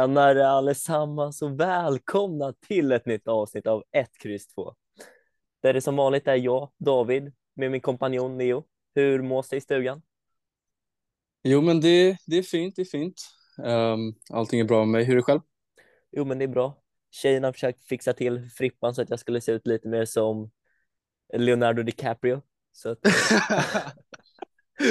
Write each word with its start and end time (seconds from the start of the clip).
Tjenare 0.00 0.48
allesammans 0.48 1.42
och 1.42 1.60
välkomna 1.60 2.52
till 2.52 2.92
ett 2.92 3.06
nytt 3.06 3.28
avsnitt 3.28 3.66
av 3.66 3.84
1, 3.92 4.10
X 4.24 4.46
2. 4.46 4.74
Där 5.62 5.72
det 5.72 5.80
som 5.80 5.96
vanligt 5.96 6.28
är 6.28 6.34
jag, 6.34 6.70
David, 6.78 7.32
med 7.54 7.70
min 7.70 7.80
kompanjon 7.80 8.38
Neo. 8.38 8.64
Hur 8.94 9.22
mås 9.22 9.48
det 9.48 9.56
i 9.56 9.60
stugan? 9.60 10.02
Jo, 11.42 11.60
men 11.60 11.80
det, 11.80 12.16
det 12.26 12.38
är 12.38 12.42
fint, 12.42 12.76
det 12.76 12.82
är 12.82 12.86
fint. 12.86 13.22
Um, 13.58 14.14
allting 14.30 14.60
är 14.60 14.64
bra 14.64 14.78
med 14.78 14.88
mig. 14.88 15.04
Hur 15.04 15.12
är 15.12 15.16
det 15.16 15.22
själv? 15.22 15.40
Jo, 16.10 16.24
men 16.24 16.38
det 16.38 16.44
är 16.44 16.48
bra. 16.48 16.82
Tjejerna 17.10 17.46
har 17.46 17.52
försökt 17.52 17.84
fixa 17.84 18.12
till 18.12 18.50
frippan 18.50 18.94
så 18.94 19.02
att 19.02 19.10
jag 19.10 19.20
skulle 19.20 19.40
se 19.40 19.52
ut 19.52 19.66
lite 19.66 19.88
mer 19.88 20.04
som 20.04 20.50
Leonardo 21.32 21.82
DiCaprio. 21.82 22.42
Så 22.72 22.90
att 22.90 22.98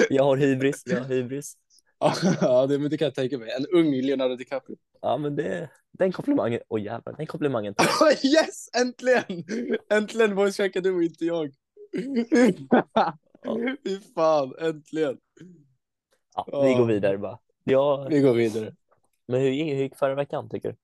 jag 0.10 0.24
har 0.24 0.38
hybris, 0.38 0.84
jag 0.86 1.00
har 1.00 1.08
hybris. 1.08 1.58
ja, 2.42 2.68
det, 2.68 2.80
men 2.80 2.90
det 2.90 2.98
kan 2.98 3.06
jag 3.06 3.16
tänka 3.16 3.38
mig. 3.38 3.52
En 3.52 3.66
ung 3.66 3.92
Leonardo 3.92 4.36
DiCaprio. 4.36 4.78
Ja, 5.02 5.18
men 5.18 5.36
det, 5.36 5.70
den 5.92 6.12
komplimangen, 6.12 6.60
oj 6.70 6.82
oh, 6.82 6.86
jävlar, 6.86 7.16
den 7.18 7.28
komplimangen. 7.28 7.76
yes, 8.24 8.70
äntligen! 8.78 9.44
Äntligen 9.90 10.36
voice 10.36 10.58
du 10.74 10.96
och 10.96 11.04
inte 11.04 11.26
jag. 11.26 11.54
Fy 13.84 14.00
fan, 14.16 14.54
äntligen. 14.60 15.18
Ja, 16.36 16.62
vi 16.64 16.74
går 16.74 16.86
vidare 16.86 17.18
bara. 17.18 17.40
Ja, 17.64 18.08
vi 18.10 18.20
går 18.20 18.34
vidare. 18.34 18.76
Men 19.28 19.42
hur, 19.42 19.52
hur 19.52 19.84
gick 19.84 19.96
förra 19.96 20.16
veckan 20.16 20.50
tycker 20.50 20.70
du? 20.70 20.76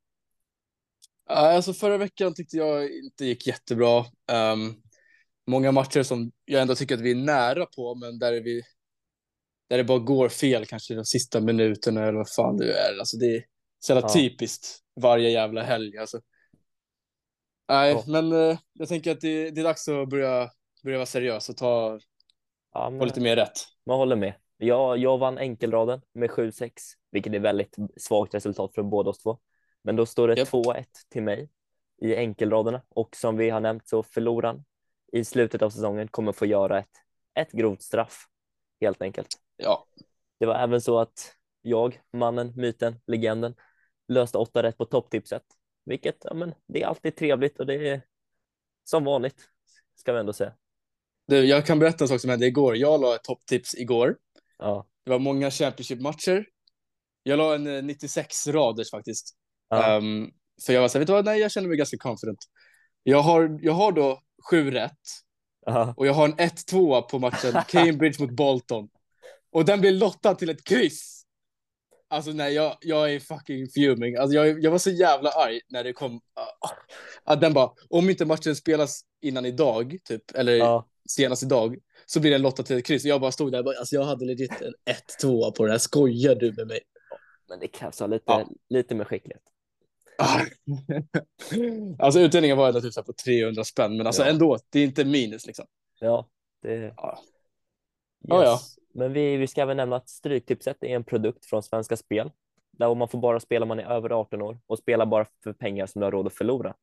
Alltså 1.27 1.73
förra 1.73 1.97
veckan 1.97 2.33
tyckte 2.33 2.57
jag 2.57 2.91
inte 2.91 3.25
gick 3.25 3.47
jättebra. 3.47 3.99
Um, 4.31 4.81
många 5.47 5.71
matcher 5.71 6.03
som 6.03 6.31
jag 6.45 6.61
ändå 6.61 6.75
tycker 6.75 6.95
att 6.95 7.01
vi 7.01 7.11
är 7.11 7.15
nära 7.15 7.65
på, 7.65 7.95
men 7.95 8.19
där 8.19 8.41
vi 8.41 8.61
där 9.67 9.77
det 9.77 9.83
bara 9.83 9.99
går 9.99 10.29
fel 10.29 10.65
kanske 10.65 10.95
de 10.95 11.05
sista 11.05 11.41
minuterna 11.41 12.03
eller 12.03 12.17
vad 12.17 12.29
fan 12.29 12.57
det 12.57 12.73
är. 12.73 12.99
Alltså 12.99 13.17
det 13.17 13.35
är 13.35 13.45
så 13.79 13.91
jävla 13.91 14.07
ja. 14.07 14.13
typiskt 14.13 14.79
varje 15.01 15.29
jävla 15.29 15.63
helg. 15.63 15.97
Alltså. 15.97 16.21
Nej, 17.69 17.91
ja. 17.91 18.03
men 18.07 18.33
uh, 18.33 18.57
jag 18.73 18.87
tänker 18.87 19.11
att 19.11 19.21
det, 19.21 19.51
det, 19.51 19.61
är 19.61 19.63
dags 19.63 19.87
att 19.87 20.09
börja, 20.09 20.49
börja 20.83 20.97
vara 20.97 21.05
seriös 21.05 21.49
och 21.49 21.57
ta 21.57 21.99
ja, 22.73 22.89
men, 22.89 23.07
lite 23.07 23.21
mer 23.21 23.35
rätt. 23.35 23.59
Man 23.85 23.97
håller 23.97 24.15
med. 24.15 24.33
Jag, 24.57 24.97
jag 24.97 25.17
vann 25.17 25.37
enkelraden 25.37 26.01
med 26.13 26.29
7-6, 26.29 26.71
vilket 27.11 27.33
är 27.33 27.39
väldigt 27.39 27.75
svagt 27.97 28.33
resultat 28.33 28.75
för 28.75 28.83
båda 28.83 29.09
oss 29.09 29.23
två. 29.23 29.39
Men 29.83 29.95
då 29.95 30.05
står 30.05 30.27
det 30.27 30.37
yep. 30.37 30.49
2-1 30.49 30.85
till 31.09 31.23
mig 31.23 31.49
i 32.01 32.15
enkelraderna 32.15 32.81
och 32.89 33.15
som 33.15 33.37
vi 33.37 33.49
har 33.49 33.59
nämnt 33.59 33.87
så 33.87 34.03
förloraren 34.03 34.63
i 35.11 35.25
slutet 35.25 35.61
av 35.61 35.69
säsongen 35.69 36.07
kommer 36.07 36.31
få 36.31 36.45
göra 36.45 36.79
ett, 36.79 36.91
ett 37.39 37.51
grovt 37.51 37.81
straff 37.81 38.25
helt 38.81 39.01
enkelt. 39.01 39.27
Ja. 39.57 39.87
Det 40.39 40.45
var 40.45 40.55
även 40.55 40.81
så 40.81 40.99
att 40.99 41.35
jag, 41.61 42.01
mannen, 42.13 42.53
myten, 42.55 42.95
legenden 43.07 43.55
löste 44.07 44.37
åtta 44.37 44.63
rätt 44.63 44.77
på 44.77 44.85
topptipset, 44.85 45.43
vilket 45.85 46.17
ja, 46.21 46.33
men 46.33 46.53
det 46.67 46.81
är 46.81 46.87
alltid 46.87 47.15
trevligt 47.15 47.59
och 47.59 47.65
det 47.65 47.89
är 47.89 48.01
som 48.83 49.03
vanligt 49.03 49.49
ska 49.95 50.13
vi 50.13 50.19
ändå 50.19 50.33
säga. 50.33 50.53
Du, 51.27 51.45
jag 51.45 51.65
kan 51.65 51.79
berätta 51.79 52.03
en 52.03 52.07
sak 52.07 52.21
som 52.21 52.29
hände 52.29 52.45
igår. 52.45 52.77
Jag 52.77 53.01
la 53.01 53.15
ett 53.15 53.23
topptips 53.23 53.75
igår. 53.75 54.17
Ja. 54.57 54.87
Det 55.03 55.11
var 55.11 55.19
många 55.19 55.51
Championship-matcher. 55.51 56.45
Jag 57.23 57.37
la 57.37 57.55
en 57.55 57.87
96 57.87 58.47
eh, 58.47 58.53
faktiskt. 58.91 59.35
Ja. 59.69 59.97
Um, 59.97 60.31
för 60.65 60.73
jag 60.73 60.81
var 60.81 60.87
så 60.87 60.97
här, 60.97 60.99
vet 60.99 61.07
du 61.07 61.13
vad, 61.13 61.25
nej, 61.25 61.39
jag 61.39 61.51
känner 61.51 61.67
mig 61.67 61.77
ganska 61.77 61.97
confident. 61.97 62.39
Jag 63.03 63.21
har, 63.21 63.59
jag 63.61 63.73
har 63.73 63.91
då 63.91 64.21
sju 64.49 64.71
rätt. 64.71 64.99
Aha. 65.67 65.93
Och 65.97 66.07
jag 66.07 66.13
har 66.13 66.25
en 66.25 66.35
1-2 66.35 67.01
på 67.01 67.19
matchen 67.19 67.53
Cambridge 67.67 68.23
mot 68.23 68.31
Bolton. 68.31 68.89
Och 69.55 69.65
den 69.65 69.81
blir 69.81 69.91
lottad 69.91 70.35
till 70.35 70.49
ett 70.49 70.63
kryss. 70.63 71.25
Alltså 72.07 72.31
nej, 72.31 72.53
jag, 72.53 72.77
jag 72.81 73.13
är 73.13 73.19
fucking 73.19 73.67
fuming. 73.67 74.15
Alltså, 74.15 74.35
jag, 74.35 74.63
jag 74.63 74.71
var 74.71 74.77
så 74.77 74.89
jävla 74.89 75.29
arg 75.29 75.61
när 75.69 75.83
det 75.83 75.93
kom. 75.93 76.13
Uh, 76.13 76.19
att 77.23 77.41
den 77.41 77.53
bara, 77.53 77.71
om 77.89 78.09
inte 78.09 78.25
matchen 78.25 78.55
spelas 78.55 79.01
innan 79.21 79.45
idag, 79.45 79.97
typ, 80.03 80.35
eller 80.35 80.53
ja. 80.53 80.87
senast 81.09 81.43
idag, 81.43 81.77
så 82.05 82.19
blir 82.19 82.31
den 82.31 82.41
lottad 82.41 82.63
till 82.63 82.77
ett 82.77 82.85
kryss. 82.85 83.05
Jag 83.05 83.21
bara 83.21 83.31
stod 83.31 83.51
där, 83.51 83.63
bara, 83.63 83.77
alltså 83.77 83.95
jag 83.95 84.03
hade 84.03 84.25
legit 84.25 84.61
en 84.61 84.73
1-2 85.23 85.51
på 85.51 85.65
det 85.65 85.71
här. 85.71 85.77
Skojar 85.77 86.35
du 86.35 86.53
med 86.53 86.67
mig? 86.67 86.79
Men 87.49 87.59
det 87.59 87.67
krävs 87.67 88.01
lite, 88.01 88.23
ja. 88.25 88.47
lite 88.69 88.95
med 88.95 89.07
skicklighet. 89.07 89.43
alltså 91.99 92.19
utdelningen 92.19 92.57
var 92.57 92.67
ändå 92.67 92.81
typ 92.81 93.05
på 93.05 93.13
300 93.13 93.63
spänn, 93.63 93.97
men 93.97 94.07
alltså 94.07 94.21
ja. 94.21 94.29
ändå, 94.29 94.57
det 94.69 94.79
är 94.79 94.83
inte 94.83 95.05
minus 95.05 95.45
liksom. 95.45 95.65
Ja, 95.99 96.27
det... 96.61 96.93
Ja. 96.97 97.19
Yes. 98.27 98.31
Oh, 98.31 98.43
ja. 98.43 98.59
Men 98.97 99.13
vi, 99.13 99.37
vi 99.37 99.47
ska 99.47 99.61
även 99.61 99.77
nämna 99.77 99.95
att 99.95 100.09
Stryktipset 100.09 100.83
är 100.83 100.87
en 100.87 101.03
produkt 101.03 101.45
från 101.45 101.63
Svenska 101.63 101.97
Spel 101.97 102.31
där 102.71 102.95
man 102.95 103.07
får 103.07 103.19
bara 103.19 103.39
spela 103.39 103.63
om 103.63 103.67
man 103.67 103.79
är 103.79 103.85
över 103.85 104.09
18 104.09 104.41
år 104.41 104.59
och 104.65 104.77
spela 104.77 105.05
bara 105.05 105.25
för 105.43 105.53
pengar 105.53 105.85
som 105.85 105.99
du 105.99 106.05
har 106.05 106.11
råd 106.11 106.27
att 106.27 106.33
förlora. 106.33 106.75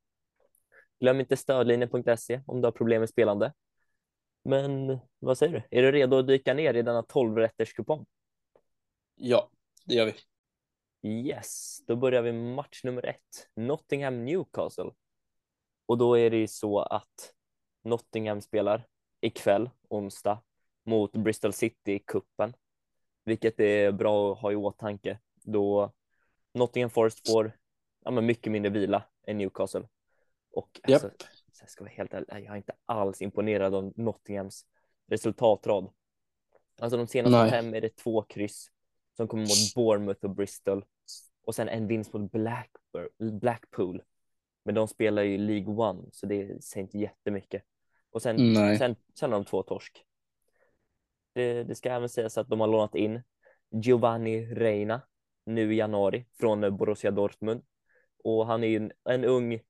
Glöm 1.00 1.20
inte 1.20 1.36
stödlinjen.se 1.36 2.40
om 2.46 2.60
du 2.60 2.66
har 2.66 2.72
problem 2.72 3.00
med 3.00 3.08
spelande. 3.08 3.52
Men 4.44 4.98
vad 5.18 5.38
säger 5.38 5.52
du? 5.52 5.78
Är 5.78 5.82
du 5.82 5.92
redo 5.92 6.18
att 6.18 6.26
dyka 6.26 6.54
ner 6.54 6.74
i 6.74 6.82
denna 6.82 7.02
12 7.02 7.36
rätters 7.36 7.72
kupong? 7.72 8.06
Ja, 9.14 9.50
det 9.84 9.94
gör 9.94 10.06
vi. 10.06 10.14
Yes, 11.08 11.78
då 11.86 11.96
börjar 11.96 12.22
vi 12.22 12.32
match 12.32 12.84
nummer 12.84 13.06
ett. 13.06 13.48
Nottingham 13.56 14.24
Newcastle. 14.24 14.90
Och 15.86 15.98
då 15.98 16.18
är 16.18 16.30
det 16.30 16.36
ju 16.36 16.46
så 16.46 16.80
att 16.80 17.32
Nottingham 17.84 18.40
spelar 18.40 18.86
ikväll, 19.20 19.70
onsdag, 19.88 20.42
mot 20.84 21.12
Bristol 21.12 21.52
City 21.52 21.92
i 21.92 21.98
kuppen, 21.98 22.54
vilket 23.24 23.60
är 23.60 23.92
bra 23.92 24.32
att 24.32 24.38
ha 24.38 24.52
i 24.52 24.56
åtanke 24.56 25.18
då 25.42 25.92
Nottingham 26.54 26.90
Forest 26.90 27.28
får 27.28 27.52
ja, 28.04 28.10
men 28.10 28.26
mycket 28.26 28.52
mindre 28.52 28.70
vila 28.70 29.04
än 29.26 29.38
Newcastle. 29.38 29.88
Och 30.52 30.80
yep. 30.88 30.94
alltså, 30.94 31.10
jag 31.60 31.70
ska 31.70 31.84
vara 31.84 31.92
helt 31.92 32.14
ärlig, 32.14 32.26
jag 32.46 32.52
är 32.52 32.56
inte 32.56 32.72
alls 32.86 33.22
imponerad 33.22 33.74
av 33.74 33.92
Nottinghams 33.96 34.66
resultatrad. 35.06 35.90
Alltså 36.80 36.96
de 36.96 37.06
senaste 37.06 37.38
Nej. 37.38 37.50
fem 37.50 37.74
är 37.74 37.80
det 37.80 37.96
två 37.96 38.22
kryss 38.22 38.70
som 39.16 39.28
kommer 39.28 39.42
mot 39.42 39.74
Bournemouth 39.74 40.24
och 40.24 40.30
Bristol 40.30 40.84
och 41.44 41.54
sen 41.54 41.68
en 41.68 41.86
vinst 41.86 42.12
mot 42.12 42.32
Blackpool. 43.18 44.02
Men 44.64 44.74
de 44.74 44.88
spelar 44.88 45.22
ju 45.22 45.38
League 45.38 45.74
One 45.74 46.02
så 46.12 46.26
det 46.26 46.64
säger 46.64 46.84
inte 46.84 46.98
jättemycket. 46.98 47.62
Och 48.10 48.22
sen, 48.22 48.54
sen, 48.78 48.96
sen 49.14 49.32
har 49.32 49.38
de 49.38 49.44
två 49.44 49.62
torsk. 49.62 50.04
Det, 51.32 51.64
det, 51.64 51.74
ska 51.74 51.90
även 51.90 52.08
sägas 52.08 52.38
att 52.38 52.48
de 52.48 52.60
har 52.60 52.66
lånat 52.66 52.94
in 52.94 53.22
Giovanni 53.70 54.46
Reina 54.54 55.02
nu 55.46 55.74
i 55.74 55.76
januari 55.76 56.26
från 56.40 56.76
Borussia 56.76 57.10
Dortmund. 57.10 57.62
Och 58.24 58.46
han 58.46 58.64
är 58.64 58.68
ju 58.68 58.76
en, 58.76 58.92
en 59.04 59.24
ung, 59.24 59.60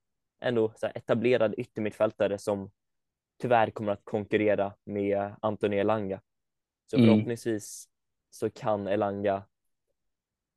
ändå 0.40 0.72
så 0.76 0.86
etablerad 0.86 1.54
yttermittfältare 1.56 2.38
som 2.38 2.70
tyvärr 3.38 3.70
kommer 3.70 3.92
att 3.92 4.04
konkurrera 4.04 4.74
med 4.84 5.34
Anthony 5.42 5.76
Elanga. 5.76 6.20
Så 6.90 6.96
mm. 6.96 7.08
förhoppningsvis 7.08 7.88
så 8.30 8.50
kan 8.50 8.86
Elanga 8.86 9.44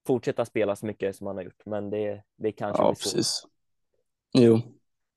fortsätta 0.08 0.46
spela 0.46 0.76
så 0.76 0.86
mycket 0.86 1.16
som 1.16 1.28
han 1.28 1.36
har 1.36 1.44
gjort, 1.44 1.66
men 1.66 1.90
det, 1.90 2.24
det 2.36 2.52
kanske 2.52 2.84
ja, 2.84 2.90
blir 2.90 2.96
svårt. 2.96 3.14
Precis. 3.14 3.44
Jo. 4.34 4.62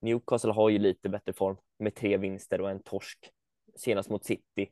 Newcastle 0.00 0.52
har 0.52 0.68
ju 0.68 0.78
lite 0.78 1.08
bättre 1.08 1.32
form 1.32 1.56
med 1.78 1.94
tre 1.94 2.16
vinster 2.16 2.60
och 2.60 2.70
en 2.70 2.82
torsk 2.82 3.30
senast 3.76 4.10
mot 4.10 4.24
City 4.24 4.70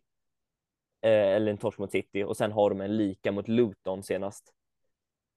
eller 1.02 1.50
en 1.50 1.58
torsk 1.58 1.78
mot 1.78 1.92
City 1.92 2.24
och 2.24 2.36
sen 2.36 2.52
har 2.52 2.70
de 2.70 2.80
en 2.80 2.96
lika 2.96 3.32
mot 3.32 3.48
Luton 3.48 4.02
senast. 4.02 4.52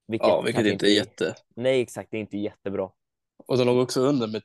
Vilket 0.07 0.27
ja, 0.27 0.41
vilket 0.41 0.65
inte 0.65 0.85
är 0.85 0.95
jätte. 0.95 1.35
Nej, 1.55 1.81
exakt, 1.81 2.11
det 2.11 2.17
är 2.17 2.21
inte 2.21 2.37
jättebra. 2.37 2.91
Och 3.47 3.57
de 3.57 3.67
låg 3.67 3.77
också 3.77 4.01
under 4.01 4.27
med 4.27 4.41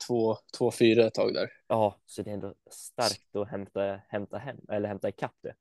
2-4 0.61 1.07
ett 1.07 1.15
tag 1.15 1.35
där. 1.35 1.51
Ja, 1.69 2.01
så 2.07 2.23
det 2.23 2.31
är 2.31 2.35
ändå 2.35 2.55
starkt 2.71 3.37
att 3.37 3.49
hämta, 3.49 4.01
hämta 4.09 4.39
hem 4.39 4.57
eller 4.69 4.89
hämta 4.89 5.09
ikapp 5.09 5.37
det. 5.43 5.55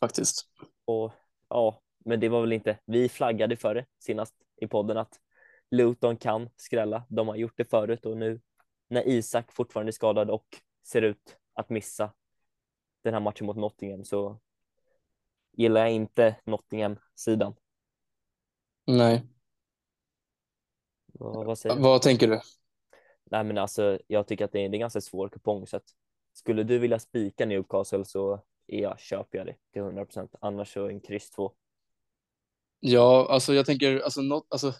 Faktiskt. 0.00 0.48
Och 0.84 1.12
ja, 1.48 1.82
men 2.04 2.20
det 2.20 2.28
var 2.28 2.40
väl 2.40 2.52
inte. 2.52 2.78
Vi 2.84 3.08
flaggade 3.08 3.56
för 3.56 3.74
det 3.74 3.86
senast 3.98 4.34
i 4.60 4.66
podden 4.66 4.96
att 4.96 5.20
Luton 5.70 6.16
kan 6.16 6.50
skrälla. 6.56 7.04
De 7.08 7.28
har 7.28 7.36
gjort 7.36 7.56
det 7.56 7.64
förut 7.64 8.06
och 8.06 8.16
nu 8.16 8.40
när 8.88 9.08
Isak 9.08 9.52
fortfarande 9.52 9.90
är 9.90 9.92
skadad 9.92 10.30
och 10.30 10.46
ser 10.86 11.02
ut 11.02 11.36
att 11.54 11.70
missa 11.70 12.12
den 13.04 13.14
här 13.14 13.20
matchen 13.20 13.46
mot 13.46 13.56
Nottingham 13.56 14.04
så 14.04 14.40
gillar 15.52 15.80
jag 15.80 15.92
inte 15.92 16.36
Nottingham-sidan. 16.44 17.54
Nej. 18.86 19.26
Vad, 21.06 21.46
vad, 21.46 21.58
säger 21.58 21.76
du? 21.76 21.82
vad 21.82 22.02
tänker 22.02 22.28
du? 22.28 22.40
Nej, 23.24 23.44
men 23.44 23.58
alltså, 23.58 23.98
jag 24.06 24.26
tycker 24.26 24.44
att 24.44 24.52
det 24.52 24.60
är, 24.60 24.68
det 24.68 24.76
är 24.76 24.78
ganska 24.78 25.00
svår 25.00 25.28
kupong. 25.28 25.66
Så 25.66 25.76
att 25.76 25.84
skulle 26.32 26.62
du 26.62 26.78
vilja 26.78 26.98
spika 26.98 27.46
Newcastle 27.46 28.04
så 28.04 28.42
ja, 28.66 28.96
köper 28.96 29.38
jag 29.38 29.46
det 29.46 29.56
till 29.72 29.82
100 29.82 30.04
procent. 30.04 30.34
Annars 30.40 30.72
så 30.72 30.88
en 30.88 31.00
kryss 31.00 31.30
2. 31.30 31.52
Ja, 32.80 33.26
alltså 33.30 33.54
jag 33.54 33.66
tänker, 33.66 34.00
alltså, 34.00 34.20
not, 34.20 34.46
alltså 34.48 34.72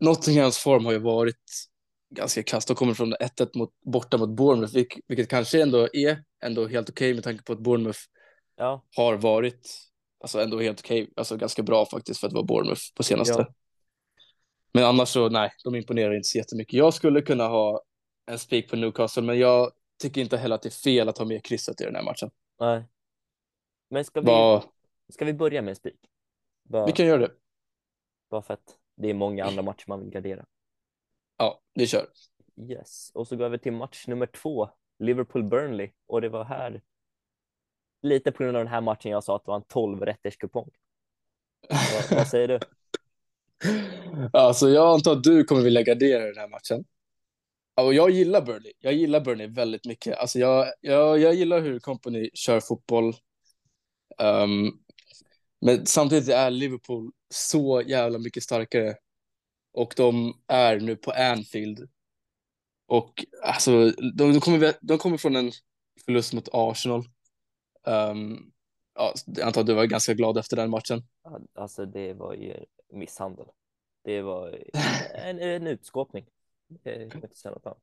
Nottinghams 0.00 0.58
form 0.58 0.84
har 0.84 0.92
ju 0.92 0.98
varit 0.98 1.68
ganska 2.14 2.42
kast 2.42 2.70
och 2.70 2.76
kommer 2.76 2.94
från 2.94 3.14
1-1 3.14 3.58
mot, 3.58 3.70
borta 3.80 4.18
mot 4.18 4.30
Bournemouth, 4.30 4.74
vilket 5.06 5.28
kanske 5.28 5.62
ändå 5.62 5.88
är 5.92 6.24
ändå 6.44 6.66
helt 6.66 6.90
okej 6.90 7.06
okay 7.06 7.14
med 7.14 7.24
tanke 7.24 7.44
på 7.44 7.52
att 7.52 7.58
Bournemouth 7.58 7.98
ja. 8.56 8.84
har 8.96 9.16
varit 9.16 9.68
alltså 10.20 10.40
ändå 10.40 10.60
helt 10.60 10.80
okej, 10.80 11.02
okay, 11.02 11.12
alltså 11.16 11.36
ganska 11.36 11.62
bra 11.62 11.86
faktiskt 11.86 12.20
för 12.20 12.26
att 12.26 12.32
vara 12.32 12.44
Bournemouth 12.44 12.82
på 12.94 13.02
senaste. 13.02 13.38
Ja. 13.38 13.54
Men 14.72 14.84
annars 14.84 15.08
så, 15.08 15.28
nej, 15.28 15.50
de 15.64 15.74
imponerar 15.74 16.14
inte 16.14 16.28
så 16.28 16.38
jättemycket. 16.38 16.74
Jag 16.74 16.94
skulle 16.94 17.22
kunna 17.22 17.48
ha 17.48 17.82
en 18.26 18.38
spik 18.38 18.70
på 18.70 18.76
Newcastle, 18.76 19.22
men 19.22 19.38
jag 19.38 19.72
tycker 20.02 20.20
inte 20.20 20.36
heller 20.36 20.54
att 20.54 20.62
det 20.62 20.68
är 20.68 20.70
fel 20.70 21.08
att 21.08 21.18
ha 21.18 21.24
med 21.24 21.44
krysset 21.44 21.80
i 21.80 21.84
den 21.84 21.94
här 21.94 22.02
matchen. 22.02 22.30
Nej. 22.60 22.84
Men 23.90 24.04
ska 24.04 24.20
vi, 24.20 24.26
Vad- 24.26 24.64
ska 25.08 25.24
vi 25.24 25.32
börja 25.32 25.62
med 25.62 25.70
en 25.70 25.76
spik? 25.76 26.00
Bara, 26.62 26.86
Vi 26.86 26.92
kan 26.92 27.06
göra 27.06 27.18
det. 27.18 27.32
bara 28.30 28.42
för 28.42 28.54
att 28.54 28.78
det 28.96 29.10
är 29.10 29.14
många 29.14 29.44
andra 29.44 29.62
matcher 29.62 29.84
man 29.88 30.00
vill 30.00 30.10
gardera. 30.10 30.44
Ja, 31.36 31.60
vi 31.74 31.86
kör. 31.86 32.06
Yes, 32.56 33.10
och 33.14 33.28
så 33.28 33.36
går 33.36 33.48
vi 33.48 33.58
till 33.58 33.72
match 33.72 34.06
nummer 34.06 34.26
två, 34.26 34.68
Liverpool-Burnley. 34.98 35.90
Och 36.06 36.20
det 36.20 36.28
var 36.28 36.44
här, 36.44 36.82
lite 38.02 38.32
på 38.32 38.42
grund 38.42 38.56
av 38.56 38.64
den 38.64 38.72
här 38.72 38.80
matchen 38.80 39.10
jag 39.10 39.24
sa 39.24 39.36
att 39.36 39.44
det 39.44 39.50
var 39.50 39.56
en 39.56 39.64
12 39.68 40.00
rätters 40.00 40.36
kupong. 40.36 40.70
Vad, 41.68 42.18
vad 42.18 42.28
säger 42.28 42.48
du? 42.48 42.58
Alltså, 44.32 44.68
jag 44.68 44.94
antar 44.94 45.12
att 45.12 45.22
du 45.22 45.44
kommer 45.44 45.62
vilja 45.62 45.82
gardera 45.82 46.24
den 46.24 46.36
här 46.36 46.48
matchen. 46.48 46.84
Och 47.74 47.94
jag 47.94 48.10
gillar 48.10 48.42
Burnley. 48.42 48.72
Jag 48.78 48.92
gillar 48.92 49.20
Burnley 49.20 49.46
väldigt 49.46 49.86
mycket. 49.86 50.18
Alltså, 50.18 50.38
jag, 50.38 50.66
jag, 50.80 51.18
jag 51.18 51.34
gillar 51.34 51.60
hur 51.60 51.78
Company 51.78 52.30
kör 52.34 52.60
fotboll. 52.60 53.14
Ehm, 54.18 54.70
men 55.60 55.86
samtidigt 55.86 56.28
är 56.28 56.50
Liverpool 56.50 57.12
så 57.34 57.82
jävla 57.86 58.18
mycket 58.18 58.42
starkare. 58.42 58.94
Och 59.74 59.94
de 59.96 60.34
är 60.46 60.80
nu 60.80 60.96
på 60.96 61.10
Anfield. 61.10 61.88
Och 62.86 63.24
alltså, 63.42 63.90
de, 63.90 64.32
de, 64.32 64.40
kommer, 64.40 64.74
de 64.80 64.98
kommer 64.98 65.16
från 65.16 65.36
en 65.36 65.52
förlust 66.04 66.32
mot 66.32 66.48
Arsenal. 66.52 67.04
Um, 67.86 68.52
ja, 68.94 69.14
jag 69.26 69.46
antar 69.46 69.60
att 69.60 69.66
du 69.66 69.74
var 69.74 69.84
ganska 69.84 70.14
glad 70.14 70.38
efter 70.38 70.56
den 70.56 70.70
matchen. 70.70 71.02
Alltså 71.54 71.86
det 71.86 72.14
var 72.14 72.34
ju 72.34 72.64
misshandel. 72.92 73.46
Det 74.04 74.22
var 74.22 74.58
en, 75.14 75.38
en 75.38 75.66
utskåpning. 75.66 76.26
Jag 76.82 77.12
kan 77.12 77.22
inte 77.24 77.36
säga 77.36 77.52
något 77.52 77.66
annat. 77.66 77.82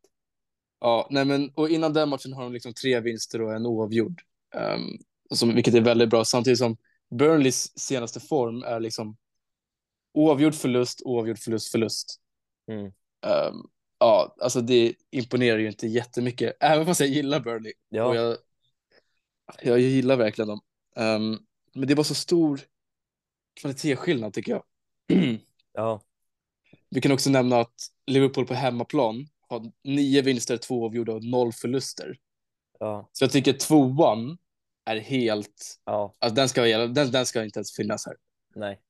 Ja, 0.80 1.08
nej 1.10 1.26
men 1.26 1.52
och 1.56 1.70
innan 1.70 1.94
den 1.94 2.10
matchen 2.10 2.34
har 2.34 2.44
de 2.44 2.54
liksom 2.54 2.74
tre 2.74 3.00
vinster 3.00 3.42
och 3.42 3.54
en 3.54 3.66
oavgjord. 3.66 4.22
Um, 4.56 5.00
som, 5.30 5.56
vilket 5.56 5.74
är 5.74 5.82
väldigt 5.82 6.10
bra, 6.10 6.26
samtidigt 6.26 6.60
som 6.60 6.78
Burnleys 7.10 7.80
senaste 7.80 8.20
form 8.20 8.64
är 8.64 8.80
liksom 8.80 9.18
oavgjord 10.14 10.56
förlust, 10.56 11.02
oavgjord 11.06 11.40
förlust, 11.40 11.72
förlust. 11.72 12.22
Mm. 12.68 12.86
Um, 12.86 13.70
ja, 14.00 14.36
alltså 14.42 14.62
det 14.62 14.94
imponerar 15.12 15.58
ju 15.58 15.68
inte 15.68 15.88
jättemycket, 15.88 16.58
även 16.60 16.86
fast 16.86 17.00
jag 17.00 17.10
gillar 17.10 17.40
Burnley. 17.40 17.72
Och 17.72 17.76
Ja, 17.90 18.16
jag, 18.16 18.38
jag 19.62 19.80
gillar 19.80 20.16
verkligen 20.16 20.48
dem. 20.48 20.62
Um, 20.96 21.40
men 21.74 21.88
det 21.88 21.96
var 21.96 22.04
så 22.04 22.16
stor 22.16 22.62
kvalitetsskillnad 23.54 24.34
tycker 24.34 24.52
jag. 24.52 24.64
ja, 25.74 26.02
Vi 26.90 27.02
kan 27.02 27.12
också 27.12 27.30
nämna 27.30 27.60
att 27.60 27.76
Liverpool 28.08 28.48
på 28.48 28.54
hemmaplan 28.54 29.28
har 29.48 29.72
nio 29.84 30.22
vinster, 30.22 30.58
två 30.58 30.86
avgjorda 30.86 31.14
och 31.14 31.24
noll 31.24 31.54
förluster. 31.54 32.18
ja, 32.80 33.10
Så 33.12 33.24
jag 33.24 33.32
tycker 33.32 33.54
tvåan 33.54 34.38
är 34.86 34.98
helt, 34.98 35.80
ja, 35.86 36.14
alltså 36.20 36.36
den 36.36 36.50
ska, 36.50 36.64
den, 36.64 37.12
den 37.12 37.26
ska 37.26 37.44
inte 37.44 37.60
ens 37.60 37.76
finnas 37.76 38.06
här. 38.06 38.16
nej, 38.56 38.82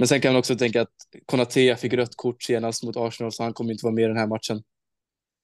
Men 0.00 0.08
sen 0.08 0.20
kan 0.20 0.32
man 0.32 0.38
också 0.38 0.56
tänka 0.56 0.82
att 0.82 0.94
Konate 1.26 1.76
fick 1.76 1.92
rött 1.92 2.16
kort 2.16 2.42
senast 2.42 2.84
mot 2.84 2.96
Arsenal 2.96 3.32
så 3.32 3.42
han 3.42 3.52
kommer 3.52 3.72
inte 3.72 3.84
vara 3.86 3.94
med 3.94 4.04
i 4.04 4.08
den 4.08 4.16
här 4.16 4.26
matchen. 4.26 4.62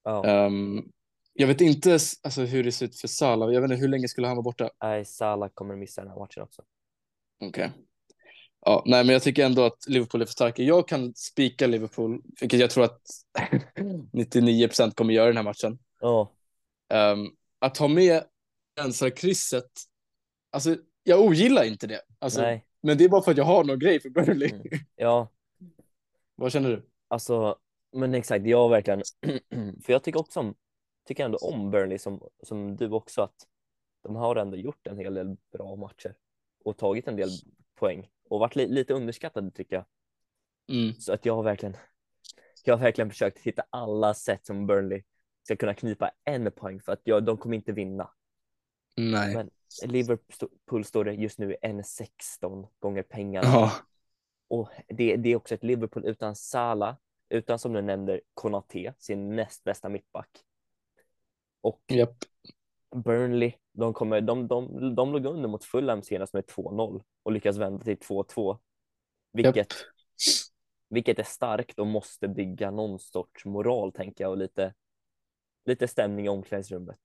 ja. 0.05 0.47
Um, 0.47 0.93
jag 1.39 1.47
vet 1.47 1.61
inte 1.61 1.93
alltså, 1.93 2.43
hur 2.43 2.65
det 2.65 2.73
ser 2.73 2.87
ut 2.87 3.01
för 3.01 3.09
Salah. 3.09 3.53
Jag 3.53 3.61
vet 3.61 3.71
inte 3.71 3.81
hur 3.81 3.89
länge 3.89 4.09
skulle 4.09 4.27
han 4.27 4.37
vara 4.37 4.43
borta? 4.43 4.71
Nej, 4.83 5.05
Salah 5.05 5.49
kommer 5.55 5.77
missa 5.77 6.01
den 6.01 6.11
här 6.11 6.19
matchen 6.19 6.43
också. 6.43 6.63
Okej. 7.45 7.71
Ja, 8.61 8.83
nej, 8.87 9.05
men 9.05 9.13
jag 9.13 9.23
tycker 9.23 9.47
ändå 9.47 9.65
att 9.65 9.89
Liverpool 9.89 10.23
är 10.23 10.27
för 10.27 10.33
starka. 10.33 10.63
Jag 10.63 10.89
kan 10.89 11.15
spika 11.15 11.67
Liverpool, 11.67 12.23
vilket 12.41 12.61
jag 12.61 12.71
tror 12.71 12.85
att 12.85 13.01
99 14.13 14.69
procent 14.69 14.95
kommer 14.97 15.15
göra 15.15 15.27
den 15.27 15.37
här 15.37 15.45
matchen. 15.45 15.79
Ja, 16.01 16.33
Um, 16.95 17.37
att 17.59 17.79
ha 17.79 17.89
med 17.89 18.25
krysset, 19.17 19.71
alltså 20.53 20.77
jag 21.03 21.21
ogillar 21.21 21.65
inte 21.65 21.87
det. 21.87 22.01
Alltså, 22.19 22.41
nej, 22.41 22.66
men 22.87 22.99
det 22.99 23.05
är 23.05 23.09
bara 23.09 23.23
för 23.23 23.31
att 23.31 23.37
jag 23.37 23.45
har 23.45 23.65
någon 23.65 23.79
grej 23.79 24.01
för 24.01 24.11
Burnley. 24.11 24.51
Mm. 24.51 24.63
ja, 24.97 25.29
Vad 26.35 26.53
känner 26.53 26.71
du? 26.71 26.83
alltså, 27.09 27.59
men 27.93 28.15
exakt, 28.15 28.47
jag 28.47 28.69
verkligen, 28.69 29.03
för 29.85 29.93
jag 29.93 30.03
tycker 30.03 30.21
också 30.21 30.41
om, 30.41 30.55
tycker 31.07 31.25
ändå 31.25 31.39
om 31.39 31.71
Burnley 31.71 31.99
som, 31.99 32.29
som 32.43 32.77
du 32.77 32.91
också, 32.91 33.23
att 33.23 33.47
de 34.03 34.17
har 34.17 34.37
ändå 34.37 34.57
gjort 34.57 34.87
en 34.87 34.99
hel 34.99 35.15
del 35.15 35.37
bra 35.53 35.77
matcher 35.77 36.15
och 36.65 36.77
tagit 36.77 37.09
en 37.09 37.17
del 37.17 37.29
poäng 37.75 38.09
och 38.29 38.41
varit 38.41 38.57
li, 38.57 38.67
lite 38.67 38.95
underskattade 38.95 39.51
tycker 39.51 39.77
jag. 39.77 39.85
Mm. 40.77 40.95
Så 40.95 41.13
att 41.13 41.27
jag 41.27 41.37
har 41.37 41.43
verkligen, 41.43 41.77
jag 42.65 42.77
har 42.77 42.83
verkligen 42.85 43.11
försökt 43.11 43.39
hitta 43.39 43.65
alla 43.71 44.15
sätt 44.15 44.47
som 44.47 44.67
Burnley 44.67 45.03
ska 45.43 45.57
kunna 45.57 45.75
knipa 45.75 46.11
en 46.25 46.53
poäng 46.53 46.81
för 46.81 46.93
att 46.93 47.01
jag, 47.05 47.25
de 47.25 47.37
kommer 47.37 47.57
inte 47.57 47.73
vinna. 47.73 48.11
Nej. 48.97 49.35
Men 49.35 49.51
Liverpool 49.85 50.85
står 50.85 51.05
det 51.05 51.13
just 51.13 51.39
nu 51.39 51.57
en 51.63 51.85
16 51.85 52.67
gånger 52.79 53.03
pengarna. 53.03 53.49
Ja. 53.49 53.73
Och 54.49 54.69
det, 54.89 55.17
det 55.17 55.29
är 55.29 55.37
också 55.37 55.55
ett 55.55 55.65
Liverpool 55.65 56.07
utan 56.07 56.37
Salah, 56.37 56.97
utan 57.29 57.59
som 57.59 57.73
du 57.73 57.83
nämnde 57.83 58.21
Konate, 58.35 58.95
sin 58.99 59.37
näst 59.37 59.65
bästa 59.65 59.89
mittback. 59.89 60.31
Och 61.61 61.83
Japp. 61.89 62.17
Burnley, 62.97 63.53
de, 63.73 63.95
kommer, 63.95 64.21
de, 64.21 64.49
de, 64.49 64.95
de 64.95 65.13
låg 65.13 65.27
under 65.27 65.49
mot 65.49 65.65
Fulham 65.65 66.03
senast 66.03 66.35
med 66.35 66.45
2-0 66.45 67.03
och 67.23 67.33
lyckas 67.33 67.57
vända 67.57 67.85
till 67.85 67.97
2-2. 67.97 68.59
Vilket, 69.33 69.57
Japp. 69.57 69.69
vilket 70.89 71.19
är 71.19 71.23
starkt 71.25 71.79
och 71.79 71.87
måste 71.87 72.29
bygga 72.29 72.71
någon 72.71 72.99
sorts 72.99 73.45
moral, 73.45 73.93
tänker 73.93 74.25
jag, 74.25 74.31
och 74.31 74.39
lite, 74.39 74.75
lite 75.65 75.89
stämning 75.89 76.27
i 76.27 76.29
omklädningsrummet. 76.29 77.01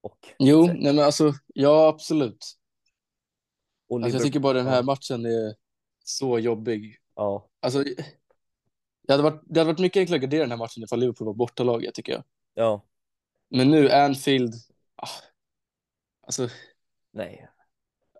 Och, 0.00 0.18
Jo, 0.38 0.66
nej 0.66 0.94
men 0.94 0.98
alltså, 1.04 1.32
ja 1.54 1.88
absolut. 1.88 2.56
Alltså, 3.92 4.10
jag 4.10 4.22
tycker 4.22 4.40
bara 4.40 4.52
den 4.52 4.66
här 4.66 4.82
matchen 4.82 5.26
är 5.26 5.54
så 6.04 6.38
jobbig. 6.38 6.96
Ja, 7.14 7.48
Alltså, 7.60 7.84
det 9.02 9.12
hade 9.12 9.22
varit, 9.22 9.42
det 9.46 9.60
hade 9.60 9.72
varit 9.72 9.80
mycket 9.80 10.00
enklare 10.00 10.16
att 10.16 10.22
gardera 10.22 10.40
den 10.40 10.50
här 10.50 10.58
matchen 10.58 10.82
ifall 10.82 11.00
Liverpool 11.00 11.26
var 11.26 11.34
bortalaget 11.34 11.94
tycker 11.94 12.12
jag. 12.12 12.24
ja, 12.54 12.84
Men 13.48 13.70
nu 13.70 13.90
Anfield, 13.90 14.54
ah, 14.96 15.08
alltså, 16.22 16.48
nej. 17.10 17.48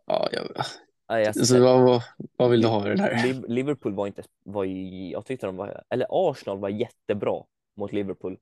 ja, 0.07 0.29
jag, 0.33 0.65
nej 1.09 1.27
alltså, 1.27 1.41
alltså 1.41 1.61
vad, 1.61 1.83
vad, 1.83 2.03
vad 2.37 2.51
vill 2.51 2.63
du 2.63 2.69
ha 2.69 2.87
i 2.87 2.89
den 2.89 3.01
här? 3.01 3.27
Liv- 3.27 3.45
Liverpool 3.49 3.95
var 3.95 4.07
inte, 4.07 4.23
var 4.45 4.65
ju, 4.65 5.11
jag 5.11 5.27
tyckte 5.27 5.47
de 5.47 5.57
var, 5.57 5.85
eller 5.89 6.07
Arsenal 6.11 6.59
var 6.59 6.69
jättebra 6.69 7.45
mot 7.77 7.93
Liverpool. 7.93 8.39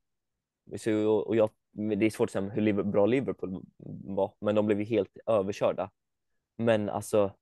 Så, 0.79 0.93
och 1.09 1.37
jag, 1.37 1.51
det 1.79 2.07
är 2.07 2.11
svårt 2.11 2.29
att 2.29 2.33
säga 2.33 2.45
hur 2.45 2.83
bra 2.83 3.07
Liverpool 3.07 3.65
var, 4.05 4.35
men 4.41 4.55
de 4.55 4.67
blev 4.67 4.81
ju 4.81 4.87
helt 4.87 5.19
överkörda. 5.27 5.91
Men 6.57 6.89
alltså, 6.89 7.35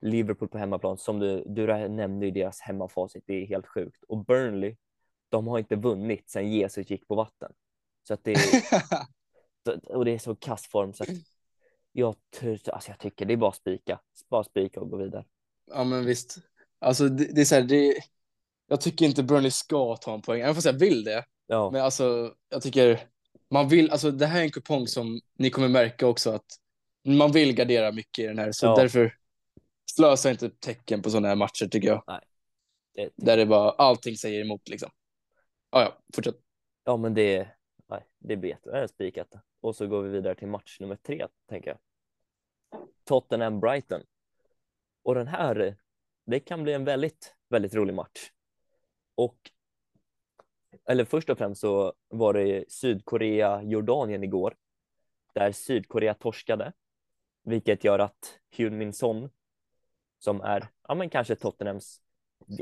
Liverpool 0.00 0.48
på 0.48 0.58
hemmaplan, 0.58 0.98
som 0.98 1.18
du, 1.18 1.44
du 1.46 1.88
nämnde 1.88 2.26
i 2.26 2.30
deras 2.30 2.60
hemmafacit, 2.60 3.24
det 3.26 3.34
är 3.34 3.46
helt 3.46 3.66
sjukt. 3.66 4.04
Och 4.08 4.24
Burnley, 4.24 4.76
de 5.28 5.46
har 5.46 5.58
inte 5.58 5.76
vunnit 5.76 6.30
sedan 6.30 6.50
Jesus 6.50 6.90
gick 6.90 7.08
på 7.08 7.14
vatten. 7.14 7.52
Så 8.08 8.14
att 8.14 8.24
det 8.24 8.32
är, 8.32 8.38
och 9.96 10.04
det 10.04 10.10
är 10.10 10.18
så 10.18 10.36
kass 10.36 10.66
form 10.66 10.92
så 10.92 11.02
att 11.02 11.08
jag, 11.92 12.16
alltså 12.72 12.90
jag 12.90 12.98
tycker 12.98 13.26
det 13.26 13.32
är 13.32 13.36
bara 13.36 13.52
spika, 13.52 14.00
bara 14.28 14.44
spika 14.44 14.80
och 14.80 14.90
gå 14.90 14.96
vidare. 14.96 15.24
ja 15.66 15.84
men 15.84 16.04
visst. 16.04 16.36
Alltså 16.78 17.08
det, 17.08 17.34
det 17.34 17.40
är 17.40 17.44
så 17.44 17.54
här, 17.54 17.62
det, 17.62 17.94
jag 18.66 18.80
tycker 18.80 19.06
inte 19.06 19.22
Burnley 19.22 19.50
ska 19.50 19.96
ta 19.96 20.14
en 20.14 20.22
poäng, 20.22 20.40
även 20.40 20.54
fast 20.54 20.66
jag 20.66 20.72
vill 20.72 21.04
det. 21.04 21.24
Ja, 21.46 21.70
Men 21.70 21.80
alltså, 21.80 22.34
jag 22.48 22.62
tycker 22.62 23.09
man 23.50 23.68
vill, 23.68 23.90
alltså 23.90 24.10
det 24.10 24.26
här 24.26 24.40
är 24.40 24.44
en 24.44 24.50
kupong 24.50 24.86
som 24.86 25.20
ni 25.38 25.50
kommer 25.50 25.68
märka 25.68 26.06
också 26.06 26.30
att 26.30 26.46
man 27.04 27.32
vill 27.32 27.54
gardera 27.54 27.92
mycket 27.92 28.22
i 28.24 28.26
den 28.26 28.38
här, 28.38 28.52
så 28.52 28.66
Ja. 28.66 28.76
därför 28.76 29.14
slösa 29.96 30.30
inte 30.30 30.50
tecken 30.50 31.02
på 31.02 31.10
sådana 31.10 31.28
här 31.28 31.36
matcher 31.36 31.66
tycker 31.66 31.88
jag. 31.88 32.20
det, 32.94 33.10
Där 33.16 33.36
det 33.36 33.46
bara, 33.46 33.70
allting 33.70 34.16
säger 34.16 34.40
emot 34.40 34.68
liksom. 34.68 34.90
Ja, 35.70 35.82
ja, 35.82 35.98
fortsätt. 36.14 36.36
Ja, 36.84 36.96
men 36.96 37.14
det, 37.14 37.48
nej, 37.88 38.06
det 38.18 38.36
blir 38.36 38.50
jätte- 38.50 38.70
äh, 38.78 38.86
spikat. 38.86 39.34
Och 39.60 39.76
så 39.76 39.86
går 39.86 40.02
vi 40.02 40.10
vidare 40.10 40.34
till 40.34 40.48
match 40.48 40.80
nummer 40.80 40.96
tre, 40.96 41.26
tänker 41.48 41.70
jag. 41.70 41.78
Tottenham-Brighton. 43.04 44.02
Och 45.02 45.14
den 45.14 45.26
här, 45.28 45.76
det 46.26 46.40
kan 46.40 46.62
bli 46.62 46.72
en 46.72 46.84
väldigt, 46.84 47.34
väldigt 47.48 47.74
rolig 47.74 47.94
match. 47.94 48.30
Och, 49.14 49.36
eller 50.90 51.04
först 51.04 51.30
och 51.30 51.38
främst 51.38 51.60
så 51.60 51.92
var 52.08 52.34
det 52.34 52.64
Sydkorea-Jordanien 52.72 54.24
igår, 54.24 54.56
där 55.34 55.52
Sydkorea 55.52 56.14
torskade, 56.14 56.72
vilket 57.44 57.84
gör 57.84 57.98
att 57.98 58.38
Hyun 58.50 58.78
Min 58.78 58.92
Son, 58.92 59.30
som 60.18 60.40
är, 60.40 60.68
ja 60.88 60.94
men 60.94 61.10
kanske 61.10 61.36
Tottenhams, 61.36 62.00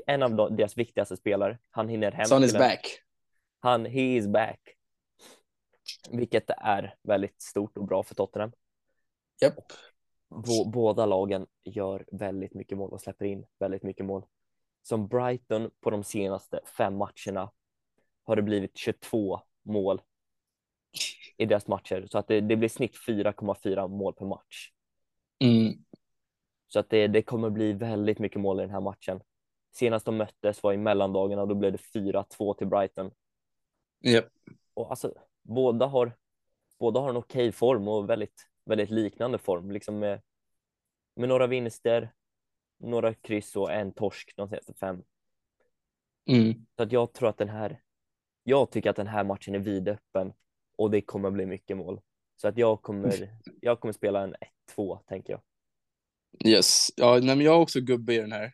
en 0.06 0.22
av 0.22 0.34
de- 0.34 0.56
deras 0.56 0.76
viktigaste 0.78 1.16
spelare, 1.16 1.58
han 1.70 1.88
hinner 1.88 2.12
hem. 2.12 2.26
Son 2.26 2.44
is 2.44 2.54
en- 2.54 2.58
back. 2.58 3.02
han, 3.58 3.86
he 3.86 4.00
is 4.00 4.26
back. 4.26 4.60
Vilket 6.10 6.50
är 6.50 6.94
väldigt 7.02 7.42
stort 7.42 7.76
och 7.78 7.84
bra 7.86 8.02
för 8.02 8.14
Tottenham. 8.14 8.52
Japp. 9.40 9.54
Bå- 10.30 10.70
båda 10.72 11.06
lagen 11.06 11.46
gör 11.64 12.04
väldigt 12.12 12.54
mycket 12.54 12.78
mål 12.78 12.90
och 12.92 13.00
släpper 13.00 13.24
in 13.24 13.46
väldigt 13.58 13.82
mycket 13.82 14.06
mål. 14.06 14.26
som 14.82 15.08
Brighton 15.08 15.70
på 15.80 15.90
de 15.90 16.04
senaste 16.04 16.60
fem 16.76 16.96
matcherna 16.96 17.50
har 18.28 18.36
det 18.36 18.42
blivit 18.42 18.76
22 18.76 19.40
mål 19.62 20.00
i 21.36 21.46
deras 21.46 21.66
matcher 21.66 22.06
så 22.10 22.18
att 22.18 22.28
det, 22.28 22.40
det 22.40 22.56
blir 22.56 22.68
snitt 22.68 22.96
4,4 23.06 23.88
mål 23.88 24.14
per 24.14 24.26
match. 24.26 24.70
Mm. 25.44 25.84
Så 26.68 26.78
att 26.78 26.90
det, 26.90 27.06
det 27.06 27.22
kommer 27.22 27.50
bli 27.50 27.72
väldigt 27.72 28.18
mycket 28.18 28.40
mål 28.40 28.58
i 28.58 28.62
den 28.62 28.70
här 28.70 28.80
matchen. 28.80 29.20
Senast 29.72 30.06
de 30.06 30.16
möttes 30.16 30.62
var 30.62 30.72
i 30.72 30.76
mellandagarna 30.76 31.42
och 31.42 31.48
då 31.48 31.54
blev 31.54 31.72
det 31.72 31.78
4-2 31.78 32.54
till 32.54 32.66
Brighton. 32.66 33.10
Yep. 34.06 34.28
Och 34.74 34.90
alltså, 34.90 35.14
båda 35.42 35.86
har, 35.86 36.12
båda 36.78 37.00
har 37.00 37.10
en 37.10 37.16
okej 37.16 37.52
form 37.52 37.88
och 37.88 38.10
väldigt, 38.10 38.48
väldigt 38.64 38.90
liknande 38.90 39.38
form, 39.38 39.70
liksom 39.70 39.98
med, 39.98 40.22
med 41.16 41.28
några 41.28 41.46
vinster, 41.46 42.12
några 42.78 43.14
kryss 43.14 43.56
och 43.56 43.72
en 43.72 43.92
torsk 43.92 44.32
de 44.36 44.48
senaste 44.48 44.74
fem. 44.74 45.02
Mm. 46.26 46.66
Så 46.76 46.82
att 46.82 46.92
jag 46.92 47.12
tror 47.12 47.28
att 47.28 47.38
den 47.38 47.48
här, 47.48 47.80
jag 48.48 48.70
tycker 48.70 48.90
att 48.90 48.96
den 48.96 49.06
här 49.06 49.24
matchen 49.24 49.54
är 49.54 49.58
vidöppen 49.58 50.32
och 50.78 50.90
det 50.90 51.00
kommer 51.00 51.30
bli 51.30 51.46
mycket 51.46 51.76
mål. 51.76 52.00
Så 52.36 52.48
att 52.48 52.58
jag 52.58 52.82
kommer, 52.82 53.30
jag 53.60 53.80
kommer 53.80 53.92
spela 53.92 54.22
en 54.22 54.34
1-2 54.76 54.98
tänker 55.08 55.32
jag. 55.32 55.40
Yes, 56.44 56.88
ja, 56.96 57.18
nej, 57.22 57.36
men 57.36 57.40
jag 57.40 57.52
har 57.52 57.60
också 57.60 57.80
gubbe 57.80 58.14
i 58.14 58.18
den 58.18 58.32
här. 58.32 58.52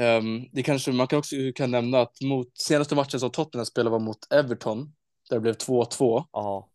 Um, 0.00 0.48
det 0.52 0.62
kanske 0.62 0.92
man 0.92 1.06
kan 1.06 1.18
också 1.18 1.36
kan 1.54 1.70
nämna 1.70 2.00
att 2.00 2.20
mot 2.20 2.58
senaste 2.58 2.94
matchen 2.94 3.20
som 3.20 3.30
Tottenham 3.30 3.66
spelade 3.66 3.90
var 3.90 3.98
mot 3.98 4.32
Everton 4.32 4.92
där 5.28 5.36
det 5.36 5.40
blev 5.40 5.54
2-2. 5.54 6.24
Ja. 6.32 6.68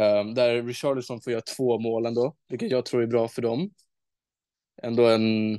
Um, 0.00 0.34
där 0.34 0.62
Richarlison 0.62 1.20
får 1.20 1.32
göra 1.32 1.42
två 1.56 1.78
mål 1.78 2.06
ändå, 2.06 2.36
vilket 2.48 2.70
jag 2.70 2.86
tror 2.86 3.02
är 3.02 3.06
bra 3.06 3.28
för 3.28 3.42
dem. 3.42 3.70
Ändå 4.82 5.08
en... 5.08 5.58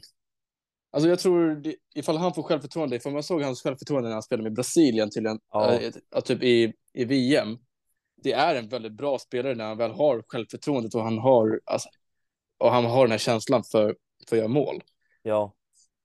Alltså 0.97 1.09
jag 1.09 1.19
tror, 1.19 1.63
ifall 1.95 2.17
han 2.17 2.33
får 2.33 2.43
självförtroende, 2.43 2.95
ifall 2.95 3.13
man 3.13 3.23
såg 3.23 3.41
hans 3.41 3.61
självförtroende 3.63 4.09
när 4.09 4.13
han 4.13 4.23
spelade 4.23 4.43
med 4.43 4.53
Brasilien 4.55 5.09
till 5.09 5.25
en, 5.25 5.39
Ja. 5.51 5.79
äh, 6.15 6.21
typ 6.21 6.43
i, 6.43 6.73
i 6.93 7.05
VM. 7.05 7.57
Det 8.23 8.31
är 8.33 8.55
en 8.55 8.69
väldigt 8.69 8.91
bra 8.91 9.19
spelare 9.19 9.55
när 9.55 9.65
han 9.65 9.77
väl 9.77 9.91
har 9.91 10.23
självförtroendet 10.27 10.95
och 10.95 11.03
han 11.03 11.17
har, 11.17 11.61
alltså, 11.65 11.89
och 12.57 12.71
han 12.71 12.85
har 12.85 13.01
den 13.03 13.11
här 13.11 13.17
känslan 13.17 13.63
för, 13.63 13.95
för 14.29 14.35
att 14.35 14.39
göra 14.39 14.47
mål. 14.47 14.83
Ja, 15.21 15.53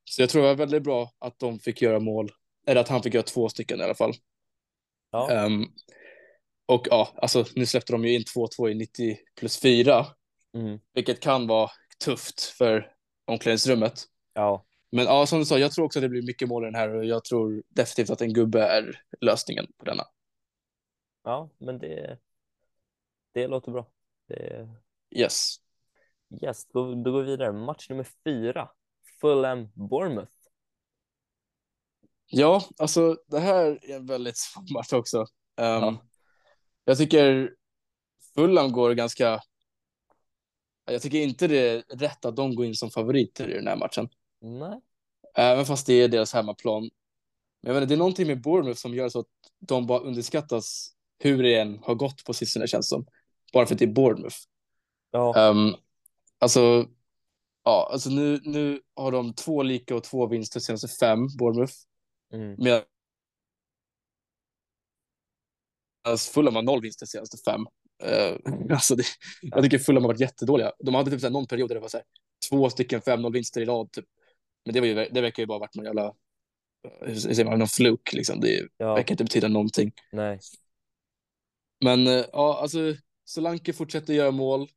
Så 0.05 0.23
jag 0.23 0.31
tror 0.31 0.43
det 0.43 0.49
var 0.49 0.55
väldigt 0.55 0.83
bra 0.83 1.11
att 1.19 1.39
de 1.39 1.59
fick 1.59 1.83
göra 1.83 2.01
mål, 2.01 2.31
eller 2.67 2.81
att 2.81 2.89
han 2.89 3.03
fick 3.03 3.15
göra 3.15 3.25
två 3.25 3.49
stycken 3.49 3.81
i 3.81 3.83
alla 3.83 3.95
fall. 3.95 4.13
ja, 5.11 5.31
Ehm, 5.31 5.65
och 6.67 6.87
ja, 6.91 7.09
alltså 7.17 7.45
nu 7.55 7.67
släppte 7.67 7.93
de 7.93 8.05
ju 8.05 8.15
in 8.15 8.23
2-2 8.23 8.71
i 8.71 8.75
90 8.75 9.19
plus 9.37 9.61
4, 9.61 10.07
mm, 10.55 10.79
vilket 10.95 11.21
kan 11.21 11.47
vara 11.47 11.71
tufft 12.05 12.41
för 12.43 12.93
omklädningsrummet. 13.27 14.05
ja, 14.35 14.65
Men 14.93 15.05
ja, 15.05 15.27
som 15.27 15.39
du 15.39 15.45
sa, 15.45 15.59
jag 15.59 15.73
tror 15.73 15.85
också 15.85 15.99
att 15.99 16.03
det 16.03 16.09
blir 16.09 16.23
mycket 16.23 16.49
mål 16.49 16.63
i 16.63 16.67
den 16.67 16.75
här 16.75 16.95
och 16.95 17.05
jag 17.05 17.25
tror 17.25 17.63
definitivt 17.69 18.11
att 18.11 18.21
en 18.21 18.33
gubbe 18.33 18.63
är 18.63 19.03
lösningen 19.21 19.67
på 19.79 19.85
denna. 19.85 20.05
ja, 21.25 21.51
men 21.59 21.79
det, 21.79 22.19
det 23.33 23.47
låter 23.47 23.73
bra. 23.73 23.87
Det, 24.29 24.69
Yes. 25.11 25.57
yes, 26.43 26.67
då, 26.67 26.95
då 26.95 27.13
går 27.13 27.23
vi 27.23 27.31
vidare. 27.31 27.53
Match 27.53 27.89
nummer 27.91 28.07
fyra, 28.25 28.71
Fulham 29.21 29.69
Bournemouth. 29.75 30.33
Ja, 32.27 32.65
alltså 32.79 33.17
det 33.27 33.39
här 33.39 33.79
är 33.83 33.97
en 33.97 34.07
väldigt 34.07 34.37
svår 34.39 34.75
match 34.75 34.93
också. 34.93 35.19
Um, 35.21 35.27
Ja. 35.57 36.03
Jag 36.85 36.99
tycker 36.99 37.55
Fulham 38.35 38.73
går 38.73 38.95
ganska... 38.95 39.41
Jag 40.85 41.03
tycker 41.03 41.19
inte 41.19 41.47
det 41.49 41.69
är 41.69 41.83
rätt 41.97 42.25
att 42.25 42.37
de 42.37 42.55
går 42.55 42.67
in 42.67 42.75
som 42.75 42.91
favoriter 42.91 43.51
i 43.51 43.55
den 43.55 43.67
här 43.67 43.77
matchen. 43.77 44.09
Nej, 44.43 44.81
Även 45.35 45.67
fast 45.67 45.87
det 45.87 45.95
är 45.95 46.09
deras 46.09 46.33
hemmaplan. 46.33 46.83
Men 46.83 46.91
jag 47.69 47.75
vet 47.75 47.83
inte, 47.83 47.95
det 47.95 47.97
är 47.97 47.99
någonting 47.99 48.27
med 48.27 48.43
Bournemouth 48.43 48.81
som 48.81 48.95
gör 48.95 49.09
så 49.09 49.21
att 49.21 49.27
de 49.59 49.87
bara 49.87 49.99
underskattas 49.99 50.95
hur 51.19 51.43
det 51.43 51.55
än 51.55 51.79
har 51.79 51.95
gått 51.95 52.25
på 52.25 52.35
sistone 52.35 52.67
känns 52.67 52.89
som. 52.89 53.07
Bara 53.53 53.67
för 53.67 53.75
att 53.75 53.79
det 53.79 53.85
är 53.85 53.93
Bournemouth. 53.93 54.37
ja, 55.11 55.51
Um, 55.51 55.75
alltså, 56.39 56.87
ja, 57.65 57.89
alltså 57.93 58.11
nu, 58.11 58.41
nu 58.45 58.81
har 58.95 59.13
de 59.13 59.35
två 59.35 59.63
lika 59.63 59.97
och 59.97 60.05
två 60.05 60.27
vinster 60.27 60.61
senaste 60.61 60.89
fem, 60.89 61.19
Bournemouth. 61.39 61.75
mm, 62.33 62.57
Medan 62.59 62.83
Fulham 66.19 66.55
har 66.55 66.63
noll 66.63 66.83
vinster 66.83 67.07
senaste 67.07 67.37
fem. 67.51 67.61
Uh, 68.05 68.37
alltså 68.71 68.95
det, 68.95 69.05
jag 69.43 69.63
tycker 69.65 69.79
Fulham 69.79 70.03
har 70.03 70.09
varit 70.09 70.21
jättedåliga. 70.21 70.73
De 70.79 70.95
hade 70.95 71.11
typ 71.11 71.21
så 71.21 71.31
någon 71.31 71.47
period 71.47 71.71
där 71.71 71.75
det 71.75 71.81
var 71.81 71.89
så 71.89 71.97
här, 71.97 72.07
två 72.49 72.71
stycken 72.71 73.01
5-0 73.01 73.33
vinster 73.33 73.61
i 73.61 73.65
rad. 73.65 73.93
Typ. 73.93 74.05
Men 74.65 74.75
det, 74.75 74.81
var 74.81 74.87
ju, 74.87 74.95
det 74.95 75.21
verkar 75.21 75.43
ju 75.43 75.47
bara 75.47 75.59
varit 75.59 75.75
någon 75.75 75.85
jävla, 75.85 76.05
eh, 76.07 77.09
hur 77.09 77.15
säger 77.15 77.45
man, 77.45 77.59
någon 77.59 77.69
fluk 77.69 78.13
liksom. 78.13 78.41
Det 78.41 78.69
ja, 78.77 78.95
verkar 78.95 79.13
inte 79.13 79.25
betyda 79.25 79.49
någonting. 79.49 79.93
nej, 80.13 80.39
Men 81.85 82.07
eh, 82.07 82.25
ja, 82.33 82.59
alltså 82.63 82.79
Solanke 83.25 83.73
fortsätter 83.73 84.15
göra 84.15 84.31
mål. 84.31 84.69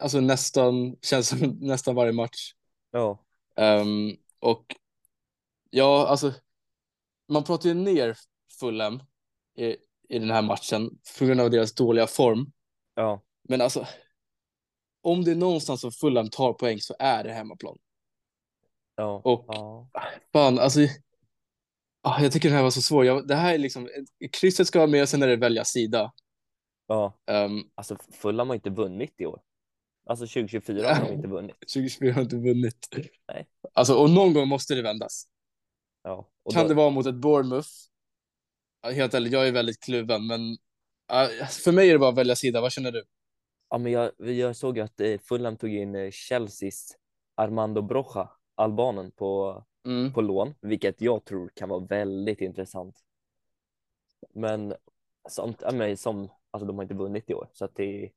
Alltså 0.00 0.20
nästan, 0.20 0.96
känns 1.02 1.28
som 1.28 1.38
nästan 1.60 1.94
varje 1.94 2.12
match. 2.12 2.52
ja, 2.90 3.24
Ehm, 3.56 4.16
och 4.38 4.76
ja, 5.70 6.06
alltså 6.06 6.32
man 7.28 7.44
pratar 7.44 7.68
ju 7.68 7.74
ner 7.74 8.16
Fulham 8.60 9.02
i, 9.56 9.64
i 10.08 10.18
den 10.18 10.30
här 10.30 10.42
matchen 10.42 10.90
på 11.18 11.24
grund 11.24 11.40
av 11.40 11.50
deras 11.50 11.74
dåliga 11.74 12.06
form. 12.06 12.52
ja, 12.94 13.22
Men 13.48 13.60
alltså, 13.60 13.86
om 15.00 15.24
det 15.24 15.30
är 15.30 15.34
någonstans 15.34 15.80
som 15.80 15.92
Fulham 15.92 16.30
tar 16.30 16.52
poäng 16.52 16.80
så 16.80 16.94
är 16.98 17.24
det 17.24 17.32
hemmaplan. 17.32 17.78
Ja, 19.02 19.20
Och- 19.24 19.44
ja, 19.48 19.88
Fan, 20.32 20.58
alltså. 20.58 20.80
ah, 22.02 22.22
jag 22.22 22.32
tycker 22.32 22.48
den 22.48 22.56
här 22.56 22.62
var 22.62 22.70
så 22.70 22.82
svår. 22.82 23.04
Jag, 23.04 23.28
det 23.28 23.34
här 23.34 23.54
är 23.54 23.58
liksom, 23.58 23.88
krysset 24.32 24.66
ska 24.66 24.78
vara 24.78 24.90
med 24.90 25.02
och 25.02 25.08
sen 25.08 25.22
är 25.22 25.26
det 25.28 25.36
välja 25.36 25.64
sida. 25.64 26.12
ja. 26.86 27.18
Um, 27.30 27.70
Alltså 27.74 27.96
Fulham 28.12 28.48
har 28.48 28.54
inte 28.54 28.70
vunnit 28.70 29.14
i 29.20 29.26
år. 29.26 29.40
Alltså 30.06 30.26
2024 30.26 30.94
har 30.94 31.04
de 31.06 31.12
inte 31.12 31.28
vunnit. 31.28 31.56
2024 31.60 32.12
har 32.14 32.22
inte 32.22 32.36
vunnit. 32.36 32.88
Nej. 33.32 33.46
Alltså, 33.72 33.94
och 33.94 34.10
någon 34.10 34.34
gång 34.34 34.48
måste 34.48 34.74
det 34.74 34.82
vändas. 34.82 35.24
Ja, 36.02 36.28
Kan 36.52 36.62
då, 36.62 36.68
det 36.68 36.74
vara 36.74 36.90
mot 36.90 37.06
ett 37.06 37.14
Bournemouth? 37.14 37.68
Helt 38.94 39.14
ärligt, 39.14 39.32
jag 39.32 39.48
är 39.48 39.52
väldigt 39.52 39.80
kluven, 39.80 40.26
men 40.26 40.56
för 41.64 41.72
mig 41.72 41.88
är 41.88 41.92
det 41.92 41.98
bara 41.98 42.10
att 42.10 42.16
välja 42.18 42.36
sida. 42.36 42.60
Vad 42.60 42.72
känner 42.72 42.92
du? 42.92 43.04
ja, 43.70 43.78
men 43.78 43.92
jag, 43.92 44.10
jag 44.18 44.56
såg 44.56 44.80
att 44.80 45.00
eh, 45.00 45.18
Fulham 45.18 45.56
tog 45.56 45.74
in 45.74 45.94
eh, 45.94 46.10
Chelseas 46.10 46.96
Armando 47.36 47.82
Broja, 47.82 48.30
albanen, 48.62 49.10
på, 49.10 49.64
Mm. 49.84 50.12
på 50.12 50.20
lån, 50.20 50.54
vilket 50.60 51.00
jag 51.00 51.24
tror 51.24 51.48
kan 51.54 51.68
vara 51.68 51.80
väldigt 51.84 52.40
intressant. 52.40 53.04
Men 54.30 54.74
ja, 55.36 55.72
men 55.72 55.96
som 55.96 56.28
alltså 56.50 56.66
de 56.66 56.76
har 56.76 56.82
inte 56.82 56.94
vunnit 56.94 57.30
i 57.30 57.34
år, 57.34 57.48
så 57.52 57.64
att 57.64 57.74
det, 57.74 58.10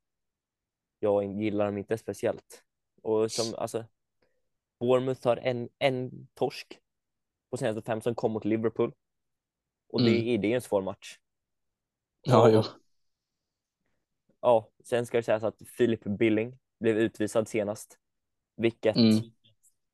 jag 1.00 1.26
gillar 1.42 1.66
dem 1.66 1.78
inte 1.78 1.98
speciellt. 1.98 2.64
Och 3.02 3.32
som, 3.32 3.56
alltså, 3.58 3.86
Bournemouth 4.80 5.28
har 5.28 5.38
en, 5.38 5.70
en 5.80 6.28
torsk 6.34 6.80
på 7.50 7.58
senaste 7.58 7.82
fem 7.82 8.02
som 8.02 8.16
kom 8.16 8.32
mot 8.32 8.46
Liverpool. 8.46 8.94
Och 9.90 10.02
det, 10.02 10.12
Mm. 10.18 10.28
är 10.28 10.38
det 10.38 10.52
är 10.52 10.56
en 10.56 10.62
svår 10.62 10.82
match. 10.82 11.20
Ja, 12.22 12.50
jo. 12.50 12.64
Ja, 14.42 14.70
sen 14.84 15.06
ska 15.06 15.18
det 15.18 15.24
sägas 15.24 15.44
att 15.44 15.62
Philip 15.78 16.04
Billing 16.04 16.60
blev 16.80 16.98
utvisad 16.98 17.48
senast, 17.48 18.00
vilket 18.56 18.96
Mm. 18.96 19.35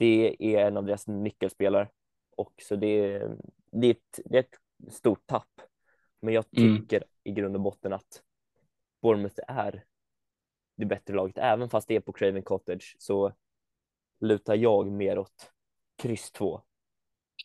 Det 0.01 0.35
är 0.39 0.67
en 0.67 0.77
av 0.77 0.85
deras 0.85 1.07
nyckelspelare. 1.07 1.89
Och 2.37 2.53
så 2.61 2.75
det 2.75 2.87
är, 2.87 3.37
det 3.71 3.87
är, 3.87 3.91
ett, 3.91 4.19
det 4.25 4.37
är 4.37 4.43
ett 4.43 4.93
stort 4.93 5.27
tapp. 5.27 5.61
Men 6.19 6.33
jag 6.33 6.45
Mm. 6.57 6.77
tycker 6.77 7.03
i 7.23 7.31
grund 7.31 7.55
och 7.55 7.61
botten 7.61 7.93
att 7.93 8.23
Bournemouth 9.01 9.39
är 9.47 9.85
det 10.75 10.85
bättre 10.85 11.13
laget. 11.15 11.37
Även 11.37 11.69
fast 11.69 11.87
det 11.87 11.95
är 11.95 11.99
på 11.99 12.13
Craven 12.13 12.43
Cottage 12.43 12.95
så 12.99 13.33
lutar 14.19 14.55
jag 14.55 14.91
mer 14.91 15.19
åt 15.19 15.51
kryss 15.95 16.31
2. 16.31 16.61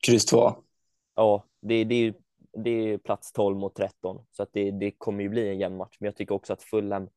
Kryss 0.06 0.26
2. 0.26 0.54
Ja, 1.14 1.44
det, 1.60 1.84
det, 1.84 1.94
är, 1.94 2.14
det 2.62 2.70
är 2.70 2.98
plats 2.98 3.32
12 3.32 3.56
mot 3.58 3.74
13 3.74 4.26
så 4.30 4.42
att 4.42 4.52
det, 4.52 4.70
det 4.70 4.90
kommer 4.90 5.22
ju 5.22 5.28
bli 5.28 5.48
en 5.48 5.58
jämn 5.58 5.76
match. 5.76 5.96
Men 6.00 6.06
jag 6.06 6.16
tycker 6.16 6.34
också 6.34 6.52
att 6.52 6.62
Fulham 6.62 7.08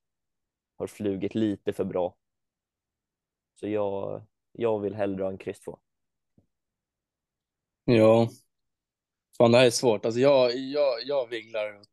har 0.77 0.87
flugit 0.87 1.35
lite 1.35 1.73
för 1.73 1.83
bra. 1.83 2.15
Så 3.55 3.67
jag, 3.67 4.25
jag 4.51 4.79
vill 4.79 4.95
hellre 4.95 5.23
ha 5.23 5.31
en 5.31 5.37
kryss 5.37 5.59
2. 5.59 5.79
Ja. 7.85 8.29
Fan, 9.37 9.51
det 9.51 9.57
här 9.57 9.65
är 9.65 9.69
svårt. 9.69 10.05
Alltså, 10.05 10.19
jag, 10.19 10.57
jag, 10.57 11.03
jag 11.05 11.27
vinglar 11.27 11.79
åt 11.79 11.87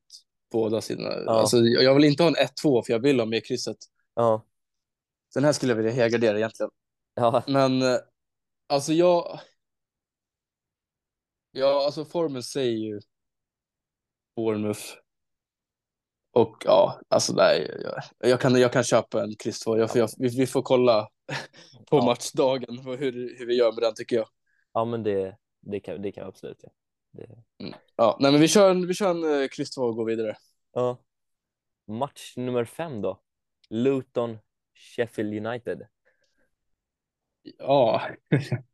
båda 0.53 0.81
sidorna. 0.81 1.09
Ja. 1.09 1.31
Alltså, 1.41 1.57
jag 1.57 1.95
vill 1.95 2.05
inte 2.05 2.23
ha 2.23 2.31
en 2.31 2.37
1-2 2.37 2.83
för 2.87 2.93
jag 2.93 3.01
vill 3.01 3.19
ha 3.21 3.27
med 3.27 3.45
krysset. 3.47 3.77
Ja, 4.15 4.47
Den 5.35 5.45
här 5.45 5.53
skulle 5.53 5.73
jag 5.73 5.77
vilja 5.77 5.93
helgardera 5.93 6.37
egentligen. 6.39 6.71
ja, 7.15 7.43
Men 7.47 7.83
eh, 7.83 7.99
alltså 8.67 8.93
jag... 8.93 9.41
Ja, 11.51 11.85
alltså 11.85 12.05
formen 12.05 12.43
säger 12.43 12.77
ju 12.77 13.01
Bournemouth. 14.37 14.83
Och 16.33 16.57
ja, 16.65 17.01
alltså 17.09 17.33
nej, 17.33 17.81
jag, 17.83 18.31
jag, 18.31 18.41
kan, 18.41 18.61
jag 18.61 18.73
kan 18.73 18.85
köpa 18.85 19.23
en 19.23 19.37
kryss 19.37 19.61
2. 19.61 19.79
Jag, 19.79 19.91
jag, 19.95 20.09
vi, 20.19 20.29
vi 20.29 20.47
får 20.47 20.63
kolla 20.63 21.09
på 21.91 21.97
Ja. 21.97 22.05
matchdagen 22.05 22.79
hur, 22.79 23.39
hur 23.39 23.47
vi 23.47 23.55
gör 23.55 23.73
med 23.73 23.83
den 23.83 23.95
tycker 23.95 24.17
jag. 24.17 24.29
ja, 24.73 24.85
men 24.85 25.03
det, 25.03 25.37
det 25.61 25.81
kan, 25.81 26.03
det 26.03 26.13
kan 26.13 26.21
jag 26.23 26.29
absolut 26.29 26.63
göra. 26.63 26.73
Det... 27.13 27.65
Mm. 27.65 27.75
Ja, 27.97 28.17
nej, 28.21 28.33
men 28.33 28.41
vi 28.41 28.49
kör 28.49 28.71
en, 28.71 28.87
vi 28.87 28.95
kör 28.95 29.11
en 29.11 29.25
uh, 29.25 29.49
kryss 29.49 29.71
2 29.71 29.83
och 29.83 29.97
går 29.97 30.05
vidare. 30.05 30.37
Ja. 30.73 30.99
Match 31.89 32.37
nummer 32.37 32.65
fem 32.65 33.03
då. 33.03 33.21
Luton, 33.71 34.39
Sheffield 34.75 35.47
United. 35.47 35.87
Ja. 37.59 38.03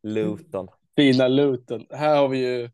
Luton. 0.03 0.67
Fina 0.95 1.27
Luton. 1.27 1.85
Här 1.89 2.17
har 2.17 2.27
vi 2.27 2.37
ju, 2.37 2.69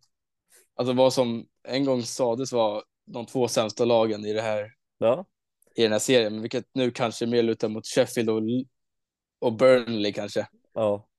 alltså 0.76 0.94
vad 0.94 1.14
som 1.14 1.48
en 1.64 1.86
gång 1.86 2.04
sades 2.04 2.52
var 2.52 2.84
de 3.06 3.26
två 3.26 3.48
sämsta 3.48 3.86
lagen 3.86 4.26
i 4.26 4.34
det 4.34 4.42
här. 4.42 4.72
Ja. 4.98 5.26
I 5.76 5.84
den 5.84 5.92
här 5.92 6.00
serien, 6.00 6.42
vilket 6.42 6.66
nu 6.74 6.92
kanske 6.92 7.26
mer 7.26 7.44
lutar 7.44 7.70
mot 7.70 7.88
Sheffield 7.88 8.30
och, 8.30 8.42
och 9.40 9.54
Burnley 9.54 10.14
kanske. 10.14 10.48
Ja. 10.74 11.10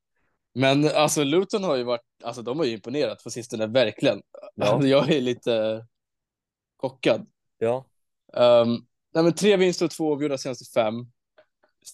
Men 0.54 0.88
alltså 0.88 1.24
Luton 1.24 1.64
har 1.64 1.76
ju 1.76 1.82
varit, 1.82 2.06
alltså 2.22 2.42
de 2.42 2.58
har 2.58 2.64
ju 2.64 2.72
imponerat 2.72 3.24
på 3.24 3.30
sistone, 3.30 3.66
verkligen. 3.66 4.22
Ja. 4.54 4.66
Alltså, 4.66 4.88
jag 4.88 5.10
är 5.10 5.20
lite 5.20 5.86
chockad. 6.76 7.26
Ja. 7.58 7.86
Um, 8.32 8.86
nej, 9.14 9.24
men 9.24 9.32
tre 9.32 9.56
vinster 9.56 9.84
och 9.84 9.90
två 9.90 10.12
avgjorda 10.12 10.38
senaste 10.38 10.64
fem. 10.80 10.94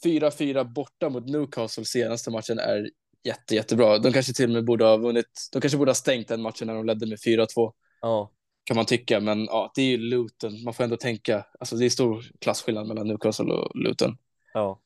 4-4 0.05 0.65
borta 0.65 1.09
mot 1.09 1.27
Newcastle 1.27 1.85
senaste 1.85 2.31
matchen 2.31 2.59
är 2.59 2.91
jätte, 3.25 3.55
jättebra. 3.55 3.99
De 3.99 4.13
kanske 4.13 4.33
till 4.33 4.45
och 4.45 4.55
med 4.55 4.65
borde 4.65 4.85
ha 4.85 4.97
vunnit. 4.97 5.49
De 5.53 5.61
kanske 5.61 5.79
borde 5.79 5.91
ha 5.91 5.95
stängt 5.95 6.29
den 6.29 6.43
matchen 6.43 6.67
när 6.67 6.75
de 6.75 6.87
ledde 6.87 7.07
med 7.07 7.19
4-2. 7.19 7.73
Ja. 8.01 8.33
Kan 8.65 8.77
man 8.77 8.87
tycka, 8.87 9.21
men 9.21 9.45
ja, 9.45 9.73
det 9.75 9.83
är 9.83 9.87
ju 9.87 9.97
Luton. 9.97 10.65
Man 10.65 10.75
får 10.75 10.85
ändå 10.85 10.97
tänka. 10.97 11.47
Alltså, 11.61 11.77
det 11.77 11.85
är 11.85 11.91
stor 11.91 12.25
klasskillnad 12.41 12.87
mellan 12.87 13.09
Newcastle 13.09 13.53
och 13.53 13.77
Luton. 13.77 14.17
Ja. 14.55 14.81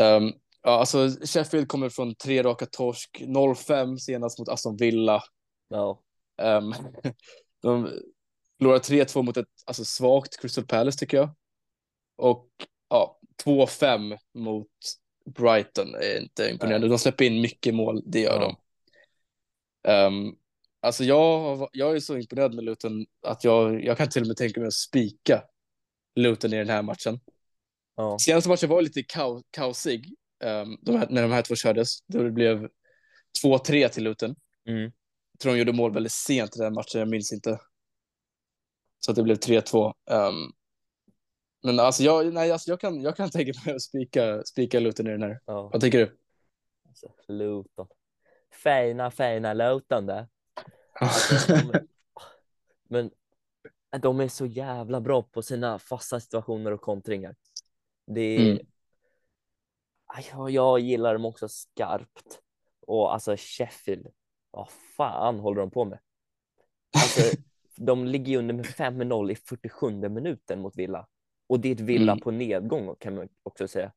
Um, 0.00 0.32
ja, 0.62 0.78
alltså 0.78 1.10
Sheffield 1.24 1.68
kommer 1.68 1.88
från 1.88 2.14
tre 2.14 2.42
raka 2.42 2.66
torsk, 2.66 3.20
0-5 3.20 3.96
senast 3.96 4.38
mot 4.38 4.48
Aston 4.48 4.76
Villa. 4.76 5.22
Ja. 5.68 6.02
Um, 6.42 6.74
de 7.62 7.92
förlorar 8.58 8.78
3-2 8.78 9.22
mot 9.22 9.36
ett 9.36 9.46
alltså, 9.66 9.84
svagt 9.84 10.40
Crystal 10.40 10.66
Palace 10.66 10.98
tycker 10.98 11.16
jag. 11.16 11.30
Och 12.16 12.48
ja, 12.88 13.20
2-5 13.44 14.18
mot 14.34 14.70
Brighton 15.34 15.94
är 15.94 16.20
inte 16.20 16.50
imponerande. 16.50 16.86
Nej. 16.86 16.90
De 16.90 16.98
släpper 16.98 17.24
in 17.24 17.40
mycket 17.40 17.74
mål, 17.74 18.02
det 18.06 18.20
gör 18.20 18.40
ja. 18.40 18.40
de. 18.40 18.56
Um, 19.92 20.36
alltså 20.80 21.04
jag, 21.04 21.68
jag 21.72 21.96
är 21.96 22.00
så 22.00 22.16
imponerad 22.16 22.54
med 22.54 22.64
Luton 22.64 23.06
att 23.22 23.44
jag, 23.44 23.84
jag 23.84 23.96
kan 23.96 24.08
till 24.08 24.22
och 24.22 24.28
med 24.28 24.36
tänka 24.36 24.60
mig 24.60 24.66
att 24.66 24.74
spika 24.74 25.42
Luton 26.16 26.52
i 26.52 26.56
den 26.56 26.68
här 26.68 26.82
matchen. 26.82 27.20
Ja. 27.96 28.18
Senaste 28.18 28.48
matchen 28.48 28.68
var 28.68 28.82
lite 28.82 29.02
kaos, 29.02 29.42
kaosig 29.50 30.14
um, 30.44 30.78
de 30.82 30.96
här, 30.96 31.06
när 31.10 31.22
de 31.22 31.30
här 31.30 31.42
två 31.42 31.54
kördes. 31.54 31.98
Då 32.06 32.22
det 32.22 32.30
blev 32.30 32.68
2-3 33.44 33.88
till 33.88 34.04
Luton. 34.04 34.36
Mm. 34.68 34.82
Jag 35.32 35.40
tror 35.40 35.52
de 35.52 35.58
gjorde 35.58 35.72
mål 35.72 35.94
väldigt 35.94 36.12
sent 36.12 36.56
i 36.56 36.58
den 36.58 36.74
matchen, 36.74 37.00
jag 37.00 37.08
minns 37.08 37.32
inte. 37.32 37.60
Så 39.00 39.10
att 39.10 39.16
det 39.16 39.22
blev 39.22 39.36
3-2. 39.36 39.86
Um, 40.10 40.52
men 41.62 41.80
alltså 41.80 42.02
jag, 42.02 42.34
nej, 42.34 42.52
alltså 42.52 42.70
jag, 42.70 42.80
kan, 42.80 43.00
jag 43.00 43.16
kan 43.16 43.30
tänka 43.30 43.52
mig 43.64 43.74
att 43.74 43.82
spika, 43.82 44.42
spika 44.44 44.80
Luton 44.80 45.06
i 45.06 45.10
den 45.10 45.22
här. 45.22 45.40
Ja. 45.44 45.68
Vad 45.72 45.80
tycker 45.80 45.98
du? 45.98 46.18
Alltså, 46.88 47.12
Luton. 47.28 47.86
Fina, 48.62 49.10
fina 49.10 49.54
Luton 49.54 50.06
där. 50.06 50.28
Alltså, 50.92 51.54
de, 51.54 51.86
men 52.88 53.10
de 54.00 54.20
är 54.20 54.28
så 54.28 54.46
jävla 54.46 55.00
bra 55.00 55.22
på 55.22 55.42
sina 55.42 55.78
fasta 55.78 56.20
situationer 56.20 56.72
och 56.72 56.80
kontringar. 56.80 57.36
Det 58.06 58.20
är... 58.20 58.50
Mm. 58.50 58.66
Jag, 60.32 60.50
jag 60.50 60.80
gillar 60.80 61.12
dem 61.12 61.24
också 61.24 61.48
skarpt. 61.48 62.40
Och 62.86 63.12
alltså 63.12 63.36
Sheffield, 63.36 64.06
vad 64.50 64.68
fan 64.96 65.38
håller 65.38 65.60
de 65.60 65.70
på 65.70 65.84
med? 65.84 65.98
Alltså, 66.96 67.36
de 67.76 68.06
ligger 68.06 68.38
under 68.38 68.54
med 68.54 68.66
5-0 68.66 69.32
i 69.32 69.36
47 69.36 70.08
minuten 70.08 70.60
mot 70.60 70.76
Villa. 70.76 71.06
Och 71.46 71.60
det 71.60 71.68
är 71.68 71.72
ett 71.72 71.80
Villa 71.80 72.12
mm. 72.12 72.20
på 72.22 72.30
nedgång 72.30 72.94
kan 72.98 73.14
man 73.14 73.28
också 73.42 73.68
säga. 73.68 73.92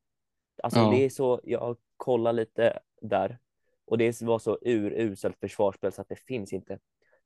Alltså 0.63 0.80
ja. 0.80 0.91
det 0.91 1.06
är 1.06 1.10
så, 1.10 1.41
jag 1.43 1.78
kollar 1.97 2.34
lite 2.34 2.80
där 3.02 3.39
och 3.86 3.97
det 3.97 4.21
var 4.21 4.39
så 4.39 4.58
uruselt 4.62 5.39
försvarsspel 5.39 5.91
så 5.91 6.02
att 6.02 6.10
det 6.10 6.19
finns 6.19 6.54
inte. 6.54 6.80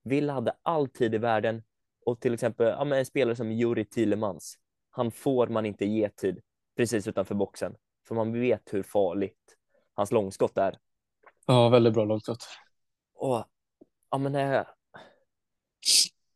Villa 0.04 0.34
hade 0.34 0.56
all 0.62 0.88
tid 0.88 1.16
i 1.16 1.18
världen 1.18 1.64
och 2.06 2.20
till 2.20 2.34
exempel 2.34 2.68
ja, 2.68 2.96
en 2.96 3.06
spelare 3.06 3.36
som 3.36 3.52
Juri 3.52 3.86
Tillemans, 3.86 4.58
han 4.90 5.12
får 5.12 5.48
man 5.48 5.66
inte 5.66 5.86
ge 5.86 6.10
tid 6.10 6.42
precis 6.76 7.08
utanför 7.08 7.36
boxen 7.36 7.76
för 8.08 8.16
man 8.16 8.34
vet 8.34 8.74
hur 8.74 8.84
farligt 8.84 9.58
hans 9.94 10.12
långskott 10.12 10.58
är. 10.58 10.78
Ja, 11.46 11.70
väldigt 11.70 11.94
bra 11.94 12.06
långskott. 12.06 12.48
Och 13.14 13.46
ja, 14.12 14.18
men 14.18 14.32
när, 14.32 14.56
eh, 14.56 14.66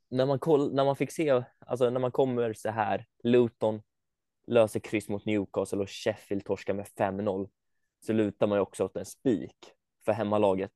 när 0.10 0.26
man 0.26 0.40
koll, 0.40 0.74
när 0.74 0.86
man 0.86 0.96
fick 0.96 1.12
se, 1.12 1.44
alltså 1.60 1.90
när 1.90 2.00
man 2.00 2.12
kommer 2.12 2.54
så 2.54 2.70
här, 2.70 3.06
Luton 3.24 3.82
löser 4.48 4.80
kryss 4.80 5.10
mot 5.10 5.26
Newcastle 5.26 5.80
och 5.80 5.90
Sheffield 5.90 6.46
torskar 6.46 6.74
med 6.74 6.88
5-0 6.98 7.50
så 8.06 8.14
lutar 8.14 8.48
man 8.48 8.58
ju 8.58 8.62
också 8.62 8.86
åt 8.86 8.98
en 8.98 9.06
spik 9.06 9.74
för 10.06 10.12
hemmalaget. 10.12 10.72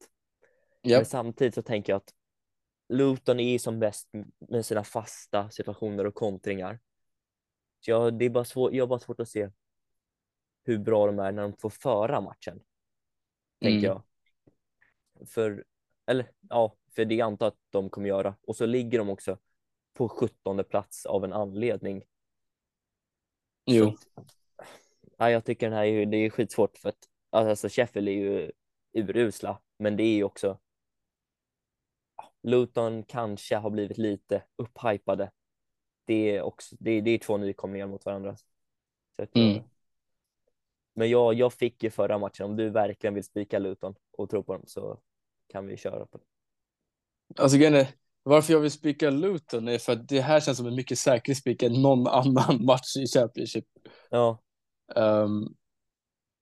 Yep. 0.84 0.98
Men 0.98 1.06
samtidigt 1.06 1.56
så 1.56 1.62
tänker 1.62 1.94
jag 1.94 1.98
att 1.98 2.14
Luton 2.90 3.40
är 3.40 3.60
som 3.60 3.80
bäst 3.80 4.10
med 4.50 4.66
sina 4.66 4.84
fasta 4.84 5.50
situationer 5.50 6.06
och 6.06 6.16
kontringar. 6.16 6.80
Så 7.80 7.92
jag, 7.92 8.20
det 8.20 8.26
är 8.26 8.30
bara 8.30 8.46
svår, 8.46 8.76
jag 8.76 8.84
har 8.84 8.88
bara 8.88 9.00
svårt 9.00 9.20
att 9.20 9.30
se 9.30 9.50
hur 10.64 10.78
bra 10.78 11.06
de 11.06 11.20
är 11.20 11.32
när 11.32 11.42
de 11.42 11.54
får 11.54 11.70
föra 11.70 12.22
matchen. 12.22 12.64
Tänker 13.62 13.78
mm. 13.78 13.84
jag. 13.84 14.04
För, 15.30 15.66
eller 16.06 16.32
ja, 16.50 16.76
för 16.92 17.06
det 17.06 17.22
antar 17.22 17.48
att 17.48 17.60
de 17.70 17.90
kommer 17.90 18.08
göra. 18.08 18.36
Och 18.42 18.56
så 18.56 18.66
ligger 18.66 18.98
de 18.98 19.10
också 19.10 19.38
på 19.94 20.10
17 20.10 20.64
plats 20.64 21.06
av 21.06 21.24
en 21.24 21.34
anledning. 21.34 22.04
Jo. 23.66 23.98
Så, 23.98 24.24
ja, 25.18 25.30
jag 25.30 25.46
tycker 25.46 25.70
den 25.70 25.78
här 25.78 25.86
är, 25.86 26.06
det 26.06 26.18
är 26.18 26.30
skitsvårt 26.30 26.78
för 26.78 26.90
att 26.90 27.10
alltså 27.30 27.70
Sheffield 27.70 28.08
är 28.08 28.12
ju 28.12 28.52
urusla, 28.94 29.62
men 29.78 29.98
det 29.98 30.04
är 30.04 30.16
ju 30.16 30.24
också 30.24 30.60
Luton 32.44 33.04
kanske 33.04 33.56
har 33.56 33.70
blivit 33.70 33.98
lite 33.98 34.44
upphypade. 34.56 35.32
Det 36.06 36.38
är 36.38 36.42
också, 36.42 36.76
det 36.80 36.92
är, 36.92 37.02
det 37.02 37.12
är 37.12 37.18
två 37.18 37.38
nykomlingar 37.38 37.88
mot 37.88 38.06
varandra. 38.06 38.36
Så 39.16 39.24
att, 39.24 39.36
mm. 39.36 39.64
Men 40.96 41.10
jag, 41.10 41.34
jag 41.34 41.54
fick 41.54 41.84
ju 41.84 41.90
förra 41.90 42.18
matchen, 42.18 42.46
om 42.46 42.56
du 42.56 42.70
verkligen 42.70 43.14
vill 43.14 43.24
spika 43.24 43.60
Luton 43.60 43.96
och 44.18 44.30
tro 44.30 44.44
på 44.44 44.54
dem 44.54 44.64
så 44.68 45.00
kan 45.52 45.68
vi 45.68 45.78
köra 45.78 46.06
på 46.06 46.18
det. 46.18 46.24
Alltså 47.42 47.58
grejen 47.58 47.86
varför 48.24 48.54
jag 48.54 48.60
vill 48.60 48.72
spika 48.72 49.10
Luton 49.10 49.68
är 49.68 49.78
för 49.78 49.94
att 49.94 50.08
det 50.08 50.22
här 50.22 50.40
känns 50.40 50.58
som 50.58 50.68
en 50.68 50.76
mycket 50.76 51.00
säkrare 51.00 51.36
spik 51.36 51.64
än 51.64 51.82
någon 51.82 52.08
annan 52.38 52.66
match 52.66 52.98
i 52.98 53.08
Championship. 53.08 53.66
Ja. 54.10 54.40
Um, 54.96 55.56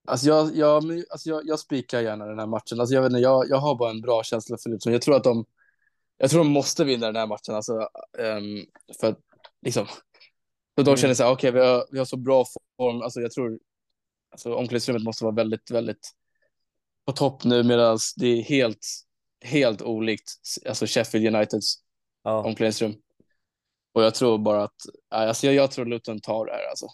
alltså 0.07 0.27
jag, 0.27 0.55
jag, 0.55 1.03
alltså 1.09 1.29
jag, 1.29 1.41
jag 1.45 1.59
spikar 1.59 2.01
gärna 2.01 2.25
den 2.25 2.39
här 2.39 2.47
matchen. 2.47 2.79
Alltså 2.79 2.95
jag, 2.95 3.01
vet 3.01 3.09
inte, 3.09 3.21
jag, 3.21 3.49
jag 3.49 3.57
har 3.57 3.75
bara 3.75 3.89
en 3.89 4.01
bra 4.01 4.23
känsla 4.23 4.57
för 4.63 4.69
Luton. 4.69 4.93
Jag 4.93 5.01
tror 5.01 5.15
att 5.15 5.23
de, 5.23 5.45
jag 6.17 6.29
tror 6.29 6.43
de 6.43 6.51
måste 6.51 6.83
vinna 6.83 7.05
den 7.05 7.15
här 7.15 7.27
matchen. 7.27 7.55
Alltså, 7.55 7.73
um, 8.17 8.65
för 9.01 9.07
att 9.07 9.19
liksom, 9.61 9.85
för 10.75 10.83
de 10.83 10.87
mm. 10.87 10.97
känner 10.97 11.13
så 11.13 11.23
här, 11.23 11.31
okej, 11.31 11.49
okay, 11.49 11.61
vi, 11.61 11.67
har, 11.67 11.85
vi 11.91 11.97
har 11.97 12.05
så 12.05 12.17
bra 12.17 12.45
form. 12.77 13.01
Alltså 13.01 13.21
jag 13.21 13.31
tror, 13.31 13.59
alltså 14.32 14.56
omklädningsrummet 14.56 15.04
måste 15.04 15.24
vara 15.24 15.36
väldigt, 15.36 15.72
väldigt 15.72 16.12
på 17.06 17.12
topp 17.12 17.44
nu 17.44 17.63
medan 17.63 17.98
det 18.17 18.28
är 18.28 18.41
helt, 18.41 18.88
helt 19.41 19.82
olikt 19.82 20.32
alltså 20.67 20.86
Sheffield 20.86 21.36
Uniteds 21.36 21.84
ja. 22.24 22.44
omklädningsrum. 22.44 23.02
Och 23.94 24.04
jag 24.04 24.15
tror 24.15 24.38
bara 24.38 24.63
att, 24.63 24.82
alltså 25.10 25.46
jag, 25.48 25.56
jag 25.56 25.72
tror 25.72 25.86
Luton 25.86 26.20
tar 26.20 26.46
det 26.46 26.52
här 26.52 26.70
alltså. 26.70 26.86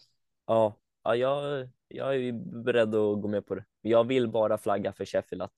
Ja, 0.45 0.79
ja 1.03 1.15
jag, 1.15 1.69
jag 1.87 2.15
är 2.15 2.31
beredd 2.63 2.95
att 2.95 3.21
gå 3.21 3.27
med 3.27 3.45
på 3.45 3.55
det. 3.55 3.65
Jag 3.81 4.03
vill 4.03 4.27
bara 4.27 4.57
flagga 4.57 4.93
för 4.93 5.05
Sheffield 5.05 5.41
att 5.41 5.53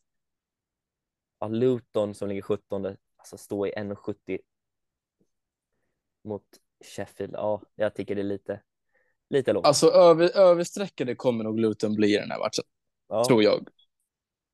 ja, 1.40 1.48
Luton 1.48 2.16
som 2.16 2.30
ligger 2.30 2.42
17, 2.42 2.86
alltså 3.18 3.38
stå 3.38 3.68
i 3.68 3.72
1,70 3.72 4.40
mot 6.24 6.44
Sheffield. 6.86 7.34
Ja, 7.34 7.62
jag 7.76 7.96
tycker 7.96 8.16
det 8.16 8.22
är 8.22 8.24
lite, 8.24 8.62
lite 9.30 9.54
lågt. 9.54 9.66
Alltså 9.66 9.90
över, 9.90 10.38
översträckade 10.38 11.16
kommer 11.16 11.44
nog 11.44 11.60
Luton 11.60 11.96
bli 11.96 12.14
i 12.14 12.18
den 12.18 12.32
här 12.32 12.40
matchen. 12.40 12.64
Ja. 13.08 13.26
Tror 13.26 13.44
jag. 13.44 13.68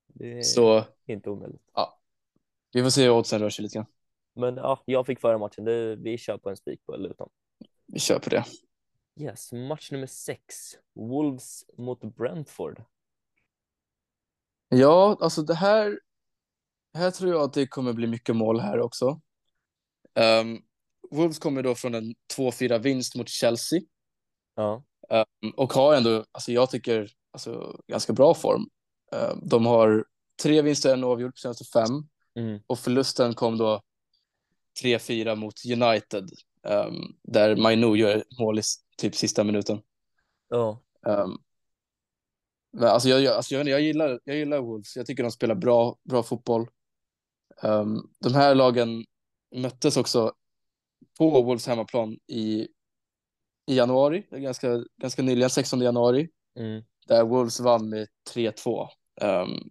Det 0.07 0.37
är 0.37 0.41
Så, 0.43 0.83
inte 1.05 1.29
omöjligt. 1.29 1.63
Ja. 1.73 1.99
Vi 2.71 2.83
får 2.83 2.89
se 2.89 3.03
hur 3.03 3.11
oddsen 3.11 3.39
rör 3.39 3.49
sig 3.49 3.63
lite 3.63 3.75
grann. 3.75 3.85
Men 4.35 4.55
ja, 4.55 4.83
jag 4.85 5.05
fick 5.05 5.19
förra 5.19 5.37
matchen. 5.37 5.65
Det, 5.65 5.95
vi 5.95 6.17
kör 6.17 6.37
på 6.37 6.49
en 6.49 6.57
spik 6.57 6.85
på 6.85 6.97
Luton. 6.97 7.29
Vi 7.85 7.99
kör 7.99 8.19
på 8.19 8.29
det. 8.29 8.45
Yes, 9.19 9.51
match 9.51 9.91
nummer 9.91 10.07
sex. 10.07 10.55
Wolves 10.93 11.65
mot 11.77 12.01
Brentford. 12.15 12.83
Ja, 14.69 15.17
alltså 15.21 15.41
det 15.41 15.55
här. 15.55 15.99
Här 16.93 17.11
tror 17.11 17.31
jag 17.31 17.41
att 17.41 17.53
det 17.53 17.67
kommer 17.67 17.93
bli 17.93 18.07
mycket 18.07 18.35
mål 18.35 18.59
här 18.59 18.79
också. 18.79 19.21
Um, 20.13 20.63
Wolves 21.11 21.39
kommer 21.39 21.63
då 21.63 21.75
från 21.75 21.95
en 21.95 22.15
2-4 22.37 22.79
vinst 22.79 23.15
mot 23.15 23.29
Chelsea. 23.29 23.81
Ja. 24.55 24.83
Um, 25.09 25.51
och 25.51 25.73
har 25.73 25.95
ändå, 25.95 26.25
alltså 26.31 26.51
jag 26.51 26.69
tycker, 26.69 27.11
alltså 27.31 27.81
ganska 27.87 28.13
bra 28.13 28.33
form. 28.33 28.69
Um, 29.11 29.39
de 29.43 29.65
har 29.65 30.05
tre 30.43 30.61
vinster, 30.61 30.93
en 30.93 31.03
oavgjord 31.03 31.31
på 31.31 31.37
senaste 31.37 31.65
fem. 31.65 32.07
Mm. 32.35 32.59
Och 32.67 32.79
förlusten 32.79 33.33
kom 33.33 33.57
då 33.57 33.81
3-4 34.83 35.35
mot 35.35 35.65
United. 35.65 36.29
Um, 36.63 37.15
där 37.23 37.55
Mainu 37.55 37.95
gör 37.95 38.23
mål 38.39 38.59
i 38.59 38.61
typ 38.97 39.15
sista 39.15 39.43
minuten. 39.43 39.81
Ja. 40.49 40.81
Um, 41.01 41.37
men 42.71 42.87
alltså 42.87 43.09
jag, 43.09 43.21
jag, 43.21 43.35
alltså 43.35 43.55
jag, 43.55 43.67
jag, 43.67 43.81
gillar, 43.81 44.19
jag 44.23 44.35
gillar 44.35 44.59
Wolves. 44.59 44.95
Jag 44.95 45.05
tycker 45.05 45.23
de 45.23 45.31
spelar 45.31 45.55
bra, 45.55 45.97
bra 46.03 46.23
fotboll. 46.23 46.69
Um, 47.63 48.09
de 48.19 48.33
här 48.33 48.55
lagen 48.55 49.05
möttes 49.55 49.97
också 49.97 50.33
på 51.17 51.41
Wolves 51.41 51.67
hemmaplan 51.67 52.19
i, 52.27 52.67
i 53.67 53.75
januari, 53.75 54.27
ganska, 54.31 54.83
ganska 55.01 55.21
nyligen, 55.21 55.49
16 55.49 55.81
januari, 55.81 56.29
Mm. 56.59 56.83
där 57.07 57.23
Wolves 57.23 57.59
vann 57.59 57.89
med 57.89 58.07
3-2 58.33 58.87
um, 59.21 59.69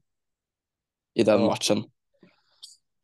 i 1.14 1.22
den 1.22 1.40
Ja. 1.40 1.46
matchen. 1.46 1.84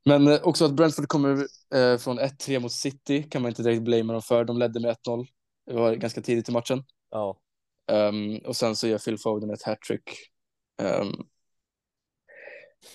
Men 0.04 0.28
eh, 0.28 0.40
också 0.42 0.64
att 0.64 0.72
Brentford 0.74 1.08
kommer 1.08 1.46
eh, 1.74 1.98
från 1.98 2.18
1-3 2.20 2.58
mot 2.60 2.72
City 2.72 3.22
kan 3.22 3.42
man 3.42 3.48
inte 3.48 3.62
direkt 3.62 3.82
blamea 3.82 4.12
dem 4.12 4.22
för. 4.22 4.44
De 4.44 4.58
ledde 4.58 4.80
med 4.80 4.96
1-0. 5.08 5.26
Det 5.66 5.74
var 5.74 5.94
ganska 5.94 6.20
tidigt 6.20 6.48
i 6.48 6.52
matchen. 6.52 6.84
Ja. 7.10 7.40
Um, 7.92 8.36
och 8.38 8.56
sen 8.56 8.76
så 8.76 8.88
gör 8.88 8.98
Phil 8.98 9.18
Foden 9.18 9.50
ett 9.50 9.62
hattrick. 9.62 10.02
Um, 10.82 11.28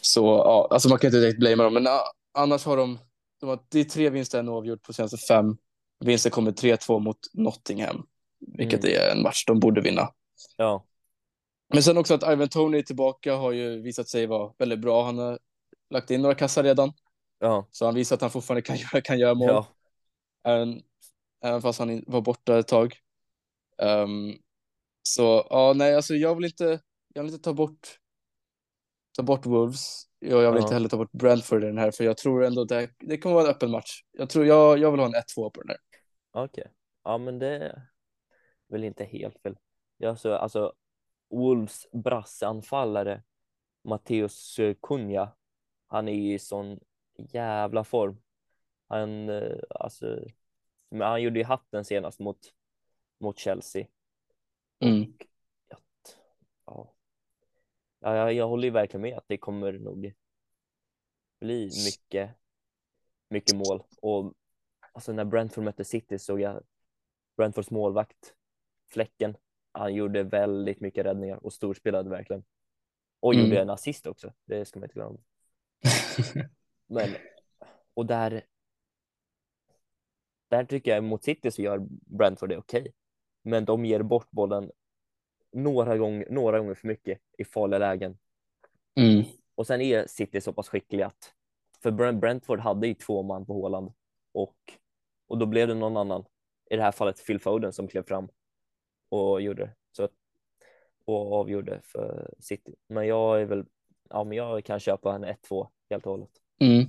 så 0.01 0.25
ja, 0.25 0.67
alltså 0.71 0.89
man 0.89 0.99
kan 0.99 1.07
inte 1.07 1.19
direkt 1.19 1.39
blamea 1.39 1.63
dem, 1.63 1.73
men 1.73 1.87
uh, 1.87 1.93
annars 2.33 2.65
har 2.65 2.77
de, 2.77 2.99
de 3.39 3.49
har, 3.49 3.59
det 3.69 3.79
är 3.79 3.83
tre 3.83 4.09
vinster 4.09 4.39
en 4.39 4.49
oavgjort 4.49 4.81
på 4.83 4.93
senaste 4.93 5.17
fem. 5.17 5.57
Vinsten 5.99 6.31
kommer 6.31 6.51
3-2 6.51 6.99
mot 6.99 7.19
Nottingham, 7.33 8.05
vilket 8.39 8.83
Mm. 8.83 8.95
är 8.95 9.11
en 9.11 9.21
match 9.21 9.45
de 9.45 9.59
borde 9.59 9.81
vinna. 9.81 10.09
Ja. 10.57 10.85
Men 11.73 11.83
sen 11.83 11.97
också 11.97 12.13
att 12.13 12.31
Ivan 12.31 12.49
Tony 12.49 12.77
är 12.77 12.81
tillbaka 12.81 13.35
har 13.35 13.51
ju 13.51 13.81
visat 13.81 14.07
sig 14.09 14.25
vara 14.27 14.53
väldigt 14.57 14.79
bra. 14.79 15.05
Han 15.05 15.17
har 15.17 15.39
lagt 15.89 16.11
in 16.11 16.21
några 16.21 16.35
kassar 16.35 16.63
redan, 16.63 16.93
Ja. 17.39 17.67
så 17.71 17.85
han 17.85 17.95
visar 17.95 18.15
att 18.15 18.21
han 18.21 18.31
fortfarande 18.31 18.61
kan 18.61 18.75
göra, 18.77 19.01
kan 19.01 19.19
göra 19.19 19.33
mål. 19.33 19.47
Ja. 19.49 19.67
Även, 20.43 20.81
även 21.43 21.61
fast 21.61 21.79
han 21.79 22.03
var 22.07 22.21
borta 22.21 22.59
ett 22.59 22.67
tag. 22.67 22.95
Ehm, 23.77 24.33
så 25.03 25.47
ja, 25.49 25.73
nej, 25.75 25.95
alltså 25.95 26.13
jag 26.15 26.35
vill 26.35 26.45
inte, 26.45 26.79
jag 27.13 27.23
vill 27.23 27.33
inte 27.33 27.43
ta 27.43 27.53
bort, 27.53 27.99
ta 29.17 29.23
bort 29.23 29.45
Wolves. 29.45 30.03
Jag, 30.29 30.51
vill 30.51 30.59
Ja. 30.59 30.61
inte 30.61 30.73
heller 30.73 30.89
ta 30.89 30.97
bort 30.97 31.11
Brentford 31.11 31.63
i 31.63 31.67
den 31.67 31.77
här, 31.77 31.91
för 31.91 32.03
jag 32.03 32.17
tror 32.17 32.43
ändå 32.43 32.61
att 32.61 32.67
det, 32.69 32.89
det 32.99 33.17
kommer 33.17 33.35
vara 33.35 33.45
en 33.45 33.51
öppen 33.51 33.71
match. 33.71 34.01
Jag 34.11 34.29
tror 34.29 34.45
jag, 34.45 34.77
jag 34.79 34.91
vill 34.91 34.99
ha 34.99 35.07
en 35.07 35.13
1-2 35.15 35.49
på 35.49 35.61
den 35.61 35.69
här. 35.69 35.77
Okej. 36.43 36.67
Ja, 37.03 37.17
men 37.17 37.39
det 37.39 37.47
är 37.47 37.81
väl 38.67 38.83
inte 38.83 39.03
helt 39.03 39.39
fel. 39.41 39.57
Jag 39.97 40.19
så, 40.19 40.33
alltså, 40.33 40.73
Wolves 41.29 41.87
brasseanfallare 41.91 43.23
Matteus 43.83 44.59
Cunha, 44.81 45.31
han 45.87 46.07
är 46.07 46.13
i 46.13 46.39
sån 46.39 46.79
jävla 47.17 47.83
form. 47.83 48.21
Han, 48.87 49.29
eh, 49.29 49.57
alltså, 49.69 50.19
men 50.89 51.01
han 51.07 51.21
gjorde 51.21 51.39
ju 51.39 51.45
hatten 51.45 51.85
senast 51.85 52.19
mot, 52.19 52.37
mot 53.19 53.39
Chelsea. 53.39 53.87
Mm. 54.79 55.14
Ja. 58.05 58.15
Ja, 58.15 58.15
jag, 58.15 58.33
jag 58.33 58.47
håller 58.47 58.63
ju 58.63 58.71
verkligen 58.71 59.01
med 59.01 59.17
att 59.17 59.27
det 59.27 59.37
kommer 59.37 59.73
nog 59.73 60.13
bli 61.39 61.69
mycket, 61.85 62.31
mycket 63.29 63.55
mål. 63.55 63.83
Och 64.01 64.33
alltså 64.93 65.11
när 65.13 65.25
Brentford 65.25 65.63
mötte 65.63 65.85
City 65.85 66.19
såg 66.19 66.41
jag 66.41 66.63
Brentfords 67.37 67.71
målvakt, 67.71 68.33
Fläcken, 68.87 69.37
han 69.71 69.93
gjorde 69.93 70.23
väldigt 70.23 70.79
mycket 70.79 71.05
räddningar 71.05 71.45
och 71.45 71.53
storspelade 71.53 72.09
verkligen. 72.09 72.43
Och 73.19 73.33
Mm. 73.33 73.45
gjorde 73.45 73.61
en 73.61 73.69
assist 73.69 74.07
också, 74.07 74.33
det 74.45 74.65
ska 74.65 74.79
man 74.79 74.85
inte 74.85 74.93
glömma. 74.93 75.19
Men, 76.87 77.09
och 77.93 78.05
där, 78.05 78.45
där 80.47 80.65
tycker 80.65 80.91
jag 80.91 81.03
mot 81.03 81.23
City 81.23 81.51
så 81.51 81.61
gör 81.61 81.87
Brentford 82.17 82.49
det 82.49 82.57
okej. 82.57 82.93
Men 83.41 83.65
de 83.65 83.85
ger 83.85 84.01
bort 84.01 84.31
bollen 84.31 84.71
några 85.55 85.97
gånger, 85.97 86.27
några 86.29 86.59
gånger 86.59 86.73
för 86.73 86.87
mycket 86.87 87.19
i 87.37 87.45
farliga 87.45 87.79
lägen. 87.79 88.17
Mm. 88.95 89.23
Och 89.55 89.67
sen 89.67 89.81
är 89.81 90.07
City 90.07 90.41
så 90.41 90.53
pass 90.53 90.69
skickliga 90.69 91.07
att 91.07 91.33
för 91.83 91.91
Brent- 91.91 92.19
Brentford 92.19 92.59
hade 92.59 92.87
ju 92.87 92.93
två 92.93 93.23
man 93.23 93.45
på 93.45 93.53
Håland 93.53 93.91
och, 94.33 94.55
och 95.27 95.37
då 95.37 95.45
blev 95.45 95.67
det 95.67 95.73
någon 95.73 95.97
annan, 95.97 96.25
i 96.69 96.75
det 96.75 96.81
här 96.81 96.91
fallet 96.91 97.25
Phil 97.25 97.39
Foden 97.39 97.73
som 97.73 97.87
klev 97.87 98.03
fram 98.03 98.29
och 99.09 99.41
gjorde 99.41 99.75
så 99.91 100.09
och 101.05 101.33
avgjorde 101.33 101.81
för 101.83 102.33
City. 102.39 102.75
Men 102.87 103.07
jag 103.07 103.41
är 103.41 103.45
väl, 103.45 103.65
ja 104.09 104.23
men 104.23 104.37
jag 104.37 104.65
kan 104.65 104.79
köpa 104.79 105.15
en 105.15 105.25
1-2 105.25 105.69
helt 105.89 106.05
och 106.05 106.11
hållet. 106.11 106.29
Mm. 106.59 106.85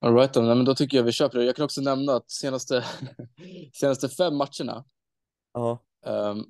All 0.00 0.14
right, 0.14 0.34
då. 0.34 0.42
Men 0.42 0.64
då 0.64 0.74
tycker 0.74 0.96
jag 0.96 1.04
vi 1.04 1.12
köper 1.12 1.38
det. 1.38 1.44
Jag 1.44 1.56
kan 1.56 1.64
också 1.64 1.80
nämna 1.80 2.12
att 2.16 2.30
senaste, 2.30 2.84
senaste 3.72 4.08
fem 4.08 4.36
matcherna 4.36 4.84
Ja, 5.52 5.78
ehm, 6.06 6.44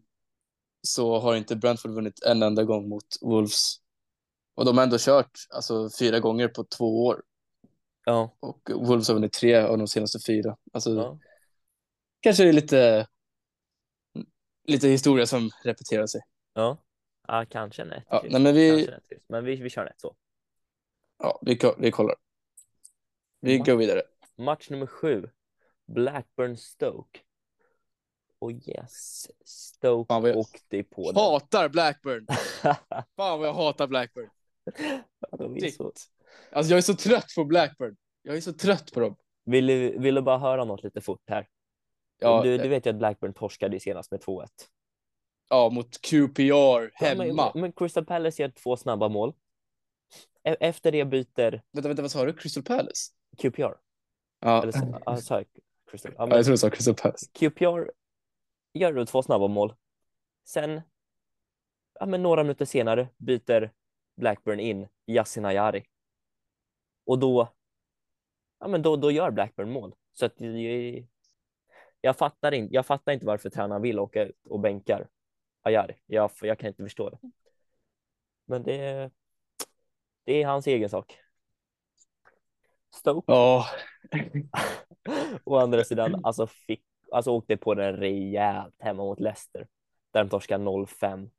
så 0.83 1.19
har 1.19 1.37
inte 1.37 1.57
Brentford 1.57 1.91
vunnit 1.91 2.23
en 2.23 2.43
enda 2.43 2.65
gång 2.65 2.89
mot 2.89 3.05
Wolves. 3.21 3.77
Och 4.55 4.65
de 4.65 4.77
har 4.77 4.85
ändå 4.85 4.97
kört 5.01 5.31
alltså, 5.51 5.91
fyra 5.99 6.21
gånger 6.21 6.49
på 6.49 6.65
två 6.65 7.07
år. 7.07 7.23
ja, 8.05 8.37
Och 8.41 8.71
Wolves 8.75 9.09
har 9.09 9.15
vunnit 9.15 9.33
tre 9.33 9.57
av 9.57 9.79
de 9.79 9.89
senaste 9.89 10.19
fyra. 10.27 10.57
Alltså, 10.73 10.91
ja, 10.95 11.19
kanske 12.21 12.43
det 12.43 12.49
är 12.49 12.53
lite, 12.53 13.07
lite 14.65 14.89
historia 14.89 15.27
som 15.27 15.51
repeterar 15.65 16.07
sig. 16.07 16.21
ja. 16.55 16.85
ja 17.29 17.47
kanske 17.51 17.83
en 17.83 17.93
1 17.93 18.05
Ja, 18.11 18.23
nej, 18.31 18.41
men 18.41 18.55
vi, 18.55 18.69
Kanske 18.71 18.93
en 18.93 19.19
1 19.19 19.23
Men 19.29 19.45
vi, 19.45 19.57
vi 19.57 19.71
kör 19.71 19.83
en 19.83 19.89
1 19.89 20.01
så. 20.01 20.17
ja, 21.19 21.39
vi, 21.43 21.59
vi 21.79 21.91
kollar. 21.91 22.17
Vi 23.41 23.59
Ma- 23.59 23.65
går 23.65 23.77
vidare. 23.77 24.03
Match 24.37 24.71
nummer 24.71 24.87
sju. 24.87 25.31
Blackburn 25.87 26.57
Stoke. 26.57 27.21
Och 28.39 28.53
yes, 28.53 29.27
Stoke 29.45 30.09
Fan, 30.15 30.25
jag- 30.25 30.37
åkte 30.37 30.83
på 30.83 31.13
den. 31.13 31.23
Hatar 31.23 31.69
Blackburn! 31.69 32.27
Fan 33.17 33.39
vad 33.39 33.49
jag 33.49 33.55
hatar 33.55 33.87
Blackburn. 33.87 34.31
Ja, 35.31 35.37
de 35.39 35.57
är 35.57 35.61
Shit. 35.61 35.77
så... 35.77 35.93
Alltså 36.53 36.71
jag 36.71 36.79
är 36.79 36.83
så 36.83 36.95
trött 36.95 37.27
på 37.37 37.45
Blackburn. 37.45 37.97
Jag 38.23 38.37
är 38.37 38.41
så 38.41 38.53
trött 38.53 38.93
på 38.93 39.01
dem. 39.01 39.17
vill, 39.45 39.67
du, 39.67 39.99
vill 39.99 40.15
du 40.15 40.23
bara 40.23 40.39
höra 40.39 40.65
något 40.65 40.83
lite 40.85 41.01
fort 41.01 41.23
här? 41.31 41.49
Ja, 42.21 42.43
du, 42.43 42.59
du 42.59 42.69
vet 42.69 42.87
ju 42.87 42.91
att 42.91 42.97
Blackburn 42.97 43.35
torskade 43.35 43.77
ju 43.77 43.81
senast 43.81 44.11
med 44.11 44.21
2-1. 44.21 44.47
ja 45.51 45.71
mot 45.71 46.01
QPR 46.01 46.41
Ja, 46.41 46.89
hemma. 46.95 47.51
men, 47.55 47.61
men 47.61 47.73
Crystal 47.73 48.05
Palace 48.05 48.43
gör 48.43 48.49
två 48.51 48.77
snabba 48.77 49.09
mål. 49.09 49.35
E- 50.45 50.57
Efter 50.61 50.93
det 50.93 51.05
byter 51.05 51.63
Vänta, 51.73 51.89
vänta, 51.89 52.03
vad 52.03 52.11
sa 52.11 52.25
du? 52.25 52.33
Crystal 52.33 52.63
Palace? 52.63 53.13
QPR. 53.39 53.75
Ja, 54.41 54.63
Eller 54.63 54.73
ja, 55.07 55.17
sa 55.17 55.35
jag 55.35 55.47
Crystal? 55.91 56.13
Ja, 56.17 56.23
ja 56.23 56.27
men 56.27 56.37
jag 56.37 56.45
tror 56.45 56.53
du 56.53 56.59
sa 56.59 56.71
Crystal 56.71 56.95
Palace. 56.95 57.27
QPR 57.33 57.91
gör 58.79 58.93
då 58.93 59.07
två 59.07 59.23
snabba 59.23 59.49
mål. 59.49 59.75
Sen, 60.45 60.81
ja, 62.01 62.07
men 62.07 62.23
några 62.23 62.43
minuter 62.43 62.65
senare 62.65 63.09
byter 63.17 63.73
Blackburn 64.17 64.61
in 64.61 64.89
Yasin 65.07 65.45
Ayari. 65.45 65.85
Och 67.05 67.19
då, 67.19 67.49
ja, 68.59 68.69
men 68.69 68.83
då, 68.83 68.97
då 68.97 69.11
gör 69.11 69.31
Blackburn 69.31 69.71
mål. 69.71 69.95
Så 70.13 70.27
att 70.27 70.41
jag, 70.41 71.07
jag, 72.01 72.17
fattar 72.17 72.53
inte, 72.53 72.75
jag 72.75 72.87
fattar 72.87 73.13
inte 73.13 73.27
varför 73.27 73.51
tränaren 73.51 73.83
vill 73.83 73.99
åka 73.99 74.23
ut 74.23 74.47
och 74.47 74.61
bänkar 74.61 75.09
Ayari. 75.63 75.95
Jag, 76.07 76.31
jag 76.43 76.59
kan 76.59 76.69
inte 76.69 76.83
förstå 76.83 77.11
det. 77.11 77.19
Men 78.45 78.63
det, 78.63 79.11
det 80.25 80.43
är 80.43 80.47
hans 80.47 80.67
egen 80.67 80.91
sak. 80.91 81.19
Stoke 82.95 83.33
Ja, 83.33 83.67
Å 85.45 85.57
andra 85.57 85.85
sidan, 85.85 86.25
alltså, 86.25 86.47
fick, 86.47 86.83
alltså 87.13 87.31
åkte 87.31 87.57
på 87.57 87.75
den 87.75 87.97
rejält 87.97 88.75
hemma 88.79 89.03
mot 89.05 89.21
Leicester. 89.21 89.67
Där 90.13 90.25
de 90.25 90.31
torskar 90.31 90.59
0-5. 90.59 91.31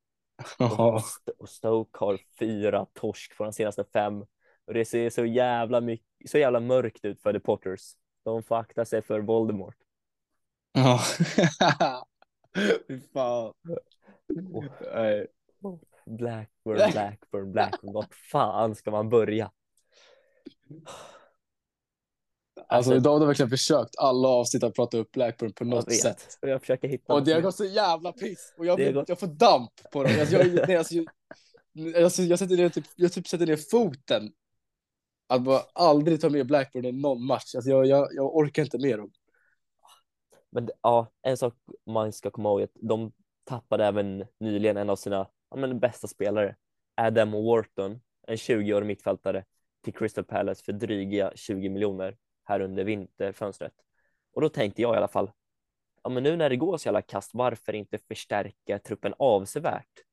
ja. 0.59 0.93
Och, 0.93 0.99
St- 0.99 1.31
och 1.39 1.49
Stoke 1.49 1.97
har 1.99 2.19
fyra 2.39 2.85
torsk 2.93 3.37
på 3.37 3.43
de 3.43 3.53
senaste 3.53 3.83
fem. 3.93 4.21
Och 4.65 4.73
det 4.73 4.85
ser 4.85 5.09
så 5.09 5.25
jävla, 5.25 5.81
mycket, 5.81 6.29
så 6.29 6.37
jävla 6.37 6.59
mörkt 6.59 7.05
ut 7.05 7.21
för 7.21 7.33
The 7.33 7.39
Potters. 7.39 7.93
De 8.23 8.43
får 8.43 8.55
akta 8.57 8.85
sig 8.85 9.01
för 9.01 9.19
Voldemort. 9.19 9.75
ja. 10.71 10.99
Fy 12.87 12.99
fan. 13.13 13.53
Nej. 14.93 15.27
Blackburn, 16.05 16.91
Blackburn, 16.91 17.51
Blackburn. 17.51 17.93
Vart 17.93 18.13
fan 18.15 18.75
ska 18.75 18.91
man 18.91 19.09
börja? 19.09 19.51
Alltså 22.67 22.95
idag 22.95 23.11
har 23.13 23.19
du 23.19 23.25
verkligen 23.25 23.49
försökt 23.49 23.95
alla 23.97 24.27
avsnitt 24.27 24.63
att 24.63 24.75
prata 24.75 24.97
upp 24.97 25.11
Blackburn 25.11 25.53
på 25.53 25.65
något 25.65 25.87
vet. 25.87 26.01
sätt. 26.01 26.37
Och 26.41 26.49
jag 26.49 26.61
försöker 26.61 26.87
hitta 26.87 27.13
Och 27.13 27.23
det 27.23 27.33
har 27.33 27.41
gått 27.41 27.55
så 27.55 27.65
jävla 27.65 28.11
piss. 28.11 28.53
Och 28.57 28.65
jag, 28.65 28.75
blir, 28.75 28.93
gått- 28.93 29.09
jag 29.09 29.19
får 29.19 29.27
damp 29.27 29.71
på 29.91 30.03
dem. 30.03 30.11
Alltså, 30.19 30.35
jag, 30.35 30.67
nej, 30.67 30.77
alltså, 30.77 30.93
jag, 30.93 32.03
alltså, 32.03 32.21
jag, 32.21 32.39
sätter 32.39 32.57
ner, 32.57 32.69
typ, 32.69 32.85
jag 32.95 33.13
typ 33.13 33.27
sätter 33.27 33.45
ner 33.45 33.57
foten. 33.71 34.31
Att 35.27 35.41
bara 35.41 35.61
aldrig 35.73 36.21
ta 36.21 36.29
med 36.29 36.47
Blackburn 36.47 36.85
i 36.85 36.91
någon 36.91 37.25
match. 37.25 37.55
Alltså, 37.55 37.69
jag, 37.69 37.85
jag, 37.85 38.07
jag 38.11 38.35
orkar 38.35 38.63
inte 38.63 38.77
med 38.77 38.99
dem. 38.99 39.11
Men 40.51 40.69
ja, 40.81 41.07
en 41.21 41.37
sak 41.37 41.53
man 41.85 42.13
ska 42.13 42.31
komma 42.31 42.49
ihåg 42.49 42.59
är 42.59 42.63
att 42.63 42.75
de 42.81 43.11
tappade 43.43 43.85
även 43.85 44.25
nyligen 44.39 44.77
en 44.77 44.89
av 44.89 44.95
sina 44.95 45.27
ja, 45.49 45.57
men, 45.57 45.79
bästa 45.79 46.07
spelare, 46.07 46.55
Adam 46.95 47.31
Wharton, 47.31 47.99
en 48.27 48.35
20-årig 48.35 48.87
mittfältare, 48.87 49.45
till 49.83 49.93
Crystal 49.93 50.23
Palace 50.23 50.63
för 50.63 50.73
dryga 50.73 51.31
20 51.35 51.69
miljoner 51.69 52.17
här 52.49 52.59
under 52.59 52.83
vinterfönstret. 52.83 53.73
Och 54.33 54.41
då 54.41 54.49
tänkte 54.49 54.81
jag 54.81 54.93
i 54.93 54.97
alla 54.97 55.07
fall, 55.07 55.31
ja 56.03 56.09
men 56.09 56.23
nu 56.23 56.35
när 56.35 56.49
det 56.49 56.55
går 56.55 56.77
så 56.77 56.87
jävla 56.87 57.01
kast, 57.01 57.31
varför 57.33 57.73
inte 57.75 57.97
förstärka 57.97 58.79
truppen 58.79 59.13
avsevärt? 59.19 60.03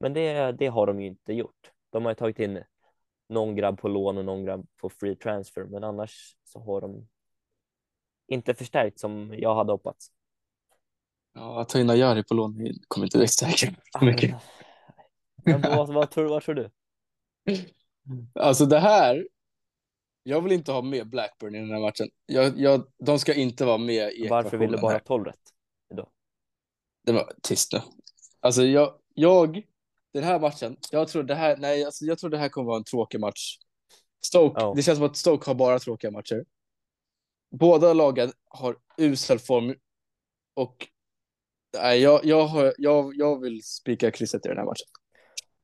Men 0.00 0.12
det, 0.12 0.52
det 0.52 0.66
har 0.66 0.86
de 0.86 1.00
ju 1.00 1.06
inte 1.06 1.32
gjort. 1.32 1.70
De 1.90 2.04
har 2.04 2.10
ju 2.10 2.14
tagit 2.14 2.38
in 2.38 2.64
någon 3.28 3.56
grabb 3.56 3.78
på 3.78 3.88
lån 3.88 4.18
och 4.18 4.24
någon 4.24 4.44
grabb 4.44 4.66
på 4.76 4.90
free 4.90 5.16
transfer, 5.16 5.64
men 5.64 5.84
annars 5.84 6.36
så 6.44 6.60
har 6.60 6.80
de 6.80 7.08
inte 8.28 8.54
förstärkt 8.54 8.98
som 8.98 9.34
jag 9.38 9.54
hade 9.54 9.72
hoppats. 9.72 10.12
Ja, 11.34 11.60
att 11.60 11.68
ta 11.68 11.78
in 11.78 11.90
Ajari 11.90 12.24
på 12.24 12.34
lån 12.34 12.54
kommer 12.88 13.06
inte 13.06 13.18
direkt 13.18 13.32
stärka 13.32 13.74
mycket. 14.00 14.36
Men 15.44 15.60
vad, 15.60 15.94
vad, 15.94 16.10
tror, 16.10 16.28
vad 16.28 16.42
tror 16.42 16.54
du? 16.54 16.70
Alltså 18.34 18.66
det 18.66 18.78
här. 18.78 19.28
Jag 20.22 20.40
vill 20.40 20.52
inte 20.52 20.72
ha 20.72 20.82
med 20.82 21.10
Blackburn 21.10 21.54
i 21.54 21.58
den 21.58 21.70
här 21.70 21.80
matchen. 21.80 22.08
Jag, 22.26 22.58
jag, 22.58 22.86
de 22.98 23.18
ska 23.18 23.34
inte 23.34 23.64
vara 23.64 23.78
med 23.78 24.12
i 24.12 24.28
Varför 24.28 24.56
vill 24.56 24.70
du 24.70 24.78
bara 24.78 24.92
ha 24.92 25.00
12 25.00 25.24
rätt 25.24 25.34
idag? 25.92 26.08
Det 27.04 27.12
var 27.12 27.32
tyst 27.42 27.72
nu. 27.72 27.80
Alltså 28.40 28.62
jag, 28.62 28.94
jag, 29.14 29.62
den 30.12 30.24
här 30.24 30.40
matchen, 30.40 30.76
jag 30.90 31.08
tror 31.08 31.22
det 31.22 31.34
här, 31.34 31.56
nej, 31.56 31.84
alltså 31.84 32.04
jag 32.04 32.18
tror 32.18 32.30
det 32.30 32.38
här 32.38 32.48
kommer 32.48 32.66
vara 32.66 32.76
en 32.76 32.84
tråkig 32.84 33.20
match. 33.20 33.58
Stoke, 34.24 34.64
oh. 34.64 34.76
det 34.76 34.82
känns 34.82 34.98
som 34.98 35.06
att 35.06 35.16
Stoke 35.16 35.50
har 35.50 35.54
bara 35.54 35.78
tråkiga 35.78 36.10
matcher. 36.10 36.44
Båda 37.50 37.92
lagen 37.92 38.32
har 38.48 38.76
usel 38.96 39.38
form 39.38 39.74
och 40.54 40.88
nej, 41.76 42.00
jag, 42.00 42.24
jag, 42.24 42.46
har, 42.46 42.74
jag, 42.78 43.12
jag 43.14 43.40
vill 43.40 43.62
spika 43.62 44.10
krysset 44.10 44.46
i 44.46 44.48
den 44.48 44.58
här 44.58 44.64
matchen. 44.64 44.86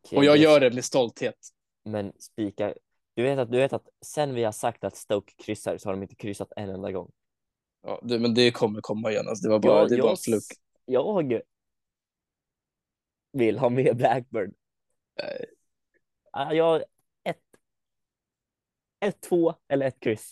Okay, 0.02 0.18
och 0.18 0.24
jag 0.24 0.36
gör 0.36 0.60
det 0.60 0.74
med 0.74 0.84
stolthet. 0.84 1.36
Men 1.84 2.12
spika, 2.18 2.74
du 3.16 3.22
vet, 3.22 3.38
att, 3.38 3.50
du 3.50 3.58
vet 3.58 3.72
att 3.72 3.88
sen 4.04 4.34
vi 4.34 4.44
har 4.44 4.52
sagt 4.52 4.84
att 4.84 4.96
Stoke 4.96 5.32
kryssar 5.36 5.78
så 5.78 5.88
har 5.88 5.94
de 5.94 6.02
inte 6.02 6.14
kryssat 6.14 6.52
en 6.56 6.70
enda 6.70 6.92
gång. 6.92 7.12
Ja, 7.82 8.00
det, 8.02 8.18
men 8.18 8.34
det 8.34 8.50
kommer 8.50 8.80
komma 8.80 9.10
igen. 9.10 9.28
Alltså, 9.28 9.42
det 9.42 9.52
var 9.52 9.58
bara, 9.58 9.78
jag, 9.78 9.90
det 9.90 10.02
var 10.02 10.08
jag, 10.08 10.20
fluk. 10.20 10.42
Jag 10.84 11.42
vill 13.32 13.58
ha 13.58 13.68
med 13.68 13.96
Blackburn. 13.96 14.54
Nej. 15.22 16.56
Jag 16.56 16.82
ett, 17.24 17.42
ett 19.00 19.20
två 19.20 19.54
eller 19.68 19.86
ett 19.86 20.00
kryss. 20.00 20.30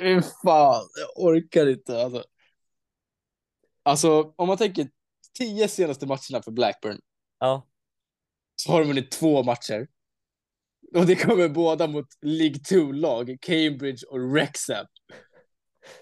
Nej, 0.00 0.22
fan, 0.22 0.88
jag 0.94 1.24
orkar 1.24 1.66
inte. 1.66 2.02
Alltså. 2.02 2.24
alltså, 3.82 4.34
om 4.36 4.48
man 4.48 4.56
tänker 4.56 4.90
tio 5.38 5.68
senaste 5.68 6.06
matcherna 6.06 6.42
för 6.44 6.50
Blackburn. 6.50 7.00
Ja. 7.38 7.68
Så 8.56 8.72
har 8.72 8.80
de 8.80 8.88
vunnit 8.88 9.10
två 9.10 9.42
matcher. 9.42 9.88
Och 10.94 11.06
det 11.06 11.16
kommer 11.16 11.48
båda 11.48 11.86
mot 11.86 12.06
League 12.20 12.56
2-lag, 12.56 13.36
Cambridge 13.40 14.06
och 14.06 14.20
Wrexham. 14.20 14.86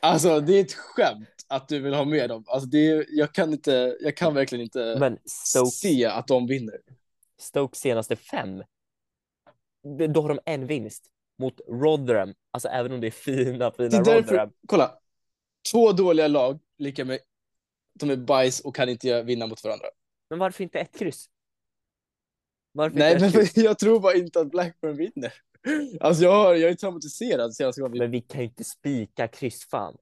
Alltså, 0.00 0.40
det 0.40 0.52
är 0.52 0.60
ett 0.60 0.74
skämt 0.74 1.28
att 1.48 1.68
du 1.68 1.78
vill 1.78 1.94
ha 1.94 2.04
med 2.04 2.28
dem. 2.28 2.44
Alltså, 2.46 2.68
det 2.68 2.86
är, 2.86 3.06
jag, 3.08 3.34
kan 3.34 3.52
inte, 3.52 3.96
jag 4.00 4.16
kan 4.16 4.34
verkligen 4.34 4.64
inte 4.64 4.96
Men 5.00 5.18
Stoke, 5.24 5.70
se 5.70 6.04
att 6.04 6.26
de 6.26 6.46
vinner. 6.46 6.80
Stoke 7.40 7.78
senaste 7.78 8.16
fem, 8.16 8.62
då 10.08 10.22
har 10.22 10.28
de 10.28 10.38
en 10.44 10.66
vinst 10.66 11.06
mot 11.38 11.60
Rotherham. 11.68 12.34
Alltså 12.50 12.68
även 12.68 12.92
om 12.92 13.00
det 13.00 13.06
är 13.06 13.10
fina, 13.10 13.72
fina 13.72 13.88
det 13.88 13.96
är 13.96 14.04
därför, 14.04 14.20
Rotherham. 14.20 14.52
Kolla, 14.66 14.98
två 15.72 15.92
dåliga 15.92 16.28
lag, 16.28 16.58
lika 16.78 17.04
med 17.04 17.18
de 17.94 18.10
är 18.10 18.16
bajs 18.16 18.60
och 18.60 18.76
kan 18.76 18.88
inte 18.88 19.22
vinna 19.22 19.46
mot 19.46 19.64
varandra. 19.64 19.86
Men 20.30 20.38
varför 20.38 20.62
inte 20.62 20.78
ett 20.78 20.98
kryss? 20.98 21.28
Varför 22.76 22.98
Nej, 22.98 23.20
men 23.20 23.32
jag 23.64 23.78
tror 23.78 24.00
bara 24.00 24.14
inte 24.14 24.40
att 24.40 24.50
Blackburn 24.50 24.96
vinner. 24.96 25.32
Alltså 26.00 26.22
jag, 26.22 26.32
har, 26.32 26.54
jag 26.54 26.70
är 26.70 26.74
traumatiserad 26.74 27.54
senaste 27.54 27.80
gången. 27.80 27.98
Men 27.98 28.10
vi 28.10 28.20
kan 28.20 28.40
ju 28.40 28.46
inte 28.46 28.64
spika 28.64 29.28
kryss, 29.28 29.68
fan. 29.68 29.96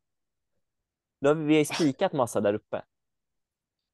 Då 1.21 1.29
har 1.29 1.35
vi, 1.35 1.45
vi 1.45 1.57
har 1.57 1.65
spikat 1.65 2.13
massa 2.13 2.41
där 2.41 2.55
uppe. 2.55 2.83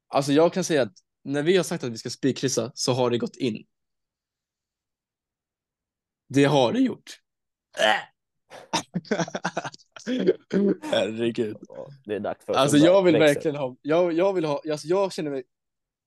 Alltså 0.08 0.32
jag 0.32 0.52
kan 0.52 0.64
säga 0.64 0.82
att 0.82 0.92
när 1.24 1.42
vi 1.42 1.56
har 1.56 1.64
sagt 1.64 1.84
att 1.84 1.90
vi 1.90 1.98
ska 1.98 2.10
spikkryssa 2.10 2.72
så 2.74 2.92
har 2.92 3.10
det 3.10 3.18
gått 3.18 3.36
in. 3.36 3.66
Det 6.28 6.44
har 6.44 6.72
det 6.72 6.80
gjort. 6.80 7.20
Herregud. 10.82 11.56
Det 12.04 12.14
är 12.14 12.20
dags 12.20 12.44
för 12.44 12.52
Alltså 12.52 12.76
jag 12.76 13.02
vill 13.02 13.18
växer. 13.18 13.34
verkligen 13.34 13.56
ha, 13.56 13.76
jag, 13.82 14.12
jag 14.12 14.32
vill 14.32 14.44
ha, 14.44 14.62
alltså 14.70 14.86
jag 14.86 15.12
känner 15.12 15.30
mig, 15.30 15.44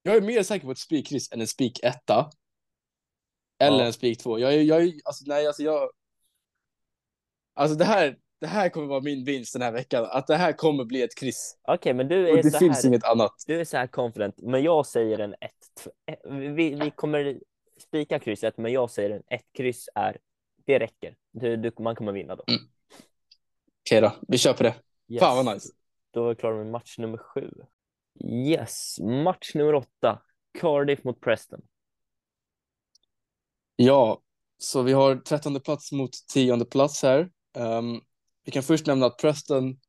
jag 0.03 0.15
är 0.15 0.21
mer 0.21 0.43
säker 0.43 0.65
på 0.65 0.71
ett 0.71 0.77
spikkryss 0.77 1.31
än 1.31 1.41
en 1.41 1.47
spik 1.47 1.79
etta. 1.83 2.31
Eller 3.59 3.79
ja. 3.79 3.85
en 3.85 3.93
spik 3.93 4.19
två. 4.19 4.39
Jag 4.39 4.63
jag 4.63 4.93
alltså 5.05 5.23
nej 5.27 5.47
alltså 5.47 5.63
jag, 5.63 5.89
alltså 7.53 7.77
det 7.77 7.85
här, 7.85 8.17
det 8.41 8.47
här 8.47 8.69
kommer 8.69 8.87
vara 8.87 9.01
min 9.01 9.25
vinst 9.25 9.53
den 9.53 9.61
här 9.61 9.71
veckan. 9.71 10.05
Att 10.09 10.27
det 10.27 10.35
här 10.35 10.53
kommer 10.53 10.85
bli 10.85 11.01
ett 11.01 11.15
kryss. 11.15 11.57
Okej, 11.61 11.75
okay, 11.75 11.93
men 11.93 12.07
du 12.07 12.27
är 12.27 12.31
Och 12.31 12.43
det 12.43 12.51
så 12.51 12.59
finns 12.59 12.83
här, 12.83 12.89
inget 12.89 13.03
annat. 13.03 13.33
Du 13.47 13.59
är 13.59 13.65
så 13.65 13.77
här 13.77 13.87
confident, 13.87 14.35
men 14.37 14.63
jag 14.63 14.85
säger 14.85 15.19
en 15.19 15.33
ett. 15.33 15.87
Vi, 16.55 16.75
vi 16.75 16.91
kommer 16.95 17.39
spika 17.79 18.19
krysset, 18.19 18.57
men 18.57 18.71
jag 18.71 18.91
säger 18.91 19.09
en 19.09 19.23
ett 19.27 19.45
kryss 19.57 19.89
är, 19.95 20.17
det 20.65 20.79
räcker. 20.79 21.15
Du, 21.31 21.57
du, 21.57 21.71
man 21.79 21.95
kommer 21.95 22.11
vinna 22.11 22.35
då. 22.35 22.43
Mm. 22.47 22.61
Okej 23.85 23.97
okay 23.97 24.09
då, 24.09 24.15
vi 24.27 24.37
kör 24.37 24.53
på 24.53 24.63
det. 24.63 24.75
Yes. 25.07 25.19
Fan 25.19 25.45
vad 25.45 25.53
nice. 25.53 25.69
Då 26.11 26.25
är 26.25 26.29
vi 26.29 26.35
klara 26.35 26.55
med 26.55 26.67
match 26.67 26.97
nummer 26.97 27.17
sju. 27.17 27.51
Yes, 28.25 28.99
match 28.99 29.51
nummer 29.55 29.75
åtta. 29.75 30.21
Cardiff 30.59 31.03
mot 31.03 31.21
Preston. 31.21 31.61
Ja, 33.75 34.21
så 34.57 34.81
vi 34.81 34.93
har 34.93 35.15
trettonde 35.15 35.59
plats 35.59 35.91
mot 35.91 36.12
tionde 36.33 36.65
plats 36.65 37.03
här. 37.03 37.29
Um, 37.57 38.01
vi 38.45 38.51
kan 38.51 38.63
först 38.63 38.86
nämna 38.86 39.05
att 39.05 39.17
Preston 39.17 39.79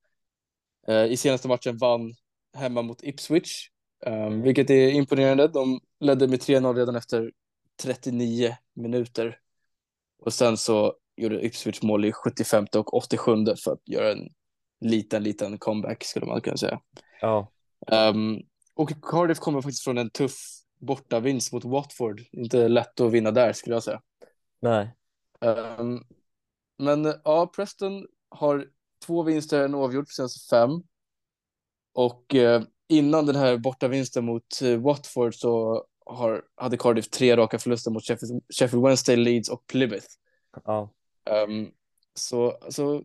uh, 0.88 1.04
i 1.04 1.16
senaste 1.16 1.48
matchen 1.48 1.78
vann 1.78 2.14
hemma 2.56 2.82
mot 2.82 3.02
Ipswich, 3.02 3.68
um, 4.06 4.42
vilket 4.42 4.70
är 4.70 4.88
imponerande. 4.88 5.48
De 5.48 5.80
ledde 6.00 6.28
med 6.28 6.40
3-0 6.40 6.74
redan 6.74 6.96
efter 6.96 7.32
39 7.82 8.56
minuter. 8.74 9.38
Och 10.18 10.32
sen 10.32 10.56
så 10.56 10.94
gjorde 11.16 11.46
Ipswich 11.46 11.82
mål 11.82 12.04
i 12.04 12.12
75 12.12 12.66
och 12.76 12.94
87 12.94 13.30
för 13.64 13.72
att 13.72 13.88
göra 13.88 14.12
en 14.12 14.28
liten, 14.80 15.22
liten 15.22 15.58
comeback 15.58 16.04
skulle 16.04 16.26
man 16.26 16.40
kunna 16.40 16.56
säga. 16.56 16.80
Ja. 17.20 17.52
Um, 17.86 18.42
och 18.74 18.90
Cardiff 19.02 19.38
kommer 19.38 19.62
faktiskt 19.62 19.84
från 19.84 19.98
en 19.98 20.10
tuff 20.10 20.63
bortavinst 20.84 21.52
mot 21.52 21.64
Watford. 21.64 22.22
Inte 22.32 22.68
lätt 22.68 23.00
att 23.00 23.12
vinna 23.12 23.30
där 23.30 23.52
skulle 23.52 23.76
jag 23.76 23.82
säga. 23.82 24.02
Nej. 24.60 24.96
Um, 25.40 26.04
men 26.78 27.14
ja, 27.24 27.46
Preston 27.46 28.06
har 28.28 28.66
två 29.06 29.22
vinster, 29.22 29.64
en 29.64 29.74
oavgjord 29.74 30.06
på 30.06 30.12
senaste 30.12 30.56
fem. 30.56 30.70
Och 31.92 32.34
eh, 32.34 32.62
innan 32.88 33.26
den 33.26 33.36
här 33.36 33.56
bortavinsten 33.56 34.24
mot 34.24 34.62
eh, 34.62 34.76
Watford 34.76 35.34
så 35.34 35.84
har, 36.06 36.44
hade 36.54 36.76
Cardiff 36.76 37.10
tre 37.10 37.36
raka 37.36 37.58
förluster 37.58 37.90
mot 37.90 38.04
Sheffield, 38.04 38.42
Sheffield 38.58 38.84
Wednesday, 38.84 39.16
Leeds 39.16 39.48
och 39.48 39.66
Plymouth. 39.66 40.06
Ja. 40.64 40.90
Um, 41.48 41.72
så 42.14 42.50
alltså, 42.50 43.02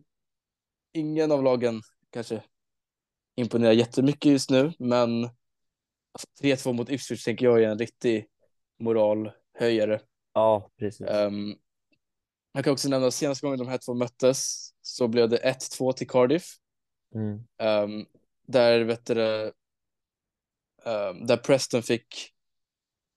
ingen 0.92 1.32
av 1.32 1.42
lagen 1.42 1.82
kanske 2.10 2.42
imponerar 3.36 3.72
jättemycket 3.72 4.32
just 4.32 4.50
nu, 4.50 4.72
men 4.78 5.28
3-2 6.42 6.50
alltså, 6.52 6.72
mot 6.72 6.90
Ipswich 6.90 7.24
tänker 7.24 7.46
jag 7.46 7.62
är 7.62 7.68
en 7.68 7.78
riktig 7.78 8.26
moralhöjare. 8.78 10.00
Ja, 10.34 10.70
precis. 10.78 11.06
Um, 11.10 11.56
jag 12.52 12.64
kan 12.64 12.72
också 12.72 12.88
nämna 12.88 13.06
att 13.06 13.14
senaste 13.14 13.46
gången 13.46 13.58
de 13.58 13.68
här 13.68 13.78
två 13.78 13.94
möttes 13.94 14.70
så 14.82 15.08
blev 15.08 15.28
det 15.28 15.56
1-2 15.80 15.92
till 15.92 16.08
Cardiff. 16.08 16.44
Mm. 17.14 17.34
Um, 17.62 18.06
där, 18.46 18.80
vet 18.80 19.06
du, 19.06 19.52
um, 20.84 21.26
där 21.26 21.36
Preston 21.36 21.82
fick, 21.82 22.32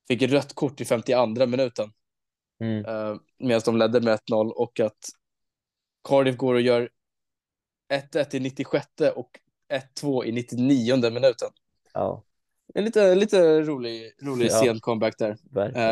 fick 0.08 0.21
rött 0.21 0.53
kort 0.53 0.82
i 0.82 0.86
52 0.86 1.45
minuten. 1.45 1.93
Mm. 2.60 2.86
Uh, 2.86 3.17
Medan 3.39 3.62
de 3.65 3.77
ledde 3.77 4.01
med 4.01 4.19
1-0 4.29 4.49
och 4.49 4.79
att 4.79 5.10
Cardiff 6.03 6.38
går 6.38 6.53
och 6.53 6.62
gör 6.62 6.89
1-1 7.93 8.36
i 8.36 8.39
96 8.39 8.88
och 9.15 9.39
1-2 10.01 10.25
i 10.25 10.32
99 10.32 11.10
minuten. 11.12 11.49
Ja. 11.93 12.23
En 12.76 12.86
lite, 12.86 13.15
lite 13.15 13.62
rolig, 13.62 14.12
rolig 14.21 14.45
ja. 14.45 14.60
sen 14.60 14.80
comeback 14.80 15.17
där. 15.17 15.38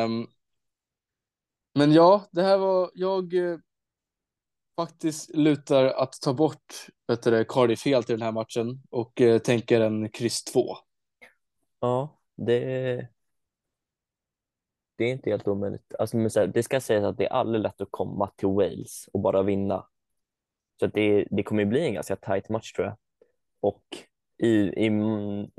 Um, 0.03 0.27
men 1.73 1.91
ja, 1.91 2.27
det 2.31 2.41
här 2.41 2.57
var, 2.57 2.91
jag 2.93 3.33
eh, 3.33 3.57
faktiskt 4.75 5.35
lutar 5.35 5.85
att 5.85 6.21
ta 6.21 6.33
bort 6.33 6.87
vet 7.07 7.23
du, 7.23 7.45
Cardiff 7.45 7.85
helt 7.85 8.09
i 8.09 8.13
den 8.13 8.21
här 8.21 8.31
matchen 8.31 8.81
och 8.89 9.21
eh, 9.21 9.39
tänker 9.39 9.81
en 9.81 10.09
kryss 10.09 10.43
2. 10.43 10.77
Ja, 11.79 12.19
det, 12.35 12.59
det 14.97 15.03
är 15.03 15.11
inte 15.11 15.29
helt 15.29 15.47
omöjligt. 15.47 15.95
Alltså, 15.99 16.17
här, 16.17 16.47
det 16.47 16.63
ska 16.63 16.81
sägas 16.81 17.03
att 17.03 17.17
det 17.17 17.25
är 17.25 17.33
aldrig 17.33 17.61
lätt 17.61 17.81
att 17.81 17.91
komma 17.91 18.27
till 18.35 18.47
Wales 18.47 19.09
och 19.13 19.19
bara 19.19 19.43
vinna. 19.43 19.87
Så 20.79 20.87
det, 20.87 21.27
det 21.31 21.43
kommer 21.43 21.65
bli 21.65 21.85
en 21.85 21.93
ganska 21.93 22.15
tight 22.15 22.49
match 22.49 22.71
tror 22.71 22.87
jag. 22.87 22.97
Och 23.59 23.83
i, 24.41 24.85
i, 24.85 24.89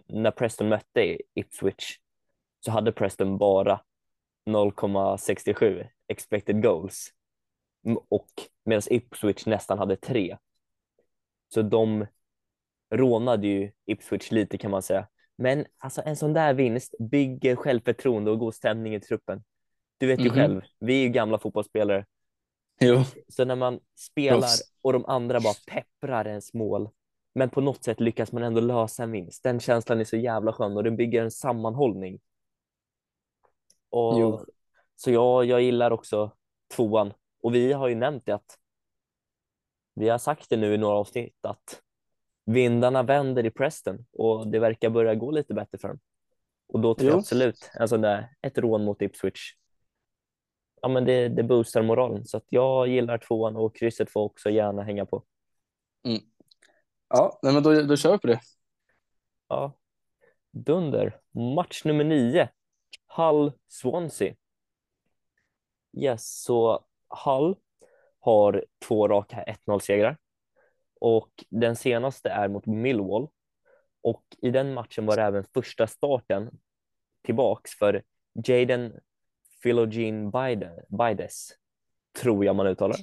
när 0.06 0.30
Preston 0.30 0.68
mötte 0.68 1.18
Ipswich 1.34 1.98
så 2.60 2.70
hade 2.70 2.92
Preston 2.92 3.38
bara 3.38 3.80
0,67 4.50 5.88
expected 6.08 6.62
goals. 6.62 7.10
och 8.08 8.30
medan 8.64 8.82
Ipswich 8.90 9.46
nästan 9.46 9.78
hade 9.78 9.96
tre. 9.96 10.38
Så 11.54 11.62
de 11.62 12.06
rånade 12.94 13.46
ju 13.46 13.72
Ipswich 13.86 14.30
lite 14.30 14.58
kan 14.58 14.70
man 14.70 14.82
säga. 14.82 15.08
Men 15.36 15.66
alltså 15.78 16.02
en 16.04 16.16
sån 16.16 16.32
där 16.32 16.54
vinst 16.54 16.94
bygger 16.98 17.56
självförtroende 17.56 18.30
och 18.30 18.38
god 18.38 18.54
stämning 18.54 18.94
i 18.94 19.00
truppen. 19.00 19.44
Du 19.98 20.06
vet 20.06 20.20
ju 20.20 20.28
mm 20.28 20.32
-hmm. 20.32 20.40
själv, 20.40 20.62
vi 20.78 20.94
är 20.94 21.02
ju 21.02 21.08
gamla 21.08 21.38
fotbollsspelare. 21.38 22.06
Jo. 22.80 23.04
Så 23.28 23.44
när 23.44 23.56
man 23.56 23.80
spelar 23.98 24.48
och 24.82 24.92
de 24.92 25.04
andra 25.04 25.40
bara 25.40 25.54
pepprar 25.66 26.26
ens 26.26 26.54
mål, 26.54 26.88
men 27.34 27.50
på 27.50 27.60
något 27.60 27.84
sätt 27.84 28.00
lyckas 28.00 28.32
man 28.32 28.42
ändå 28.42 28.60
lösa 28.60 29.02
en 29.02 29.12
vinst. 29.12 29.42
Den 29.42 29.60
känslan 29.60 30.00
är 30.00 30.04
så 30.04 30.16
jävla 30.16 30.52
skön 30.52 30.76
och 30.76 30.84
den 30.84 30.96
bygger 30.96 31.22
en 31.22 31.30
sammanhållning. 31.30 32.20
Och, 33.90 34.20
jo. 34.20 34.44
Så 34.96 35.10
jag, 35.10 35.44
jag 35.44 35.62
gillar 35.62 35.90
också 35.90 36.32
tvåan 36.76 37.12
och 37.42 37.54
vi 37.54 37.72
har 37.72 37.88
ju 37.88 37.94
nämnt 37.94 38.26
det 38.26 38.32
att 38.32 38.58
vi 39.94 40.08
har 40.08 40.18
sagt 40.18 40.50
det 40.50 40.56
nu 40.56 40.74
i 40.74 40.78
några 40.78 40.96
avsnitt 40.96 41.38
att 41.40 41.82
vindarna 42.44 43.02
vänder 43.02 43.46
i 43.46 43.50
Preston 43.50 44.06
och 44.12 44.48
det 44.48 44.58
verkar 44.58 44.90
börja 44.90 45.14
gå 45.14 45.30
lite 45.30 45.54
bättre 45.54 45.78
för 45.78 45.88
dem. 45.88 46.00
Och 46.68 46.80
då 46.80 46.94
tror 46.94 47.06
jo. 47.06 47.12
jag 47.12 47.18
absolut 47.18 47.70
en 47.74 47.88
sån 47.88 48.00
där, 48.00 48.28
ett 48.42 48.58
rån 48.58 48.84
mot 48.84 49.02
Ipswich. 49.02 49.54
Ja, 50.82 50.88
men 50.88 51.04
det, 51.04 51.28
det 51.28 51.42
boostar 51.42 51.82
moralen 51.82 52.24
så 52.24 52.36
att 52.36 52.46
jag 52.48 52.88
gillar 52.88 53.18
tvåan 53.18 53.56
och 53.56 53.76
krysset 53.76 54.10
får 54.10 54.20
också 54.20 54.50
gärna 54.50 54.82
hänga 54.82 55.06
på. 55.06 55.24
Mm. 56.04 56.22
Ja, 57.14 57.38
nej, 57.42 57.52
men 57.52 57.62
då, 57.62 57.82
då 57.82 57.96
kör 57.96 58.12
vi 58.12 58.18
på 58.18 58.26
det. 58.26 58.40
Ja, 59.48 59.76
dunder. 60.50 61.20
Match 61.56 61.84
nummer 61.84 62.04
nio. 62.04 62.48
Hull 63.06 63.52
Swansea. 63.68 64.34
Yes, 65.92 66.42
så 66.42 66.84
Hull 67.24 67.56
har 68.18 68.64
två 68.84 69.08
raka 69.08 69.44
1-0 69.66 69.78
segrar 69.78 70.16
och 71.00 71.44
den 71.48 71.76
senaste 71.76 72.30
är 72.30 72.48
mot 72.48 72.66
Millwall 72.66 73.28
och 74.02 74.24
i 74.42 74.50
den 74.50 74.74
matchen 74.74 75.06
var 75.06 75.16
det 75.16 75.22
även 75.22 75.44
första 75.54 75.86
starten 75.86 76.50
tillbaks 77.22 77.74
för 77.74 78.02
Jaden 78.46 79.00
Philogene 79.62 80.30
Bides, 80.88 81.50
tror 82.20 82.44
jag 82.44 82.56
man 82.56 82.66
uttalar, 82.66 82.96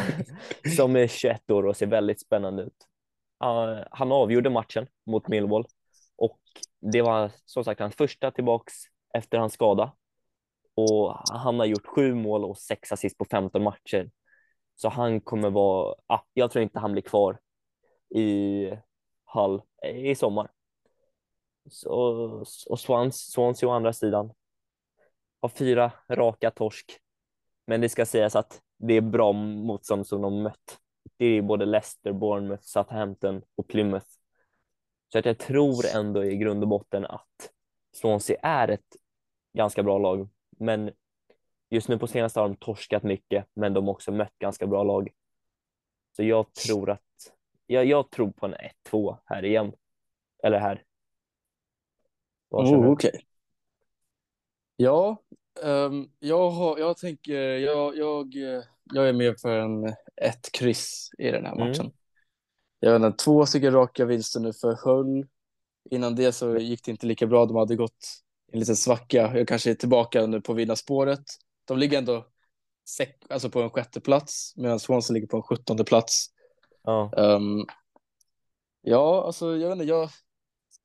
som 0.76 0.96
är 0.96 1.06
21 1.06 1.50
år 1.50 1.66
och 1.66 1.76
ser 1.76 1.86
väldigt 1.86 2.20
spännande 2.20 2.62
ut. 2.62 2.89
Uh, 3.44 3.84
han 3.90 4.12
avgjorde 4.12 4.50
matchen 4.50 4.86
mot 5.06 5.28
Millwall 5.28 5.64
och 6.16 6.40
det 6.80 7.02
var 7.02 7.30
som 7.44 7.64
sagt 7.64 7.80
hans 7.80 7.96
första 7.96 8.30
tillbaks 8.30 8.72
efter 9.14 9.38
hans 9.38 9.52
skada 9.52 9.92
och 10.74 11.16
han 11.30 11.58
har 11.58 11.66
gjort 11.66 11.86
sju 11.86 12.14
mål 12.14 12.44
och 12.44 12.58
sex 12.58 12.92
assist 12.92 13.18
på 13.18 13.24
15 13.24 13.62
matcher. 13.62 14.10
Så 14.76 14.88
han 14.88 15.20
kommer 15.20 15.50
vara, 15.50 15.94
ah, 16.06 16.20
jag 16.32 16.50
tror 16.50 16.62
inte 16.62 16.78
han 16.78 16.92
blir 16.92 17.02
kvar 17.02 17.38
i 18.14 18.66
Hull 19.34 19.62
eh, 19.82 19.96
i 19.96 20.14
sommar. 20.14 20.50
Så, 21.70 21.92
och 22.68 22.80
Swans, 22.80 23.32
Swansea 23.32 23.68
å 23.68 23.72
andra 23.72 23.92
sidan 23.92 24.32
har 25.40 25.48
fyra 25.48 25.92
raka 26.10 26.50
torsk. 26.50 26.98
Men 27.66 27.80
det 27.80 27.88
ska 27.88 28.06
sägas 28.06 28.36
att 28.36 28.60
det 28.78 28.94
är 28.94 29.00
bra 29.00 29.32
motstånd 29.32 30.06
som 30.06 30.22
de 30.22 30.42
mött. 30.42 30.78
Det 31.20 31.26
är 31.26 31.42
både 31.42 31.64
Leicester, 31.64 32.12
Bournemouth, 32.12 32.62
Southampton 32.62 33.42
och 33.54 33.68
Plymouth. 33.68 34.06
Så 35.12 35.18
att 35.18 35.24
jag 35.24 35.38
tror 35.38 35.86
ändå 35.94 36.24
i 36.24 36.36
grund 36.36 36.62
och 36.62 36.68
botten 36.68 37.04
att 37.06 37.50
Swansea 37.92 38.38
är 38.42 38.68
ett 38.68 38.96
ganska 39.52 39.82
bra 39.82 39.98
lag 39.98 40.28
men 40.50 40.90
just 41.70 41.88
nu 41.88 41.98
på 41.98 42.06
senaste 42.06 42.40
har 42.40 42.48
de 42.48 42.56
torskat 42.56 43.02
mycket, 43.02 43.46
men 43.54 43.74
de 43.74 43.84
har 43.84 43.92
också 43.92 44.12
mött 44.12 44.38
ganska 44.38 44.66
bra 44.66 44.82
lag. 44.82 45.08
Så 46.16 46.22
jag 46.22 46.52
tror 46.52 46.90
att 46.90 47.32
jag, 47.66 47.84
jag 47.84 48.10
tror 48.10 48.30
på 48.30 48.46
en 48.46 48.54
1-2 48.90 49.16
här 49.24 49.44
igen. 49.44 49.72
Eller 50.42 50.58
här. 50.58 50.84
Oh, 52.50 52.92
Okej. 52.92 53.08
Okay. 53.10 53.20
Ja, 54.76 55.16
um, 55.62 56.12
jag, 56.18 56.50
har, 56.50 56.78
jag 56.78 56.96
tänker, 56.96 57.40
jag, 57.40 57.96
jag, 57.96 58.34
jag 58.84 59.08
är 59.08 59.12
med 59.12 59.40
för 59.40 59.58
en 59.58 59.94
ett 60.22 60.52
kryss 60.52 61.10
i 61.18 61.30
den 61.30 61.44
här 61.44 61.52
mm. 61.52 61.68
matchen. 61.68 61.84
Mm. 61.84 61.92
Jag 62.80 63.00
har 63.00 63.12
två 63.12 63.46
stycken 63.46 63.72
raka 63.72 64.04
vinster 64.04 64.40
nu 64.40 64.52
för 64.52 64.78
Hull. 64.84 65.26
Innan 65.90 66.14
det 66.14 66.32
så 66.32 66.56
gick 66.56 66.84
det 66.84 66.90
inte 66.90 67.06
lika 67.06 67.26
bra. 67.26 67.46
De 67.46 67.56
hade 67.56 67.76
gått 67.76 68.22
en 68.52 68.60
liten 68.60 68.76
svacka. 68.76 69.32
Jag 69.36 69.48
kanske 69.48 69.70
är 69.70 69.74
tillbaka 69.74 70.26
nu 70.26 70.40
på 70.40 70.52
vinnarspåret. 70.52 71.24
De 71.64 71.78
ligger 71.78 71.98
ändå 71.98 72.26
alltså 73.28 73.50
på 73.50 73.62
en 73.62 73.70
sjätte 73.70 74.00
plats 74.00 74.52
medan 74.56 74.80
Swansea 74.80 75.14
ligger 75.14 75.26
på 75.26 75.36
en 75.36 75.42
sjuttonde 75.42 75.84
plats. 75.84 76.26
Ja, 76.82 77.12
um, 77.16 77.66
ja 78.82 79.24
alltså 79.26 79.56
jag 79.56 79.68
vet 79.68 79.72
inte, 79.72 79.84
jag, 79.84 80.10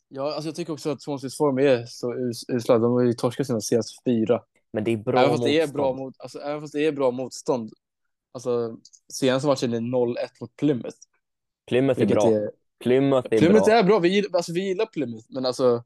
ja, 0.07 0.33
alltså 0.33 0.47
jag 0.47 0.55
tycker 0.55 0.73
också 0.73 0.91
att 0.91 1.01
Swanseas 1.01 1.37
form 1.37 1.59
är 1.59 1.85
så 1.85 2.13
usla. 2.55 2.77
De 2.77 2.91
har 2.91 3.03
ju 3.03 3.13
torskat 3.13 3.47
sina 3.47 3.61
senaste 3.61 3.93
fyra. 4.05 4.41
Men 4.73 4.83
det 4.83 4.91
är 4.91 4.97
bra 4.97 5.19
även 5.19 5.29
fast 5.29 5.39
motstånd. 5.39 5.53
Det 5.53 5.61
är 5.61 5.67
bra 5.67 5.93
mot, 5.93 6.15
alltså, 6.19 6.39
även 6.39 6.61
fast 6.61 6.73
det 6.73 6.85
är 6.85 6.91
bra 6.91 7.11
motstånd. 7.11 7.73
Alltså 8.35 8.77
senaste 9.13 9.47
matchen 9.47 9.73
är 9.73 9.79
0-1 9.79 10.15
mot 10.41 10.55
Plymouth. 10.55 10.97
Plymouth 11.67 12.01
är 12.01 12.05
bra. 12.05 12.31
Är, 12.31 12.51
Plymouth 12.79 13.27
är 13.31 13.37
Plymouth 13.37 13.65
bra. 13.65 13.73
är 13.73 13.83
bra. 13.83 13.99
Vi, 13.99 14.25
alltså, 14.33 14.53
vi 14.53 14.67
gillar 14.67 14.85
Plymouth, 14.85 15.25
men 15.29 15.45
alltså 15.45 15.83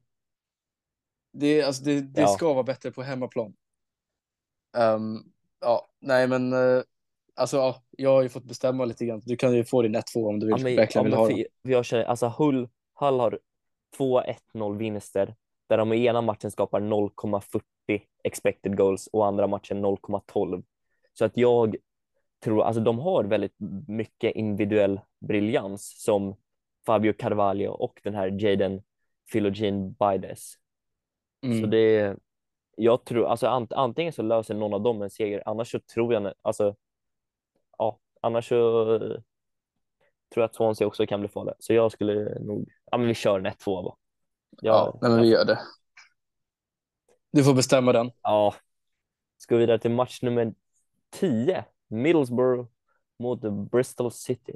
det, 1.34 1.62
alltså 1.62 1.84
det, 1.84 2.02
det 2.02 2.22
ja. 2.22 2.28
ska 2.28 2.54
vara 2.54 2.64
bättre 2.64 2.92
på 2.92 3.02
hemmaplan. 3.04 3.54
Um, 4.78 5.32
ja, 5.62 5.90
nej 6.00 6.28
men 6.28 6.54
uh, 6.54 6.84
alltså 7.36 7.58
ja, 7.58 7.84
jag 7.98 8.10
har 8.10 8.22
ju 8.22 8.30
fått 8.30 8.44
bestämma 8.44 8.86
lite 8.86 9.06
grann. 9.06 9.22
Du 9.26 9.36
kan 9.36 9.56
ju 9.56 9.66
få 9.66 9.82
din 9.82 9.96
1-2 9.96 10.02
om 10.30 10.40
du 10.40 10.46
vill, 10.46 10.56
ja, 10.58 10.64
men, 10.64 10.76
verkligen 10.76 11.06
vill 11.06 11.14
ha 11.14 11.28
den. 11.28 11.46
Jag 11.62 11.86
känner, 11.86 12.04
alltså 12.04 12.28
Hull, 12.28 12.70
Hull 12.94 13.20
har 13.20 13.40
två 13.98 14.22
1-0 14.54 14.78
vinster 14.78 15.36
där 15.68 15.78
de 15.78 15.94
i 15.94 16.06
ena 16.06 16.22
matchen 16.22 16.52
skapar 16.52 16.82
0,40 16.82 18.02
expected 18.24 18.78
goals 18.78 19.08
och 19.08 19.28
andra 19.28 19.48
matchen 19.48 19.86
0,12. 19.86 20.64
Så 21.14 21.26
att 21.26 21.38
jag 21.38 21.76
tror, 22.40 22.64
alltså 22.64 22.82
de 22.82 23.00
har 23.00 23.24
väldigt 23.24 23.56
mycket 23.88 24.36
individuell 24.36 25.00
briljans 25.20 26.04
som 26.04 26.36
Fabio 26.86 27.14
Carvalho 27.14 27.70
och 27.72 28.00
den 28.04 28.16
här 28.16 28.44
Jaden 28.44 28.82
Philogene 29.32 29.94
Bides. 30.00 30.54
Mm. 31.44 31.62
Så 31.62 31.68
det, 31.68 32.18
jag 32.78 33.06
tror, 33.06 33.26
alltså 33.26 33.68
antingen 33.70 34.14
så 34.14 34.22
löser 34.22 34.56
någon 34.56 34.74
av 34.74 34.82
dem 34.82 35.02
en 35.02 35.10
seger, 35.10 35.44
annars 35.46 35.72
så 35.72 35.80
tror 35.80 36.14
jag, 36.14 36.34
alltså, 36.42 36.76
ja, 37.78 38.00
annars 38.22 38.50
så 38.50 39.00
tror 40.34 40.42
jag 40.42 40.44
att 40.44 40.56
Swansea 40.56 40.88
också 40.88 41.06
kan 41.06 41.20
bli 41.20 41.30
farliga. 41.30 41.56
Så 41.60 41.74
jag 41.74 41.92
skulle 41.92 42.40
nog, 42.40 42.70
ja 42.92 42.98
men 42.98 43.08
vi 43.08 43.14
kör 43.14 43.40
en 43.40 43.48
1-2 43.48 43.84
va. 43.84 43.98
ja, 44.62 45.00
nej, 45.02 45.12
men 45.12 45.22
vi 45.22 45.28
gör 45.28 45.46
det. 45.46 45.60
Du 47.32 47.44
får 47.44 47.54
bestämma 47.54 47.92
den. 47.92 48.12
Ja. 48.22 48.56
Ska 49.38 49.56
vi 49.56 49.60
vidare 49.60 49.80
till 49.80 49.92
match 49.92 50.22
nummer 50.22 50.54
10, 51.10 51.66
Middlesbrough 51.90 52.70
mot 53.20 53.72
Bristol 53.72 54.12
City. 54.12 54.56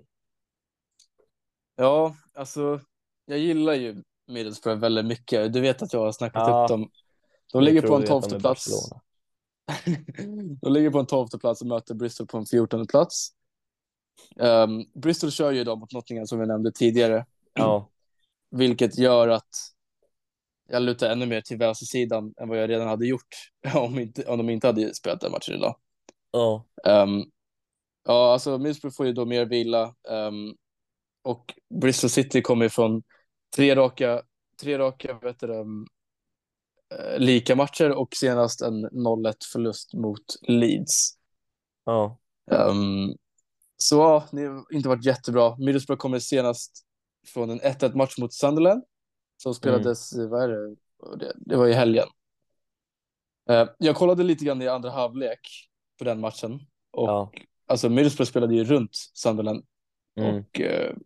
Ja, 1.75 2.15
alltså 2.33 2.79
jag 3.25 3.39
gillar 3.39 3.73
ju 3.73 4.03
Middlesbrough 4.27 4.79
väldigt 4.79 5.05
mycket. 5.05 5.53
Du 5.53 5.61
vet 5.61 5.81
att 5.81 5.93
jag 5.93 5.99
har 5.99 6.11
snackat 6.11 6.47
ja, 6.47 6.63
upp 6.63 6.69
dem. 6.69 6.89
De 7.53 7.63
ligger 7.63 7.81
på 7.81 7.95
en 7.95 8.05
tolfte 8.05 8.39
plats. 8.39 8.89
de 10.61 10.73
ligger 10.73 10.89
på 10.89 10.99
en 10.99 11.05
tolfte 11.05 11.39
plats 11.39 11.61
och 11.61 11.67
möter 11.67 11.95
Bristol 11.95 12.27
på 12.27 12.37
en 12.37 12.45
fjortonde 12.45 12.85
plats. 12.85 13.29
Um, 14.35 14.85
Bristol 14.93 15.31
kör 15.31 15.51
ju 15.51 15.63
då 15.63 15.75
mot 15.75 15.93
Nottingham 15.93 16.27
som 16.27 16.39
vi 16.39 16.45
nämnde 16.45 16.71
tidigare. 16.71 17.25
Ja. 17.53 17.89
Vilket 18.51 18.97
gör 18.97 19.27
att 19.27 19.49
jag 20.69 20.83
lutar 20.83 21.09
ännu 21.09 21.25
mer 21.25 21.41
till 21.41 21.57
vänstersidan 21.57 22.33
än 22.37 22.49
vad 22.49 22.57
jag 22.57 22.69
redan 22.69 22.87
hade 22.87 23.07
gjort 23.07 23.51
om, 23.75 23.99
inte, 23.99 24.25
om 24.25 24.37
de 24.37 24.49
inte 24.49 24.67
hade 24.67 24.93
spelat 24.93 25.21
den 25.21 25.31
matchen 25.31 25.55
idag. 25.55 25.75
Ja. 26.31 26.65
Um, 26.83 27.31
ja, 28.03 28.33
alltså 28.33 28.57
Middlesbrough 28.57 28.95
får 28.95 29.05
ju 29.05 29.13
då 29.13 29.25
mer 29.25 29.45
vila 29.45 29.95
um, 30.09 30.55
och 31.23 31.53
Bristol 31.81 32.09
City 32.09 32.41
kommer 32.41 32.69
från 32.69 33.03
tre 33.55 33.75
raka, 33.75 34.21
tre 34.61 34.77
raka 34.77 35.19
vet 35.21 35.39
du, 35.39 35.47
um, 35.47 35.87
lika 37.17 37.55
matcher 37.55 37.89
och 37.89 38.15
senast 38.15 38.61
en 38.61 38.89
0-1 38.89 39.33
förlust 39.51 39.93
mot 39.93 40.23
Leeds. 40.41 41.17
Ja. 41.85 42.17
Um, 42.51 43.15
så 43.77 43.95
ja, 43.95 44.27
det 44.31 44.45
har 44.45 44.73
inte 44.73 44.89
varit 44.89 45.05
jättebra. 45.05 45.57
Middlesbrough 45.57 45.99
kommer 45.99 46.19
senast 46.19 46.85
från 47.33 47.49
en 47.49 47.59
1-1 47.59 47.95
match 47.95 48.17
mot 48.17 48.33
Sunderland 48.33 48.83
som 49.37 49.53
spelades, 49.53 50.13
mm. 50.13 50.29
vad 50.29 50.43
är 50.43 50.47
det? 50.47 50.75
det? 51.19 51.33
Det 51.35 51.55
var 51.55 51.67
i 51.67 51.73
helgen. 51.73 52.07
Uh, 53.51 53.69
jag 53.77 53.95
kollade 53.95 54.23
lite 54.23 54.45
grann 54.45 54.61
i 54.61 54.67
andra 54.67 54.89
halvlek 54.89 55.39
på 55.97 56.03
den 56.03 56.19
matchen 56.19 56.59
och 56.91 57.09
ja. 57.09 57.31
Alltså 57.67 57.89
Middlesbrough 57.89 58.29
spelade 58.29 58.55
ju 58.55 58.63
runt 58.63 58.95
Sunderland 59.13 59.65
mm. 60.19 60.35
och 60.35 60.59
uh, 60.59 60.97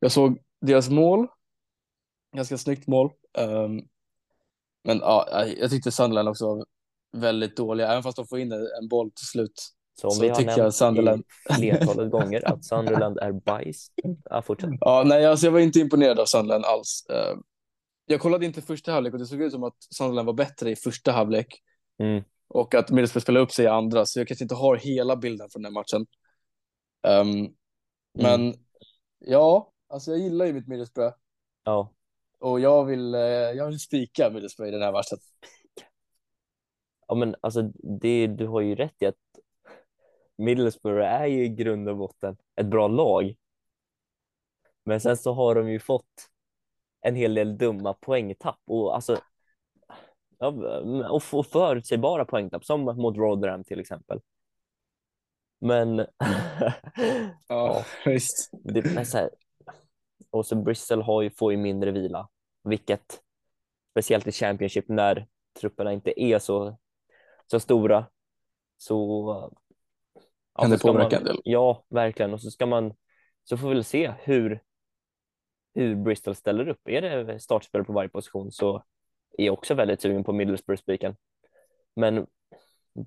jag 0.00 0.12
såg 0.12 0.38
deras 0.60 0.90
mål 0.90 1.26
ganska 2.36 2.58
snyggt 2.58 2.86
mål. 2.86 3.12
Um, 3.38 3.82
men 4.84 4.98
ja, 4.98 5.46
jag 5.46 5.70
tyckte 5.70 5.90
Sunderland 5.90 6.28
också 6.28 6.46
var 6.46 6.64
väldigt 7.16 7.56
dåliga, 7.56 7.88
även 7.88 8.02
fast 8.02 8.16
de 8.16 8.26
får 8.26 8.38
in 8.38 8.52
en 8.52 8.88
boll 8.90 9.10
till 9.10 9.26
slut 9.26 9.68
Så 10.00 10.06
om 10.06 10.14
så 10.14 10.22
vi 10.22 10.28
har 10.28 10.42
nämnt 10.42 10.74
Sunderland... 10.74 11.24
flertalet 11.56 12.10
gånger 12.12 12.48
att 12.48 12.64
Sunderland 12.64 13.18
är 13.18 13.32
bajs. 13.32 13.92
Ja, 14.30 14.42
fortsätt. 14.42 14.70
Ja, 14.80 15.02
nej, 15.06 15.26
alltså 15.26 15.46
jag 15.46 15.52
var 15.52 15.60
inte 15.60 15.80
imponerad 15.80 16.18
av 16.18 16.24
Sunderland 16.24 16.64
alls. 16.64 17.06
Eh, 17.10 17.36
jag 18.06 18.20
kollade 18.20 18.46
inte 18.46 18.62
första 18.62 18.92
halvlek 18.92 19.12
och 19.12 19.18
det 19.18 19.26
såg 19.26 19.42
ut 19.42 19.52
som 19.52 19.64
att 19.64 19.76
Sunderland 19.94 20.26
var 20.26 20.32
bättre 20.32 20.70
i 20.70 20.76
första 20.76 21.12
halvlek. 21.12 21.62
Mm. 21.98 22.24
Och 22.48 22.74
att 22.74 22.90
Middlesbrough 22.90 23.22
spelade 23.22 23.44
upp 23.44 23.52
sig 23.52 23.64
i 23.64 23.68
andra, 23.68 24.06
så 24.06 24.20
jag 24.20 24.28
kanske 24.28 24.44
inte 24.44 24.54
har 24.54 24.76
hela 24.76 25.16
bilden 25.16 25.50
från 25.50 25.62
den 25.62 25.72
matchen. 25.72 26.06
Um, 27.02 27.28
mm. 27.30 27.52
Men 28.12 28.54
ja, 29.18 29.72
alltså 29.88 30.10
jag 30.10 30.20
gillar 30.20 30.46
ju 30.46 30.52
mitt 30.52 30.68
Middlesbrough. 30.68 31.14
Ja. 31.64 31.92
Och 32.38 32.60
jag 32.60 32.84
vill, 32.84 33.14
eh, 33.14 33.20
jag 33.20 33.66
vill 33.66 33.80
spika 33.80 34.30
Middlesbrough 34.30 34.68
i 34.68 34.72
den 34.72 34.82
här 34.82 34.92
matchen. 34.92 35.18
Ja, 37.08 37.14
men 37.14 37.34
alltså 37.40 37.62
det, 38.00 38.26
du 38.26 38.46
har 38.46 38.60
ju 38.60 38.74
rätt 38.74 39.02
i 39.02 39.06
att 39.06 39.16
Middlesbrough 40.36 41.06
är 41.06 41.26
ju 41.26 41.44
i 41.44 41.48
grund 41.48 41.88
och 41.88 41.96
botten 41.96 42.36
ett 42.56 42.66
bra 42.66 42.88
lag. 42.88 43.36
Men 44.84 45.00
sen 45.00 45.16
så 45.16 45.32
har 45.32 45.54
de 45.54 45.70
ju 45.70 45.80
fått 45.80 46.30
en 47.00 47.14
hel 47.14 47.34
del 47.34 47.58
dumma 47.58 47.94
poängtapp 47.94 48.60
och 48.66 48.94
alltså 48.94 49.20
ja, 50.38 50.52
och 51.10 51.22
förutsägbara 51.46 52.24
poängtapp 52.24 52.64
som 52.64 52.80
mot 52.80 53.16
Rotherham 53.16 53.64
till 53.64 53.80
exempel. 53.80 54.20
Men 55.60 55.98
ja, 57.48 57.84
visst. 58.04 58.50
Det 58.52 58.78
är 58.78 59.04
så 59.04 59.18
här, 59.18 59.30
och 60.30 60.46
så 60.46 60.56
Bristol 60.56 61.02
har 61.02 61.22
ju, 61.22 61.30
får 61.30 61.52
ju 61.52 61.58
mindre 61.58 61.90
vila, 61.90 62.28
vilket 62.64 63.20
speciellt 63.90 64.26
i 64.26 64.32
Championship 64.32 64.88
när 64.88 65.26
trupperna 65.60 65.92
inte 65.92 66.22
är 66.22 66.38
så, 66.38 66.78
så 67.46 67.60
stora 67.60 68.06
så 68.76 69.50
ja, 70.54 70.62
kan 70.62 70.70
det 70.70 70.78
påverka 70.78 71.16
en 71.16 71.24
del. 71.24 71.40
Ja, 71.44 71.84
verkligen. 71.88 72.34
Och 72.34 72.42
så 72.42 72.50
ska 72.50 72.66
man 72.66 72.94
så 73.44 73.56
får 73.56 73.68
vi 73.68 73.74
väl 73.74 73.84
se 73.84 74.14
hur 74.18 74.62
hur 75.74 75.94
Bristol 75.96 76.34
ställer 76.34 76.68
upp. 76.68 76.88
Är 76.88 77.02
det 77.02 77.40
startspelare 77.40 77.86
på 77.86 77.92
varje 77.92 78.08
position 78.08 78.52
så 78.52 78.84
är 79.38 79.50
också 79.50 79.74
väldigt 79.74 80.00
sugen 80.00 80.24
på 80.24 80.32
Middlesbrough-spiken. 80.32 81.16
Men 81.94 82.26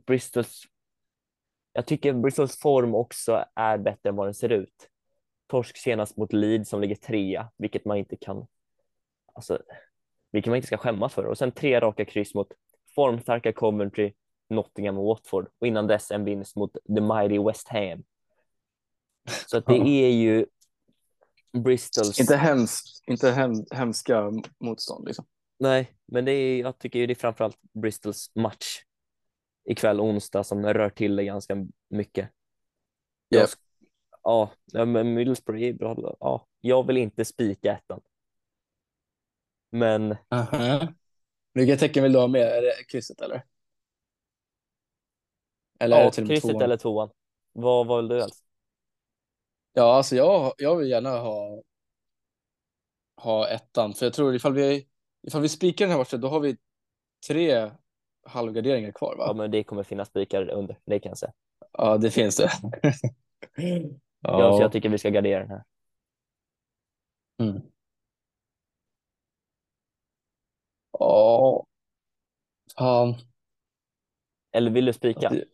Bristols 0.05 0.67
jag 1.73 1.85
tycker 1.85 2.13
Bristols 2.13 2.59
form 2.59 2.95
också 2.95 3.45
är 3.55 3.77
bättre 3.77 4.09
än 4.09 4.15
vad 4.15 4.27
den 4.27 4.33
ser 4.33 4.49
ut. 4.49 4.89
Torsk 5.47 5.77
senast 5.77 6.17
mot 6.17 6.33
Leeds 6.33 6.69
som 6.69 6.81
ligger 6.81 6.95
trea, 6.95 7.51
vilket 7.57 7.85
man 7.85 7.97
inte 7.97 8.15
kan, 8.15 8.47
alltså, 9.33 9.59
vilket 10.31 10.49
man 10.49 10.55
inte 10.55 10.67
ska 10.67 10.77
skämmas 10.77 11.13
för. 11.13 11.25
Och 11.25 11.37
sen 11.37 11.51
tre 11.51 11.79
raka 11.79 12.05
kryss 12.05 12.33
mot 12.33 12.47
formstarka 12.95 13.53
Coventry, 13.53 14.13
Nottingham 14.49 14.97
och 14.97 15.05
Watford 15.05 15.47
och 15.59 15.67
innan 15.67 15.87
dess 15.87 16.11
en 16.11 16.25
vinst 16.25 16.55
mot 16.55 16.73
the 16.73 17.01
mighty 17.01 17.39
West 17.39 17.67
Ham. 17.67 18.03
Så 19.47 19.57
att 19.57 19.65
det 19.65 19.73
är 19.73 20.09
ju 20.09 20.45
Bristols. 21.53 22.19
Inte, 22.19 22.35
hems, 22.35 23.01
inte 23.07 23.31
hem, 23.31 23.53
hemska 23.71 24.31
motstånd 24.59 25.07
liksom. 25.07 25.25
Nej, 25.61 25.91
men 26.05 26.25
det 26.25 26.31
är, 26.31 26.59
jag 26.59 26.79
tycker 26.79 27.07
det 27.07 27.13
är 27.13 27.15
framförallt 27.15 27.57
Bristols 27.73 28.31
match 28.35 28.83
ikväll 29.69 29.99
onsdag 29.99 30.43
som 30.43 30.65
rör 30.65 30.89
till 30.89 31.15
det 31.15 31.23
ganska 31.23 31.55
mycket. 31.89 32.29
Yep. 33.35 33.49
Jag, 34.23 34.49
ja, 34.65 34.85
men 34.85 35.13
Middlesbrough 35.13 35.63
är 35.63 35.73
bra. 35.73 36.15
Ja, 36.19 36.47
jag 36.61 36.87
vill 36.87 36.97
inte 36.97 37.25
spika 37.25 37.71
ettan. 37.71 38.01
Men. 39.69 40.15
-huh. 40.29 40.93
Vilka 41.53 41.77
tecken 41.77 42.03
vill 42.03 42.13
du 42.13 42.19
ha 42.19 42.27
med? 42.27 42.41
Är 42.41 42.61
det 42.61 42.83
krysset 42.89 43.21
eller? 43.21 43.45
Eller 45.79 46.03
ja, 46.03 46.11
krysset 46.11 46.41
tvåan? 46.41 46.61
eller 46.61 46.77
tvåan. 46.77 47.09
Vad, 47.53 47.87
vad 47.87 47.97
vill 47.97 48.07
du 48.07 48.21
helst? 48.21 48.45
Ja, 49.73 49.95
alltså 49.95 50.15
jag, 50.15 50.53
jag 50.57 50.75
vill 50.75 50.89
gärna 50.89 51.09
ha, 51.09 51.61
ha 53.15 53.47
ettan, 53.47 53.93
för 53.93 54.05
jag 54.05 54.13
tror 54.13 54.35
ifall 54.35 54.53
vi, 54.53 54.87
ifall 55.27 55.41
vi 55.41 55.49
spikar 55.49 55.85
den 55.85 55.91
här 55.91 55.97
matchen, 55.97 56.21
då 56.21 56.27
har 56.27 56.39
vi 56.39 56.57
tre 57.27 57.71
halvgarderingar 58.25 58.91
kvar, 58.91 59.15
va? 59.15 59.23
Ja, 59.27 59.33
men 59.33 59.51
det 59.51 59.63
kommer 59.63 59.83
finnas 59.83 60.07
spikar 60.07 60.49
under, 60.49 60.77
det 60.85 60.99
kan 60.99 61.09
jag 61.09 61.17
säga. 61.17 61.33
Ja, 61.73 61.97
det 61.97 62.11
finns 62.11 62.37
det. 62.37 62.51
ja. 64.21 64.39
ja, 64.39 64.57
så 64.57 64.61
jag 64.61 64.71
tycker 64.71 64.89
vi 64.89 64.97
ska 64.97 65.09
gardera 65.09 65.39
den 65.39 65.49
här. 65.49 65.63
Mm. 67.39 67.61
Ja. 70.99 71.65
Fan. 72.77 73.15
Eller 74.51 74.71
vill 74.71 74.85
du 74.85 74.93
spika? 74.93 75.29
Det... 75.29 75.45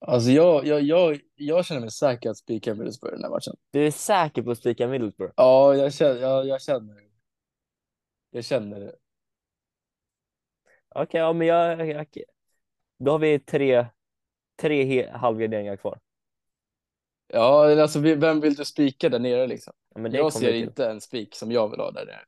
Alltså 0.00 0.30
jag, 0.30 0.66
jag, 0.66 0.82
jag, 0.82 1.20
jag 1.34 1.66
känner 1.66 1.80
mig 1.80 1.90
säker 1.90 2.30
att 2.30 2.36
spika 2.36 2.74
Middlesbrough 2.74 3.14
i 3.14 3.16
den 3.16 3.24
här 3.24 3.30
matchen. 3.30 3.56
Du 3.70 3.86
är 3.86 3.90
säker 3.90 4.42
på 4.42 4.50
att 4.50 4.58
spika 4.58 4.88
Middlesbrough? 4.88 5.32
Ja, 5.36 5.74
jag 5.74 5.94
känner, 5.94 6.20
jag, 6.20 6.46
jag 6.46 6.62
känner 6.62 7.07
Jag 8.30 8.44
känner 8.44 8.80
det. 8.80 8.94
Okej, 10.88 11.02
okay, 11.02 11.20
ja, 11.20 11.32
men 11.32 11.46
jag, 11.46 11.88
jag, 11.88 12.06
då 12.98 13.10
har 13.10 13.18
vi 13.18 13.38
tre, 13.38 13.86
tre 14.56 15.10
halvgarderingar 15.10 15.76
kvar. 15.76 16.00
Ja, 17.26 17.82
alltså 17.82 17.98
vem 18.00 18.40
vill 18.40 18.54
du 18.54 18.64
spika 18.64 19.08
där 19.08 19.18
nere 19.18 19.46
liksom? 19.46 19.72
Ja, 19.94 20.08
jag 20.08 20.32
ser 20.32 20.52
till. 20.52 20.62
inte 20.62 20.86
en 20.86 21.00
spik 21.00 21.34
som 21.34 21.52
jag 21.52 21.68
vill 21.70 21.80
ha 21.80 21.90
där 21.90 22.06
nere. 22.06 22.20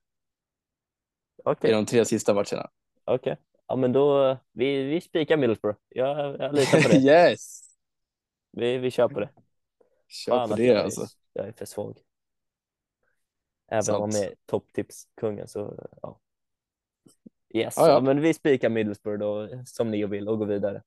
Okay. 1.45 1.71
I 1.71 1.75
de 1.75 1.87
tre 1.87 2.05
sista 2.05 2.35
matcherna. 2.35 2.71
Okej. 3.05 3.33
Okay. 3.33 3.37
Ja, 3.67 3.77
men 3.77 3.93
då, 3.93 4.37
vi, 4.53 4.83
vi 4.83 5.01
spikar 5.01 5.37
Middlesbrough. 5.37 5.79
Jag, 5.89 6.41
jag 6.41 6.55
litar 6.55 6.83
på 6.83 6.89
det. 6.89 6.97
yes! 6.99 7.61
Vi, 8.51 8.79
vi 8.79 8.91
kör 8.91 9.09
på 9.09 9.21
det. 9.21 9.31
Kör 10.09 10.33
Fan, 10.33 10.49
på 10.49 10.57
det 10.57 10.65
jag 10.65 10.77
alltså. 10.77 11.07
jag 11.33 11.49
är 11.49 11.53
för 11.53 11.65
svag. 11.65 11.99
Även 13.71 13.95
om 13.95 14.11
jag 14.11 14.25
är 14.25 14.35
topptipskungen 14.47 15.49
så, 15.49 15.89
ja. 16.03 16.21
Yes, 17.55 17.79
ah, 17.79 17.89
ja. 17.89 18.01
men 18.01 18.21
vi 18.21 18.35
spikar 18.35 18.69
Middlesbrough 18.69 19.19
då, 19.19 19.49
som 19.67 19.91
ni 19.91 20.07
vill 20.07 20.29
och 20.29 20.39
går 20.39 20.47
vidare. 20.47 20.83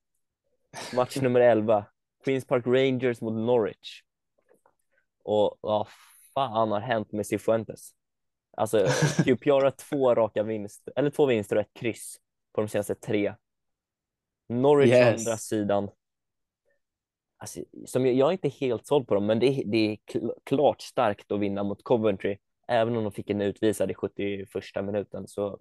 Match 0.95 1.17
nummer 1.21 1.39
11. 1.39 1.86
Queens 2.23 2.45
Park 2.45 2.67
Rangers 2.67 3.21
mot 3.21 3.34
Norwich. 3.34 4.03
Och 5.23 5.57
vad 5.61 5.88
fan 6.34 6.71
har 6.71 6.79
hänt 6.79 7.11
med 7.11 7.25
Cifuentes? 7.25 7.91
Alltså, 8.57 8.88
QPR 9.25 9.63
har 9.63 9.71
två 9.71 10.15
raka 10.15 10.43
vinster, 10.43 10.93
eller 10.95 11.09
två 11.09 11.25
vinster 11.25 11.55
och 11.55 11.61
ett 11.61 11.73
kryss 11.73 12.19
på 12.53 12.61
de 12.61 12.67
senaste 12.67 12.95
tre. 12.95 13.34
Norwich 14.49 14.91
yes. 14.91 15.27
andra 15.27 15.38
sidan. 15.38 15.89
Alltså, 17.38 17.59
som 17.86 18.05
jag, 18.05 18.15
jag, 18.15 18.27
är 18.27 18.31
inte 18.31 18.49
helt 18.49 18.88
såld 18.88 19.07
på 19.07 19.13
dem, 19.13 19.25
men 19.25 19.39
det, 19.39 19.63
det 19.65 19.77
är 19.77 19.97
klart 20.43 20.81
starkt 20.81 21.31
att 21.31 21.39
vinna 21.39 21.63
mot 21.63 21.84
Coventry, 21.84 22.38
även 22.74 22.97
om 22.97 23.03
de 23.03 23.11
fick 23.11 23.30
en 23.30 23.41
utvisad 23.41 23.91
i 23.91 23.93
71 23.93 24.86
minuten. 24.86 25.28
Så 25.28 25.59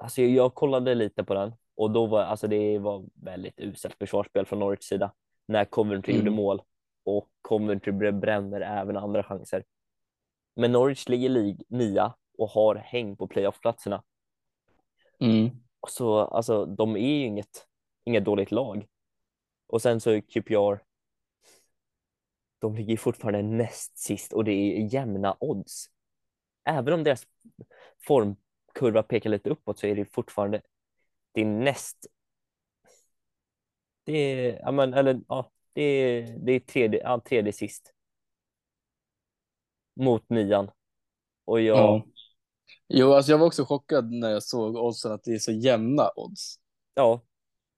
alltså, 0.00 0.22
jag, 0.22 0.54
kollade 0.54 0.94
lite 0.94 1.24
på 1.24 1.34
den 1.34 1.52
och 1.74 1.90
då 1.90 2.06
var 2.06 2.22
alltså, 2.22 2.48
det 2.48 2.78
var 2.78 3.06
väldigt 3.14 3.60
uselt 3.60 3.94
försvarsspel 3.98 4.46
från 4.46 4.58
Norwich 4.58 4.84
sida 4.84 5.14
när 5.46 5.64
Coventry 5.64 6.12
mm. 6.12 6.26
gjorde 6.26 6.36
mål 6.36 6.62
och 7.04 7.28
Coventry 7.42 7.92
bränner 7.92 8.60
även 8.60 8.96
andra 8.96 9.22
chanser. 9.22 9.64
Men 10.56 10.72
Norwich 10.72 11.08
ligger 11.08 11.28
lig 11.28 11.62
nia 11.68 12.14
och 12.38 12.48
har 12.48 12.74
häng 12.74 13.16
på 13.16 13.26
playoff-platserna. 13.26 14.02
Mm. 15.20 15.50
Så 15.88 16.18
alltså, 16.18 16.66
de 16.66 16.96
är 16.96 17.18
ju 17.18 17.24
inget, 17.24 17.66
inget 18.04 18.24
dåligt 18.24 18.50
lag. 18.50 18.86
Och 19.66 19.82
sen 19.82 20.00
så 20.00 20.10
är 20.10 20.20
QPR, 20.20 20.82
de 22.60 22.74
ligger 22.74 22.96
fortfarande 22.96 23.42
näst 23.42 23.98
sist 23.98 24.32
och 24.32 24.44
det 24.44 24.52
är 24.52 24.94
jämna 24.94 25.36
odds. 25.40 25.86
Även 26.64 26.94
om 26.94 27.04
deras 27.04 27.26
formkurva 28.06 29.02
pekar 29.02 29.30
lite 29.30 29.50
uppåt 29.50 29.78
så 29.78 29.86
är 29.86 29.96
det 29.96 30.04
fortfarande 30.04 30.62
det 31.32 31.40
är 31.40 31.44
näst. 31.44 32.06
Det 34.04 34.12
är, 34.12 34.58
ja 34.58 34.72
men, 34.72 34.94
eller 34.94 35.20
ja, 35.28 35.50
det 35.72 35.82
är, 35.82 36.38
det 36.38 36.52
är 36.52 36.60
tredje, 36.60 37.00
ja, 37.00 37.20
tredje 37.20 37.52
sist. 37.52 37.92
Mot 40.00 40.30
nian. 40.30 40.70
Och 41.44 41.60
jag, 41.60 41.78
ja. 41.78 42.06
Jo, 42.88 43.12
alltså 43.12 43.32
jag 43.32 43.38
var 43.38 43.46
också 43.46 43.64
chockad 43.64 44.12
när 44.12 44.30
jag 44.30 44.42
såg 44.42 44.76
oddsen 44.76 45.12
att 45.12 45.24
det 45.24 45.34
är 45.34 45.38
så 45.38 45.52
jämna 45.52 46.10
odds. 46.16 46.56
Ja. 46.94 47.22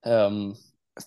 Um, 0.06 0.54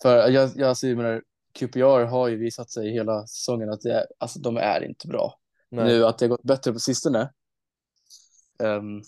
för 0.01 0.17
jag, 0.17 0.31
jag, 0.31 0.61
alltså, 0.61 0.87
jag 0.87 0.97
menar, 0.97 1.23
QPR 1.59 2.05
har 2.05 2.27
ju 2.27 2.37
visat 2.37 2.69
sig 2.69 2.91
hela 2.91 3.27
säsongen 3.27 3.69
att 3.69 3.81
det 3.81 4.07
alltså, 4.17 4.39
de 4.39 4.57
är 4.57 4.83
inte 4.83 5.07
bra. 5.07 5.39
Nej. 5.69 5.85
Nu 5.85 6.05
att 6.05 6.17
det 6.17 6.25
har 6.25 6.29
gått 6.29 6.43
bättre 6.43 6.73
på 6.73 6.79
sistone. 6.79 7.33
Um, 8.59 9.03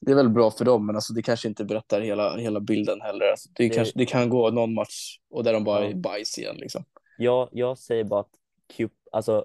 det 0.00 0.12
är 0.12 0.16
väl 0.16 0.28
bra 0.28 0.50
för 0.50 0.64
dem, 0.64 0.86
men 0.86 0.94
alltså, 0.94 1.12
det 1.12 1.22
kanske 1.22 1.48
inte 1.48 1.64
berättar 1.64 2.00
hela, 2.00 2.36
hela 2.36 2.60
bilden 2.60 3.00
heller. 3.00 3.26
Alltså, 3.26 3.48
det, 3.54 3.68
det... 3.68 3.74
Kanske, 3.74 3.98
det 3.98 4.06
kan 4.06 4.28
gå 4.28 4.50
någon 4.50 4.74
match 4.74 5.18
och 5.30 5.44
där 5.44 5.52
de 5.52 5.64
bara 5.64 5.84
ja. 5.84 5.90
är 5.90 5.94
bajs 5.94 6.38
igen. 6.38 6.56
Liksom. 6.56 6.84
Ja, 7.18 7.48
jag 7.52 7.78
säger 7.78 8.04
bara 8.04 8.20
att 8.20 8.32
Q, 8.76 8.88
alltså, 9.12 9.44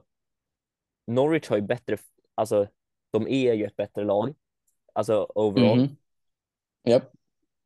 Norwich 1.08 1.50
har 1.50 1.56
ju 1.58 1.64
bättre, 1.64 1.98
alltså 2.36 2.68
de 3.12 3.28
är 3.28 3.54
ju 3.54 3.66
ett 3.66 3.76
bättre 3.76 4.04
lag 4.04 4.34
alltså 4.94 5.28
overall. 5.36 5.80
Mm. 5.80 5.96
Yep. 6.88 7.04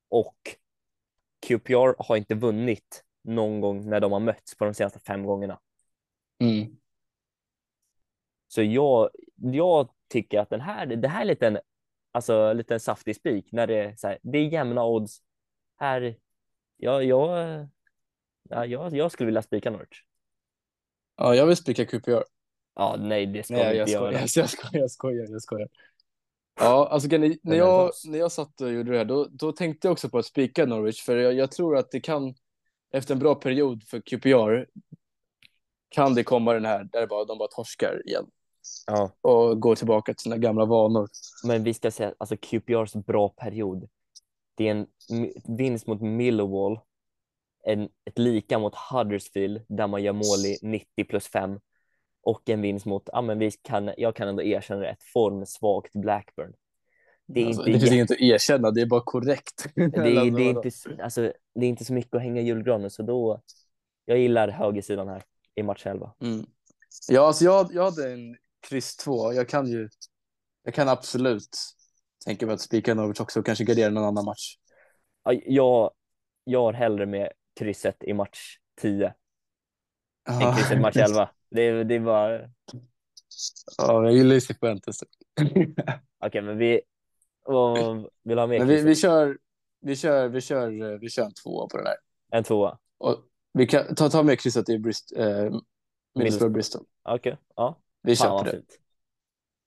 Och 0.10 0.38
QPR 1.48 2.04
har 2.04 2.18
inte 2.18 2.36
vunnit 2.36 3.05
någon 3.26 3.62
gång 3.62 3.90
när 3.90 4.00
de 4.00 4.12
har 4.12 4.20
mötts 4.20 4.58
på 4.58 4.66
de 4.66 4.74
senaste 4.74 5.00
fem 5.00 5.26
gångerna. 5.26 5.60
Mm. 6.40 6.78
Så 8.48 8.64
jag, 8.64 9.10
jag 9.36 9.90
tycker 10.08 10.40
att 10.40 10.50
den 10.50 10.62
här, 10.62 10.86
det 10.86 11.08
här 11.08 11.22
är 11.22 11.26
lite 11.26 11.48
en, 11.48 11.60
alltså, 12.12 12.54
lite 12.54 12.80
saftig 12.80 13.16
spik 13.16 13.52
när 13.52 13.68
det 13.68 13.76
är 13.76 13.96
så 13.96 14.08
här, 14.08 14.20
det 14.22 14.38
är 14.38 14.48
jämna 14.48 14.86
odds. 14.86 15.22
Här, 15.78 16.18
ja, 16.78 17.04
jag, 17.04 17.30
ja, 18.50 18.66
jag, 18.66 18.94
jag 18.94 19.12
skulle 19.12 19.26
vilja 19.26 19.42
spika 19.42 19.72
Norwich. 19.72 20.04
Ja, 21.18 21.36
jag 21.36 21.46
vill 21.46 21.56
spika 21.56 21.86
QPR. 21.86 22.24
Ja, 22.76 22.96
nej, 23.00 23.26
det 23.26 23.44
ska 23.44 23.54
Nej, 23.54 23.72
vi 23.72 23.78
jag, 23.78 23.84
inte 23.84 23.98
skojar, 23.98 24.12
göra. 24.12 24.22
jag, 24.36 24.50
skojar, 24.50 24.82
jag 24.82 24.92
skojar, 24.92 25.28
jag 25.30 25.42
skojar. 25.42 25.70
Ja, 26.60 26.88
alltså 26.92 27.10
när, 27.18 27.54
är 27.54 27.58
jag, 27.58 27.92
när 28.06 28.20
jag 28.20 28.32
satt 28.32 28.62
och 28.62 28.72
gjorde 28.72 28.92
det 28.92 28.98
här, 28.98 29.06
då, 29.06 29.28
då 29.32 29.52
tänkte 29.52 29.88
jag 29.88 29.92
också 29.92 30.10
på 30.10 30.18
att 30.18 30.26
spika 30.26 30.66
Norwich, 30.66 31.04
för 31.04 31.18
jag, 31.18 31.34
jag 31.34 31.52
tror 31.52 31.78
att 31.78 31.92
det 31.92 32.00
kan, 32.00 32.36
efter 32.98 33.14
en 33.14 33.20
bra 33.20 33.36
period 33.36 33.84
för 33.84 34.02
QPR, 34.02 34.66
kan 35.90 36.16
det 36.16 36.24
komma 36.24 36.54
den 36.54 36.66
här 36.66 36.90
där 36.92 37.08
bara, 37.08 37.26
de 37.26 37.38
bara 37.38 37.48
torskar 37.48 38.02
igen 38.08 38.26
Ja, 38.88 39.12
och 39.22 39.62
går 39.62 39.76
tillbaka 39.76 40.14
till 40.14 40.24
sina 40.24 40.38
gamla 40.38 40.66
vanor. 40.66 41.10
men 41.44 41.64
vi 41.64 41.74
ska 41.74 41.92
säga 41.92 42.14
alltså 42.18 42.38
QPRs 42.38 42.94
bra 42.94 43.30
period. 43.30 43.90
Det 44.56 44.68
är 44.68 44.72
en 44.72 44.88
vinst 45.58 45.88
mot 45.88 46.02
Millwall, 46.02 46.80
en, 47.64 47.90
ett 48.06 48.20
lika 48.20 48.60
mot 48.60 48.76
Huddersfield 48.76 49.62
där 49.68 49.88
man 49.88 50.04
gör 50.04 50.14
mål 50.14 50.46
i 50.46 50.58
90 50.62 51.06
plus 51.06 51.28
5 51.28 51.60
och 52.22 52.50
en 52.50 52.62
vinst 52.62 52.86
mot, 52.86 53.10
ja 53.12 53.22
men 53.22 53.40
vi 53.40 53.52
kan, 53.52 53.92
jag 53.98 54.16
kan 54.16 54.28
ändå 54.28 54.44
erkänna 54.44 54.82
det, 54.82 54.90
ett 54.90 55.04
formsvagt 55.14 55.94
Blackburn. 55.94 56.54
Det 57.28 57.42
är 57.42 57.46
Alltså, 57.48 57.62
inte 57.62 57.72
det 57.72 57.80
finns 57.80 57.92
inget 57.92 58.12
att 58.12 58.22
erkänna, 58.22 58.72
det 58.72 58.82
är 58.82 58.86
bara 58.86 59.02
korrekt. 59.06 59.68
det, 59.76 59.82
är, 59.82 59.92
det, 60.32 60.44
är 60.44 60.50
inte, 60.50 60.72
alltså, 61.04 61.22
det 61.56 61.66
är 61.66 61.70
inte 61.70 61.86
så 61.86 61.94
mycket 61.94 62.14
att 62.16 62.22
hänga 62.22 62.42
i 62.42 62.46
julgranen 62.46 62.90
så 62.90 63.04
då, 63.04 63.42
jag 64.06 64.18
gillar 64.18 64.48
högersidan 64.48 65.08
här 65.08 65.24
i 65.56 65.64
match 65.64 65.86
11. 65.86 66.14
Mm. 66.22 66.46
Ja, 67.10 67.28
alltså 67.28 67.46
jag, 67.46 67.70
jag 67.74 67.84
hade 67.84 68.14
en 68.14 68.38
kryss 68.70 68.96
2. 68.98 69.34
Jag 69.34 69.50
kan 69.50 69.68
ju, 69.68 69.90
jag 70.64 70.74
kan 70.74 70.90
absolut 70.90 71.58
tänka 72.26 72.46
mig 72.46 72.54
att 72.56 72.62
spika 72.62 72.94
Norwich 72.94 73.20
också 73.20 73.40
och 73.40 73.46
kanske 73.46 73.64
gardera 73.64 73.90
någon 73.90 74.04
annan 74.04 74.26
match. 74.26 74.58
Ja, 75.24 75.34
Jag, 75.46 75.92
jag 76.44 76.62
har 76.62 76.74
hellre 76.74 77.06
med 77.06 77.32
krysset 77.60 78.04
i 78.04 78.14
match 78.14 78.58
10 78.82 79.14
än 80.30 80.56
krysset 80.56 80.78
i 80.78 80.80
match 80.80 80.98
11. 80.98 81.30
Det, 81.50 81.62
är- 81.62 81.84
det 81.84 81.96
är 81.96 82.00
bara, 82.00 82.36
okej 82.36 82.82
Ja, 83.78 84.04
jag 84.04 84.14
gillar 84.14 84.36
ju 84.36 84.42
Cifuentes. 84.42 85.00
men 86.34 86.58
vi, 86.58 86.82
och, 87.46 88.12
vill 88.24 88.38
ha 88.38 88.48
mer 88.48 88.60
Men 88.60 88.68
vi, 88.68 88.82
vi 88.82 88.96
kör, 88.96 89.38
vi 89.82 89.96
kör, 89.96 90.28
vi 90.28 90.42
kör, 90.42 90.98
vi 91.00 91.10
kör 91.10 91.24
en 91.24 91.34
tvåa 91.34 91.68
på 91.68 91.78
den 91.78 91.86
här. 91.86 91.96
En 92.32 92.44
tvåa? 92.44 92.78
Och 92.98 93.18
vi 93.54 93.68
kan 93.68 93.96
ta, 93.96 94.10
ta 94.10 94.24
med 94.24 94.40
krysset 94.40 94.70
i 94.70 94.80
Brist, 94.80 95.14
eh, 95.16 95.50
Middlesbrough 96.16 96.54
Bristol. 96.54 96.86
Okej, 97.04 97.38
ja. 97.56 97.80
Vi 98.02 98.16
Fan 98.16 98.40
köper 98.40 98.52
det. 98.52 98.58
fint. 98.58 98.80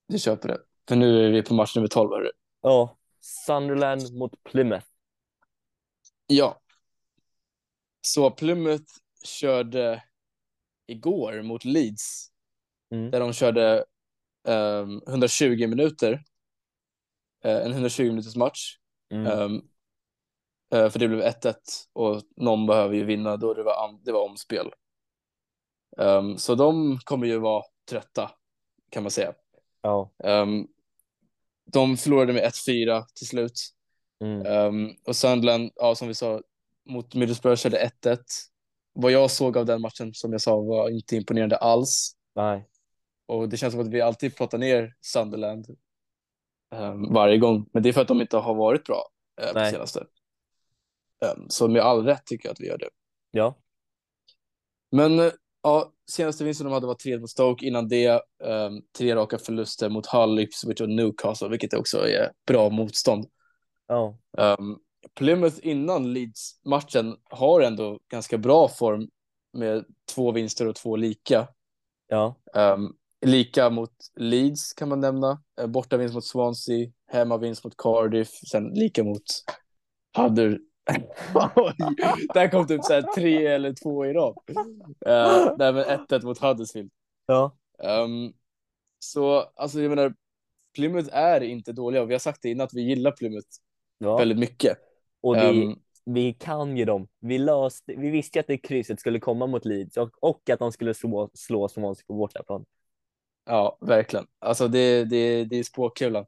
Vi 0.06 0.18
köper 0.18 0.48
det. 0.48 0.58
För 0.88 0.96
nu 0.96 1.26
är 1.26 1.30
vi 1.30 1.42
på 1.42 1.54
match 1.54 1.76
nummer 1.76 1.88
12. 1.88 2.10
Hörru. 2.10 2.30
Ja, 2.60 2.98
Sunderland 3.20 4.14
mot 4.14 4.44
Plymouth. 4.44 4.86
Ja. 6.26 6.60
Så 8.00 8.30
Plymouth 8.30 8.92
körde 9.24 10.02
igår 10.86 11.42
mot 11.42 11.64
Leeds. 11.64 12.30
Mm. 12.90 13.10
Där 13.10 13.20
de 13.20 13.32
körde 13.32 13.84
ehm, 14.48 15.02
120 15.08 15.66
minuter. 15.66 16.22
Eh, 17.44 17.66
en 17.66 17.72
120 17.72 18.02
minuters 18.02 18.36
match. 18.36 18.76
Mm. 19.12 19.26
Ehm, 19.26 19.62
eh, 20.74 20.90
för 20.90 20.98
det 20.98 21.08
blev 21.08 21.22
1-1 21.22 21.54
och 21.92 22.22
någon 22.36 22.66
behöver 22.66 22.94
ju 22.96 23.04
vinna 23.04 23.36
då 23.36 23.54
det 23.54 23.62
var, 23.62 24.04
det 24.04 24.12
var 24.12 24.24
omspel. 24.24 24.70
Ehm, 25.98 26.38
så 26.38 26.54
de 26.54 26.98
kommer 27.04 27.26
ju 27.26 27.38
vara 27.38 27.64
trötta 27.90 28.30
kan 28.90 29.02
man 29.02 29.10
säga. 29.10 29.34
Ja. 29.82 30.10
Ehm, 30.24 30.66
de 31.72 31.96
förlorade 31.96 32.32
med 32.32 32.44
1-4 32.44 33.04
till 33.14 33.26
slut. 33.26 33.60
Mm. 34.20 34.90
Och 35.06 35.16
Sunderland, 35.16 35.70
ja, 35.74 35.94
som 35.94 36.08
vi 36.08 36.14
sa, 36.14 36.40
mot 36.88 37.14
Middlesbrough 37.14 37.56
körde 37.56 37.90
1-1. 38.02 38.18
Vad 38.92 39.12
jag 39.12 39.30
såg 39.30 39.56
av 39.56 39.66
den 39.66 39.80
matchen, 39.80 40.14
som 40.14 40.32
jag 40.32 40.40
sa, 40.40 40.60
var 40.60 40.90
inte 40.90 41.16
imponerande 41.16 41.56
alls. 41.56 42.12
Nej. 42.34 42.68
Och 43.26 43.48
det 43.48 43.56
känns 43.56 43.72
som 43.72 43.80
att 43.80 43.88
vi 43.88 44.00
alltid 44.00 44.36
pratar 44.36 44.58
ner 44.58 44.94
Sunderland 45.00 45.66
varje 47.10 47.38
gång. 47.38 47.68
Men 47.72 47.82
det 47.82 47.88
är 47.88 47.92
för 47.92 48.00
att 48.00 48.08
de 48.08 48.20
inte 48.20 48.36
har 48.36 48.54
varit 48.54 48.84
bra 48.84 49.04
uh, 49.42 49.52
på 49.52 49.70
senaste. 49.70 50.06
Ehm, 51.24 51.48
så 51.48 51.68
med 51.68 51.82
all 51.82 52.04
rätt 52.04 52.26
tycker 52.26 52.48
jag 52.48 52.52
att 52.52 52.60
vi 52.60 52.66
gör 52.66 52.78
det. 52.78 52.88
Ja. 53.30 53.54
Men 54.90 55.18
eh, 55.18 55.32
ja, 55.62 55.92
senaste 56.10 56.44
vinsten 56.44 56.64
de 56.64 56.72
hade 56.72 56.86
var 56.86 56.94
3 56.94 57.18
mot 57.18 57.30
Stoke. 57.30 57.66
Innan 57.66 57.88
det 57.88 58.22
ehm, 58.44 58.82
tre 58.98 59.14
raka 59.14 59.38
förluster 59.38 59.88
mot 59.88 60.06
Hull, 60.06 60.38
Ipswich 60.38 60.80
och 60.80 60.88
Newcastle, 60.88 61.48
vilket 61.48 61.74
också 61.74 62.08
är 62.08 62.32
bra 62.46 62.70
motstånd. 62.70 63.26
Ja. 63.88 64.18
Um, 64.38 64.78
Plymouth 65.14 65.56
innan 65.62 66.12
Leeds-matchen 66.12 67.16
har 67.24 67.60
ändå 67.60 67.98
ganska 68.10 68.38
bra 68.38 68.68
form 68.68 69.08
med 69.52 69.84
två 70.14 70.32
vinster 70.32 70.66
och 70.68 70.74
två 70.76 70.96
lika. 70.96 71.48
Ja. 72.08 72.34
Um, 72.54 72.96
lika 73.26 73.70
mot 73.70 73.92
Leeds 74.16 74.72
kan 74.72 74.88
man 74.88 75.00
nämna, 75.00 75.42
uh, 75.60 75.66
borta 75.66 75.96
vinst 75.96 76.14
mot 76.14 76.24
Swansea, 76.24 76.90
hemma 77.06 77.38
vinst 77.38 77.64
mot 77.64 77.76
Cardiff, 77.76 78.30
sen 78.50 78.68
lika 78.68 79.04
mot 79.04 79.24
Hudder. 80.16 80.60
Där 82.34 82.50
kom 82.50 82.66
typ 82.66 82.84
så 82.84 82.92
här 82.92 83.02
tre 83.14 83.46
eller 83.46 83.72
två 83.82 84.06
i 84.06 84.12
rad. 84.12 84.36
Uh, 85.08 85.54
nej, 85.58 85.72
men 85.72 85.84
1-1 85.84 86.24
mot 86.24 86.38
Huddersfield. 86.38 86.90
Ja. 87.26 87.56
Um, 87.78 88.32
så 88.98 89.36
alltså 89.38 89.80
jag 89.80 89.88
menar, 89.88 90.14
Plymouth 90.74 91.08
är 91.12 91.40
inte 91.40 91.72
dåliga 91.72 92.02
och 92.02 92.10
vi 92.10 92.14
har 92.14 92.18
sagt 92.18 92.42
det 92.42 92.50
innan 92.50 92.64
att 92.64 92.74
vi 92.74 92.82
gillar 92.82 93.10
Plymouth 93.12 93.48
ja. 93.98 94.16
väldigt 94.16 94.38
mycket. 94.38 94.78
Och 95.20 95.36
vi, 95.36 95.64
Um, 95.64 95.78
vi 96.04 96.32
kan 96.32 96.76
ju 96.76 96.84
dem. 96.84 97.08
Vi, 97.20 97.38
löste, 97.38 97.94
vi 97.96 98.10
visste 98.10 98.38
ju 98.38 98.40
att 98.40 98.46
det 98.46 98.58
krysset 98.58 99.00
skulle 99.00 99.20
komma 99.20 99.46
mot 99.46 99.64
Leeds 99.64 99.96
och, 99.96 100.10
och 100.20 100.50
att 100.50 100.58
de 100.58 100.72
skulle 100.72 100.94
slå, 100.94 101.30
slå 101.34 101.68
Swansea 101.68 102.04
på 102.06 102.14
bortaplan. 102.14 102.64
Ja, 103.48 103.78
verkligen. 103.80 104.26
Alltså 104.38 104.68
det, 104.68 105.04
det, 105.04 105.44
det 105.44 105.56
är 105.56 105.62
spåkulan. 105.64 106.26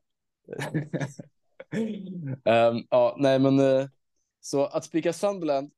um, 2.44 2.86
ja, 2.90 3.16
nej 3.18 3.38
men 3.38 3.58
eh, 3.60 3.88
så 4.40 4.64
att 4.66 4.84
spika 4.84 5.12
Sunderland 5.12 5.70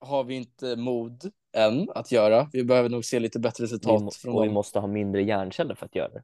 har 0.00 0.24
vi 0.24 0.34
inte 0.34 0.76
mod 0.76 1.32
än 1.56 1.90
att 1.94 2.12
göra. 2.12 2.48
Vi 2.52 2.64
behöver 2.64 2.88
nog 2.88 3.04
se 3.04 3.20
lite 3.20 3.38
bättre 3.40 3.62
Vi, 3.62 3.66
resultat 3.66 4.02
må- 4.02 4.10
från 4.10 4.34
och 4.34 4.42
vi 4.42 4.46
dem. 4.46 4.54
måste 4.54 4.78
ha 4.78 4.86
mindre 4.86 5.22
hjärnceller 5.22 5.74
för 5.74 5.86
att 5.86 5.94
göra 5.94 6.08
det. 6.08 6.22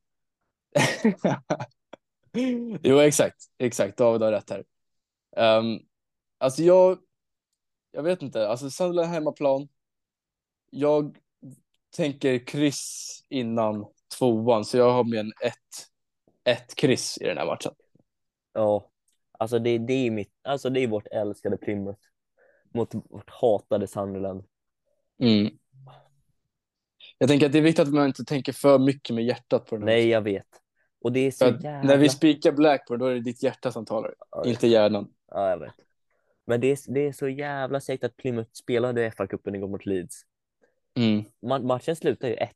jo, 2.83 2.99
exakt, 3.01 3.45
exakt. 3.59 3.97
David 3.99 4.23
har 4.23 4.33
rätt 4.33 4.51
här. 4.51 4.65
Um, 5.59 5.81
alltså 6.39 6.63
jag, 6.63 6.99
jag 7.91 8.03
vet 8.03 8.23
inte, 8.23 8.49
alltså 8.49 8.71
Sunderland 8.71 9.09
hemmaplan. 9.13 9.69
Jag 10.71 11.19
tänker 11.97 12.47
kryss 12.47 13.21
innan 13.29 13.87
tvåan, 14.19 14.65
så 14.65 14.77
jag 14.77 14.93
har 14.93 15.05
med 15.05 15.19
en 15.21 15.33
ett, 15.43 15.87
ett 16.45 16.75
kryss 16.75 17.19
i 17.21 17.25
den 17.25 17.39
här 17.39 17.47
matchen. 17.47 17.73
Ja, 18.53 18.91
alltså 19.39 19.59
det, 19.59 19.79
det 19.79 19.93
är 19.93 20.11
mitt, 20.11 20.33
alltså 20.43 20.71
det 20.71 20.81
är 20.81 20.87
vårt 20.87 21.07
älskade 21.07 21.57
Plymouth 21.57 22.01
mot 22.75 22.95
vårt 22.95 23.31
hatade 23.31 23.87
Sunderland. 23.87 24.45
Mm. 25.23 25.59
Jag 27.19 27.29
tänker 27.29 27.47
att 27.47 27.53
det 27.53 27.59
är 27.59 27.63
viktigt 27.63 27.87
att 27.89 27.95
man 27.95 28.07
inte 28.07 28.25
tänker 28.25 28.53
för 28.53 28.79
mycket 28.79 29.15
med 29.15 29.25
hjärtat 29.25 29.67
på 29.67 29.77
den 29.77 29.89
här 29.89 29.95
Nej, 29.95 30.09
jag 30.09 30.23
vet. 30.23 30.47
Och 31.01 31.13
det 31.13 31.21
är 31.21 31.31
så 31.31 31.45
jävla... 31.45 31.83
När 31.83 31.97
vi 31.97 32.09
spikar 32.09 32.53
Blackburn, 32.53 32.99
då 32.99 33.07
är 33.07 33.15
det 33.15 33.21
ditt 33.21 33.43
hjärta 33.43 33.73
som 33.73 33.87
talar, 33.87 34.15
Ja, 34.31 34.45
inte 34.47 34.67
hjärnan. 34.67 35.13
Ja, 35.31 35.51
jag 35.51 35.59
vet. 35.59 35.75
Men 36.47 36.61
det 36.61 36.67
är, 36.67 36.93
det 36.95 37.01
är 37.01 37.13
så 37.13 37.29
jävla 37.29 37.81
säkert 37.81 38.05
att 38.05 38.17
Plymouth 38.17 38.51
spelade 38.53 39.11
FA-cupen 39.11 39.55
igår 39.55 39.69
mot 39.69 39.87
Leeds. 39.87 40.23
Mm. 40.95 41.25
Ma- 41.43 41.67
matchen 41.67 41.97
slutar 41.97 42.29
ju 42.29 42.37
1-1 42.37 42.47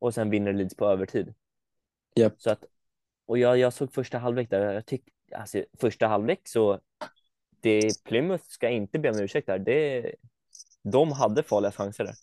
och 0.00 0.14
sen 0.14 0.30
vinner 0.30 0.52
Leeds 0.52 0.74
på 0.74 0.86
övertid. 0.86 1.34
Japp. 2.16 2.34
Så 2.38 2.50
att, 2.50 2.64
och 3.26 3.38
jag, 3.38 3.58
jag 3.58 3.72
såg 3.72 3.92
första 3.92 4.18
halvlek 4.18 4.50
där. 4.50 4.74
Jag 4.74 4.86
tyckte, 4.86 5.10
alltså 5.32 5.64
första 5.78 6.06
halvlek 6.06 6.48
så 6.48 6.80
det, 7.60 8.04
Plymouth 8.04 8.44
ska 8.48 8.68
inte 8.68 8.98
be 8.98 9.10
om 9.10 9.20
ursäkt 9.20 9.46
där. 9.46 9.58
Det, 9.58 10.14
de 10.82 11.12
hade 11.12 11.42
farliga 11.42 11.72
chanser 11.72 12.04
där. 12.04 12.14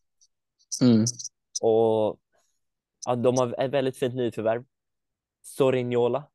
Mm. 0.82 1.05
Och 1.61 2.19
ja, 3.05 3.15
de 3.15 3.38
har 3.38 3.61
ett 3.61 3.71
väldigt 3.71 3.97
fint 3.97 4.15
nyförvärv. 4.15 4.65
Sorinjola, 5.41 6.30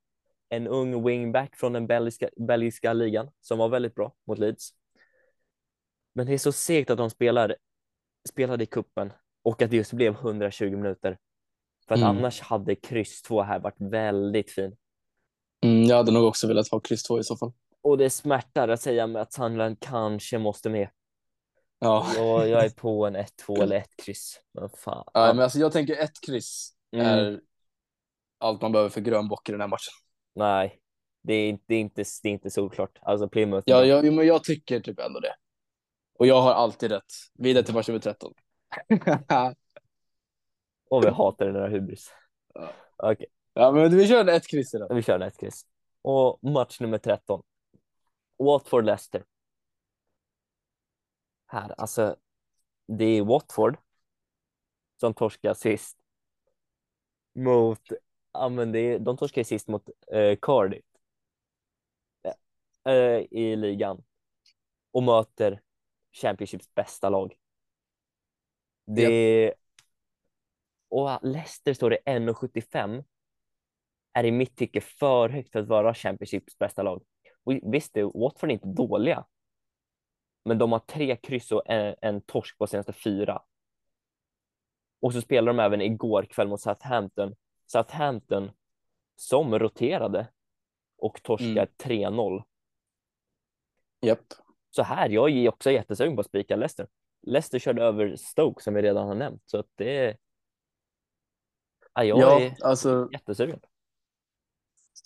en 0.49 0.67
ung 0.67 1.05
wingback 1.05 1.57
från 1.57 1.73
den 1.73 1.87
belgiska, 1.87 2.29
belgiska 2.37 2.93
ligan 2.93 3.31
som 3.41 3.59
var 3.59 3.69
väldigt 3.69 3.95
bra 3.95 4.15
mot 4.27 4.39
Leeds. 4.39 4.75
Men 6.13 6.27
det 6.27 6.35
är 6.35 6.39
så 6.39 6.53
segt 6.53 6.91
att 6.91 6.99
de 6.99 7.11
spelar, 7.11 7.57
spelade 8.29 8.65
i 8.65 8.67
kuppen 8.67 9.13
och 9.43 9.63
att 9.63 9.71
det 9.71 9.77
just 9.77 9.93
blev 9.93 10.13
120 10.13 10.71
minuter. 10.71 11.19
För 11.89 11.95
att 11.95 12.01
Mm. 12.01 12.17
annars 12.17 12.41
hade 12.41 12.75
kryss 12.75 13.23
2 13.23 13.43
här 13.43 13.59
varit 13.59 13.81
väldigt 13.81 14.51
fin. 14.51 14.77
Mm, 15.65 15.85
jag 15.85 15.97
hade 15.97 16.13
nog 16.13 16.25
också 16.25 16.49
velat 16.49 16.69
ha 16.69 16.81
kryss 16.81 17.03
2 17.03 17.19
i 17.19 17.25
så 17.25 17.37
fall. 17.37 17.53
Och 17.83 17.99
det 17.99 18.11
smärtar 18.11 18.69
att 18.69 18.81
säga 18.81 19.07
med 19.07 19.23
att 19.23 19.33
Sunderland 19.33 19.81
kanske 19.81 20.39
måste 20.39 20.71
med. 20.71 20.89
Ja. 21.79 22.07
Jag, 22.17 22.49
jag 22.49 22.65
är 22.65 22.71
på 22.77 23.07
en 23.07 23.17
1-2 23.17 23.63
eller 23.63 23.77
1 23.77 23.97
kryss. 24.05 24.41
Men 24.55 24.69
fan. 24.69 25.05
Ja, 25.15 25.33
men 25.35 25.41
alltså 25.41 25.59
jag 25.59 25.73
tänker 25.73 25.97
ett 25.97 26.21
kryss 26.27 26.73
mm. 26.93 27.07
är 27.07 27.41
allt 28.39 28.63
man 28.63 28.73
behöver 28.73 28.91
för 28.91 29.01
grönbock 29.01 29.49
i 29.49 29.53
den 29.53 29.61
här 29.61 29.69
matchen. 29.69 29.93
Nej, 30.35 30.79
det 31.23 31.35
är, 31.35 31.59
det 31.67 31.75
är, 31.75 31.81
inte, 31.81 32.05
det 32.23 32.29
är 32.29 32.33
inte 32.33 32.51
solklart. 32.51 32.99
Alltså 33.03 33.29
Plymouth. 33.29 33.63
Ja, 33.67 33.85
jag, 33.85 34.13
men 34.13 34.27
jag 34.27 34.45
tycker 34.45 34.81
typ 34.81 34.99
ändå 34.99 35.21
det. 35.21 35.35
Och 36.19 36.27
jag 36.27 36.43
har 36.43 36.53
alltid 36.53 36.93
rätt. 36.93 37.13
Vidare 37.35 37.65
till 37.65 37.75
match 37.75 37.89
nummer 37.89 38.01
13. 38.01 38.35
Och 40.93 41.05
vi 41.05 41.09
hatar 41.09 41.47
den 41.47 41.55
där 41.55 41.69
hybris. 41.69 42.13
Ja. 42.55 42.73
Okej. 42.97 43.13
Okay. 43.13 43.27
Ja, 43.55 43.73
men 43.73 43.97
vi 43.97 44.09
kör 44.09 44.21
en 44.21 44.29
ett 44.29 44.47
kryss 44.47 44.75
idag. 44.75 44.95
Vi 44.95 45.03
kör 45.03 45.15
en 45.15 45.23
ett 45.23 45.39
kryss. 45.39 45.67
Och 46.03 46.39
match 46.45 46.81
nummer 46.81 46.99
13. 46.99 47.43
Watford 48.39 48.85
Leicester. 48.85 49.25
Här, 51.47 51.75
alltså. 51.81 52.17
Det 52.87 53.05
är 53.05 53.23
Watford. 53.23 53.77
Som 55.01 55.15
torskar 55.15 55.55
sist. 55.55 55.99
Mot, 57.35 57.83
ja 58.33 58.49
men 58.49 58.73
det 58.73 58.79
är, 58.79 58.99
de 58.99 59.17
torskar 59.17 59.43
sist 59.45 59.69
mot 59.69 59.89
eh, 60.13 60.37
Cardiff. 60.43 60.85
Eh, 62.85 63.19
I 63.31 63.57
ligan. 63.57 64.05
Och 64.91 65.03
möter 65.03 65.63
Championships 66.13 66.75
bästa 66.75 67.09
lag. 67.09 67.35
Det 68.87 69.45
yep. 69.45 69.59
Och 70.93 71.19
Leicester 71.23 71.75
står 71.75 71.91
det 71.91 71.99
1,75 72.07 73.05
är 74.13 74.25
i 74.25 74.31
mitt 74.31 74.57
tycke 74.57 74.81
för 74.81 75.29
högt 75.29 75.53
för 75.53 75.59
att 75.59 75.69
vara 75.69 75.95
Championships 75.95 76.59
bästa 76.59 76.83
lag. 76.83 77.03
Och 77.45 77.53
visst, 77.63 77.95
det, 77.95 78.03
Watford 78.03 78.51
är 78.51 78.55
inte 78.55 78.69
dåliga. 78.69 79.27
Men 80.45 80.59
de 80.59 80.73
har 80.73 80.79
tre 80.79 81.17
kryss 81.17 81.53
och 81.53 81.63
en, 81.67 81.95
en 82.03 82.21
torsk 82.21 82.59
på 82.59 82.67
senaste 82.67 82.93
fyra. 82.93 83.43
Och 85.01 85.13
så 85.13 85.21
spelar 85.21 85.53
de 85.53 85.61
även 85.61 85.81
igår 85.81 86.27
kväll 86.31 86.49
mot 86.49 86.61
Southampton. 86.61 87.35
Southampton 87.67 88.51
som 89.17 89.59
roterade 89.59 90.29
och 90.99 91.23
torskar 91.23 91.69
mm. 91.87 92.13
3-0. 92.15 92.43
Japp. 94.01 94.19
Yep. 94.19 94.27
Så 94.71 94.83
här, 94.83 95.09
jag 95.09 95.31
är 95.31 95.49
också 95.49 95.71
jättesugen 95.71 96.17
på 96.17 96.21
att 96.21 96.27
spika 96.27 96.57
Leicester. 96.57 96.89
Leicester 97.23 97.59
körde 97.59 97.83
över 97.83 98.17
Stoke 98.17 98.63
som 98.63 98.75
vi 98.75 98.83
redan 98.83 99.09
har 99.09 99.15
nämnt, 99.15 99.43
så 99.47 99.59
att 99.59 99.71
det 99.75 100.17
Ja, 101.95 102.05
jag 102.05 102.19
ja, 102.19 102.41
är 102.41 102.57
alltså, 102.65 103.09
jättesugen. 103.13 103.61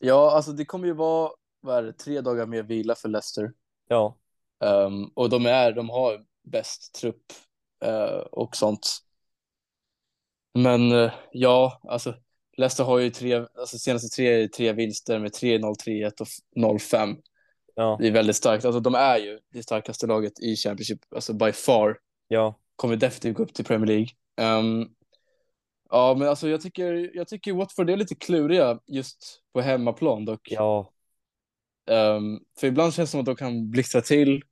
Ja, 0.01 0.31
alltså 0.31 0.53
det 0.53 0.65
kommer 0.65 0.87
ju 0.87 0.93
vara 0.93 1.31
vad 1.61 1.79
är 1.79 1.83
det, 1.83 1.93
tre 1.93 2.21
dagar 2.21 2.47
mer 2.47 2.63
vila 2.63 2.95
för 2.95 3.09
Leicester. 3.09 3.53
Ja. 3.89 4.19
Um, 4.61 5.13
och 5.15 5.31
de, 5.31 5.47
är, 5.47 5.73
de 5.73 5.91
har 5.91 6.25
bäst 6.43 6.95
trupp 6.95 7.33
uh, 7.85 8.21
och 8.33 8.57
sånt. 8.57 8.99
Men 10.55 10.93
uh, 10.93 11.13
ja, 11.33 11.81
alltså 11.89 12.15
Leicester 12.57 12.85
har 12.85 12.99
ju 12.99 13.11
tre, 13.11 13.35
alltså 13.35 13.79
senaste 13.79 14.17
tre, 14.17 14.49
tre 14.49 14.73
vinster 14.73 15.19
med 15.19 15.33
3-0, 15.33 15.75
3-1 15.87 16.21
och 16.21 16.27
0-5. 16.57 17.17
Ja. 17.75 17.97
Det 18.01 18.09
är 18.09 18.13
väldigt 18.13 18.37
starkt. 18.37 18.65
Alltså 18.65 18.81
de 18.81 18.95
är 18.95 19.19
ju 19.19 19.41
det 19.53 19.63
starkaste 19.63 20.07
laget 20.07 20.41
i 20.41 20.57
Championship, 20.57 21.01
alltså 21.15 21.33
by 21.33 21.53
far. 21.53 21.99
Ja. 22.29 22.59
Kommer 22.77 22.97
definitivt 22.97 23.37
gå 23.37 23.43
upp 23.43 23.55
till 23.55 23.65
Premier 23.65 23.87
League. 23.87 24.09
Um, 24.59 24.96
Ja, 25.91 26.15
men 26.19 26.29
alltså 26.29 26.49
jag 26.49 26.61
tycker, 26.61 27.11
jag 27.15 27.29
tycker 27.29 27.53
Watford 27.53 27.91
är 27.91 27.97
lite 27.97 28.15
kluriga 28.15 28.79
just 28.87 29.43
på 29.53 29.61
hemmaplan 29.61 30.25
dock. 30.25 30.49
Ja. 30.51 30.93
Um, 31.91 32.41
för 32.61 32.67
ibland 32.67 32.95
känns 32.95 33.09
det 33.09 33.11
som 33.11 33.21
att 33.21 33.27
de 33.27 33.37
kan 33.37 33.71
blixtra 33.71 34.01
till. 34.01 34.43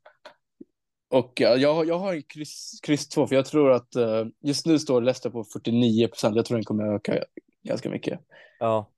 Och 1.11 1.33
jag, 1.37 1.87
jag 1.87 1.99
har 1.99 2.15
en 2.15 2.23
kryss, 2.23 2.81
kryss 2.83 3.09
2, 3.09 3.27
för 3.27 3.37
jag 3.37 3.47
tror 3.47 3.73
att 3.73 3.97
uh, 3.97 4.27
just 4.41 4.67
nu 4.67 4.79
står 4.79 5.03
Leicester 5.03 5.31
på 5.31 5.45
49 5.45 6.09
procent. 6.09 6.37
Jag 6.37 6.45
tror 6.45 6.57
den 6.57 6.65
kommer 6.65 6.95
öka 6.95 7.25
ganska 7.63 7.91
mycket. 7.91 8.21
Ja. 8.59 8.91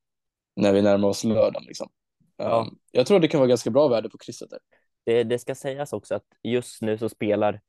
När 0.56 0.72
vi 0.72 0.82
närmar 0.82 1.08
oss 1.08 1.24
lördagen 1.24 1.64
liksom. 1.66 1.88
Ja. 2.36 2.60
Um, 2.60 2.78
jag 2.90 3.06
tror 3.06 3.20
det 3.20 3.28
kan 3.28 3.40
vara 3.40 3.48
ganska 3.48 3.70
bra 3.70 3.88
värde 3.88 4.08
på 4.08 4.18
krysset 4.18 4.50
där. 4.50 4.58
Det, 5.04 5.24
det 5.24 5.38
ska 5.38 5.54
sägas 5.54 5.92
också 5.92 6.14
att 6.14 6.24
just 6.42 6.82
nu 6.82 6.98
så 6.98 7.08
spelar 7.08 7.60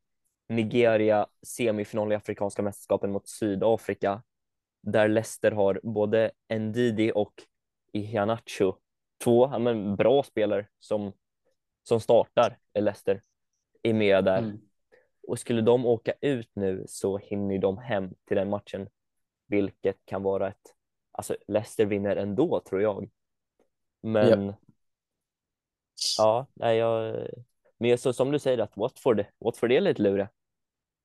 Nigeria 0.48 1.26
semifinal 1.46 2.12
i 2.12 2.14
Afrikanska 2.14 2.62
mästerskapen 2.62 3.12
mot 3.12 3.28
Sydafrika 3.28 4.22
där 4.92 5.08
Leicester 5.08 5.50
har 5.50 5.80
både 5.82 6.30
Ndidi 6.54 7.12
och 7.14 7.32
Iheanacho, 7.92 8.74
två 9.24 9.48
ja, 9.52 9.58
men 9.58 9.96
bra 9.96 10.22
spelare 10.22 10.66
som, 10.78 11.12
som 11.82 12.00
startar 12.00 12.58
Leicester, 12.78 13.22
är 13.82 13.94
med 13.94 14.24
där. 14.24 14.38
Mm. 14.38 14.60
Och 15.28 15.38
skulle 15.38 15.60
de 15.60 15.86
åka 15.86 16.12
ut 16.20 16.50
nu 16.54 16.84
så 16.88 17.18
hinner 17.18 17.58
de 17.58 17.78
hem 17.78 18.14
till 18.24 18.36
den 18.36 18.50
matchen, 18.50 18.88
vilket 19.46 19.96
kan 20.04 20.22
vara 20.22 20.48
ett, 20.48 20.74
alltså 21.12 21.36
Leicester 21.46 21.86
vinner 21.86 22.16
ändå 22.16 22.60
tror 22.60 22.82
jag. 22.82 23.10
Men 24.00 24.46
yep. 24.46 24.54
ja, 26.18 26.46
nej, 26.54 26.76
jag, 26.76 27.26
men 27.78 27.98
så 27.98 28.12
som 28.12 28.30
du 28.30 28.38
säger 28.38 28.58
att 28.58 28.76
Watford, 28.76 29.24
Watford 29.38 29.72
är 29.72 29.80
lite 29.80 30.02
luriga. 30.02 30.28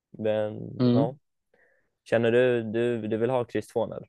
Men 0.09 0.57
mm. 0.79 0.95
ja, 0.95 1.15
Känner 2.04 2.32
du, 2.32 2.64
du, 2.64 3.08
du 3.08 3.18
vill 3.18 3.30
ha 3.30 3.45
kryss 3.45 3.68
2 3.68 3.86
eller? 3.86 4.08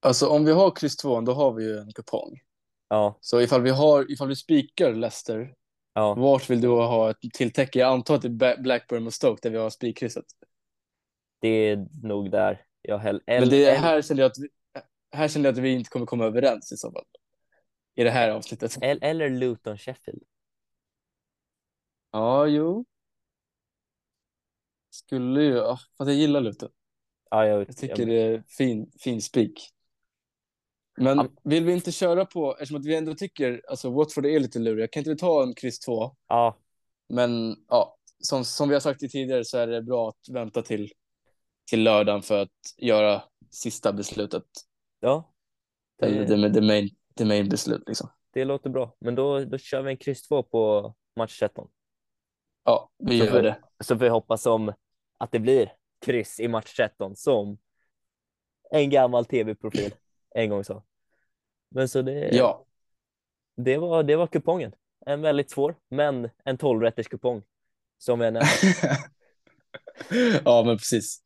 Alltså 0.00 0.28
om 0.28 0.44
vi 0.44 0.52
har 0.52 0.70
kryss 0.70 0.96
2 0.96 1.20
då 1.20 1.32
har 1.32 1.52
vi 1.52 1.64
ju 1.64 1.78
en 1.78 1.92
kupong. 1.92 2.40
Ja. 2.88 3.18
Så 3.20 3.40
ifall 3.40 3.62
vi 3.62 3.70
har, 3.70 4.12
ifall 4.12 4.28
vi 4.28 4.36
spikar 4.36 4.92
Leicester, 4.92 5.54
ja. 5.92 6.14
vart 6.14 6.50
vill 6.50 6.60
du 6.60 6.68
ha 6.68 7.10
ett 7.10 7.16
tilltäcke? 7.34 7.78
Jag 7.78 7.92
antar 7.92 8.14
att 8.14 8.22
det 8.22 8.46
är 8.46 8.62
Blackburn 8.62 9.06
och 9.06 9.14
Stoke 9.14 9.40
där 9.42 9.50
vi 9.50 9.58
har 9.58 9.70
spikkrysset. 9.70 10.24
Det 11.40 11.48
är 11.48 11.86
nog 12.02 12.30
där. 12.30 12.64
Jag 12.82 12.98
häll, 12.98 13.22
Men 13.26 13.48
det 13.48 13.64
är, 13.64 13.76
här 13.78 14.02
känner 14.02 14.22
jag 14.22 14.30
att 14.30 14.38
vi, 14.38 14.48
här 15.12 15.28
känner 15.28 15.46
jag 15.46 15.52
att 15.52 15.58
vi 15.58 15.72
inte 15.72 15.90
kommer 15.90 16.06
komma 16.06 16.24
överens 16.24 16.72
i 16.72 16.76
så 16.76 16.92
fall. 16.92 17.04
I 17.94 18.04
det 18.04 18.10
här 18.10 18.30
avsnittet. 18.30 18.78
Eller 18.82 19.30
Luton 19.30 19.78
Sheffield. 19.78 20.22
Ja, 22.10 22.46
jo. 22.46 22.84
Skulle 24.90 25.42
ju, 25.42 25.60
fast 25.98 26.08
jag 26.08 26.14
gillar 26.14 26.40
Luton. 26.40 26.70
Ja, 27.30 27.46
jag, 27.46 27.60
jag 27.60 27.76
tycker 27.76 27.98
jag... 27.98 28.08
det 28.08 28.20
är 28.20 28.42
fin, 28.48 28.90
fin 29.00 29.22
spik. 29.22 29.70
Men 30.96 31.18
ja. 31.18 31.28
vill 31.44 31.64
vi 31.64 31.72
inte 31.72 31.92
köra 31.92 32.24
på, 32.24 32.52
eftersom 32.52 32.76
att 32.76 32.86
vi 32.86 32.96
ändå 32.96 33.14
tycker, 33.14 33.62
alltså 33.68 33.90
Watford 33.90 34.26
är 34.26 34.40
lite 34.40 34.58
luriga, 34.58 34.88
kan 34.88 35.00
inte 35.00 35.10
vi 35.10 35.16
ta 35.16 35.42
en 35.42 35.54
kryss 35.54 35.80
2? 35.80 36.16
Ja. 36.28 36.58
Men 37.08 37.56
ja, 37.68 37.96
som, 38.20 38.44
som 38.44 38.68
vi 38.68 38.74
har 38.74 38.80
sagt 38.80 39.00
tidigare 39.00 39.44
så 39.44 39.58
är 39.58 39.66
det 39.66 39.82
bra 39.82 40.08
att 40.08 40.34
vänta 40.34 40.62
till, 40.62 40.92
till 41.70 41.82
lördagen 41.82 42.22
för 42.22 42.42
att 42.42 42.74
göra 42.76 43.22
sista 43.50 43.92
beslutet. 43.92 44.44
Ja. 45.00 45.32
Det, 45.98 46.06
det, 46.06 46.36
det, 46.36 46.48
det, 46.48 46.60
main, 46.60 46.90
det 47.14 47.24
main 47.24 47.48
beslut 47.48 47.82
liksom. 47.86 48.08
Det 48.32 48.44
låter 48.44 48.70
bra, 48.70 48.96
men 48.98 49.14
då, 49.14 49.44
då 49.44 49.58
kör 49.58 49.82
vi 49.82 49.90
en 49.90 49.96
kryss 49.96 50.28
2 50.28 50.42
på 50.42 50.94
match 51.16 51.38
13. 51.38 51.68
Ja, 52.64 52.90
vi 52.98 53.18
så 53.18 53.24
gör 53.24 53.32
för, 53.32 53.42
det. 53.42 53.58
Så 53.84 53.94
vi 53.94 54.08
hoppas 54.08 54.46
om 54.46 54.72
att 55.18 55.32
det 55.32 55.38
blir 55.38 55.72
kryss 56.00 56.40
i 56.40 56.48
match 56.48 56.76
13 56.76 57.16
som 57.16 57.58
en 58.70 58.90
gammal 58.90 59.24
tv-profil 59.24 59.94
en 60.34 60.50
gång 60.50 60.64
sa. 60.64 60.82
Men 61.70 61.88
så 61.88 62.02
det, 62.02 62.28
ja. 62.32 62.64
det, 63.56 63.78
var, 63.78 64.02
det 64.02 64.16
var 64.16 64.26
kupongen. 64.26 64.74
En 65.06 65.22
väldigt 65.22 65.50
svår, 65.50 65.74
men 65.88 66.30
en 66.44 66.58
12-rätters 66.58 67.08
kupong 67.08 67.42
som 67.98 68.20
jag 68.20 68.32
nämnde. 68.32 68.48
ja, 70.44 70.62
men 70.66 70.76
precis. 70.76 71.22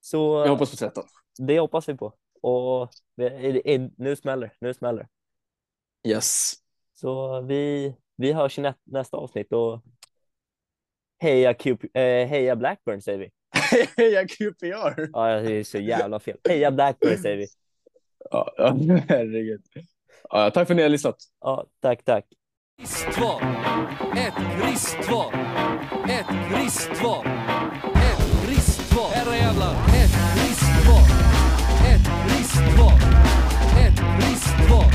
Så, 0.00 0.42
jag 0.44 0.48
hoppas 0.48 0.70
på 0.70 0.76
13. 0.76 1.04
Det 1.38 1.58
hoppas 1.58 1.88
vi 1.88 1.94
på. 1.94 2.14
Och 2.42 2.90
nu 3.96 4.16
smäller 4.16 4.52
nu 4.60 4.74
smäller 4.74 5.08
Yes. 6.06 6.52
Så 6.94 7.40
vi, 7.40 7.94
vi 8.16 8.32
hörs 8.32 8.58
i 8.58 8.72
nästa 8.84 9.16
avsnitt 9.16 9.52
och 9.52 9.82
heja, 11.18 11.54
Q, 11.54 11.76
eh, 11.94 12.28
heja 12.28 12.56
Blackburn 12.56 13.02
säger 13.02 13.18
vi. 13.18 13.30
Heja 13.96 14.28
QPR! 14.28 15.08
Ja, 15.12 15.40
det 15.40 15.52
är 15.52 15.64
så 15.64 15.78
jävla 15.78 16.20
fel. 16.20 16.36
Heja 16.48 16.70
Blackburn 16.70 17.18
säger 17.18 17.36
vi. 17.36 17.46
Ja, 18.30 18.54
ja 18.56 18.76
herregud. 19.08 19.62
Ja, 20.30 20.50
tack 20.50 20.66
för 20.66 20.74
att 20.74 20.76
ni 20.76 20.82
har 20.82 20.88
lyssnat. 20.88 21.16
Ja, 21.40 21.66
tack, 21.82 22.04
tack. 22.04 22.24
Kristval. 22.80 23.42
Ett 24.16 24.34
kristval. 24.60 25.32
Ett 26.08 26.26
kristval. 26.50 27.26
Ett 27.94 28.46
kristval. 28.46 29.10
Herrejävlar. 29.14 29.72
Ett 29.72 30.14
kristval. 30.34 31.04
Ett 31.90 32.06
kristval. 32.28 32.98
Ett 33.84 33.98
kristval. 34.20 34.90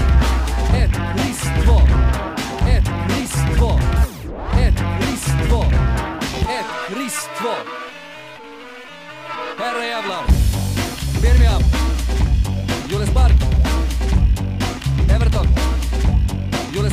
Ett 0.81 0.95
kristval. 1.15 1.87
Ett 2.73 2.87
kristval. 3.07 3.79
Ett 4.65 4.79
kristval. 4.99 5.73
Ett 6.49 6.69
kristval. 6.87 7.82
hablar. 9.81 10.42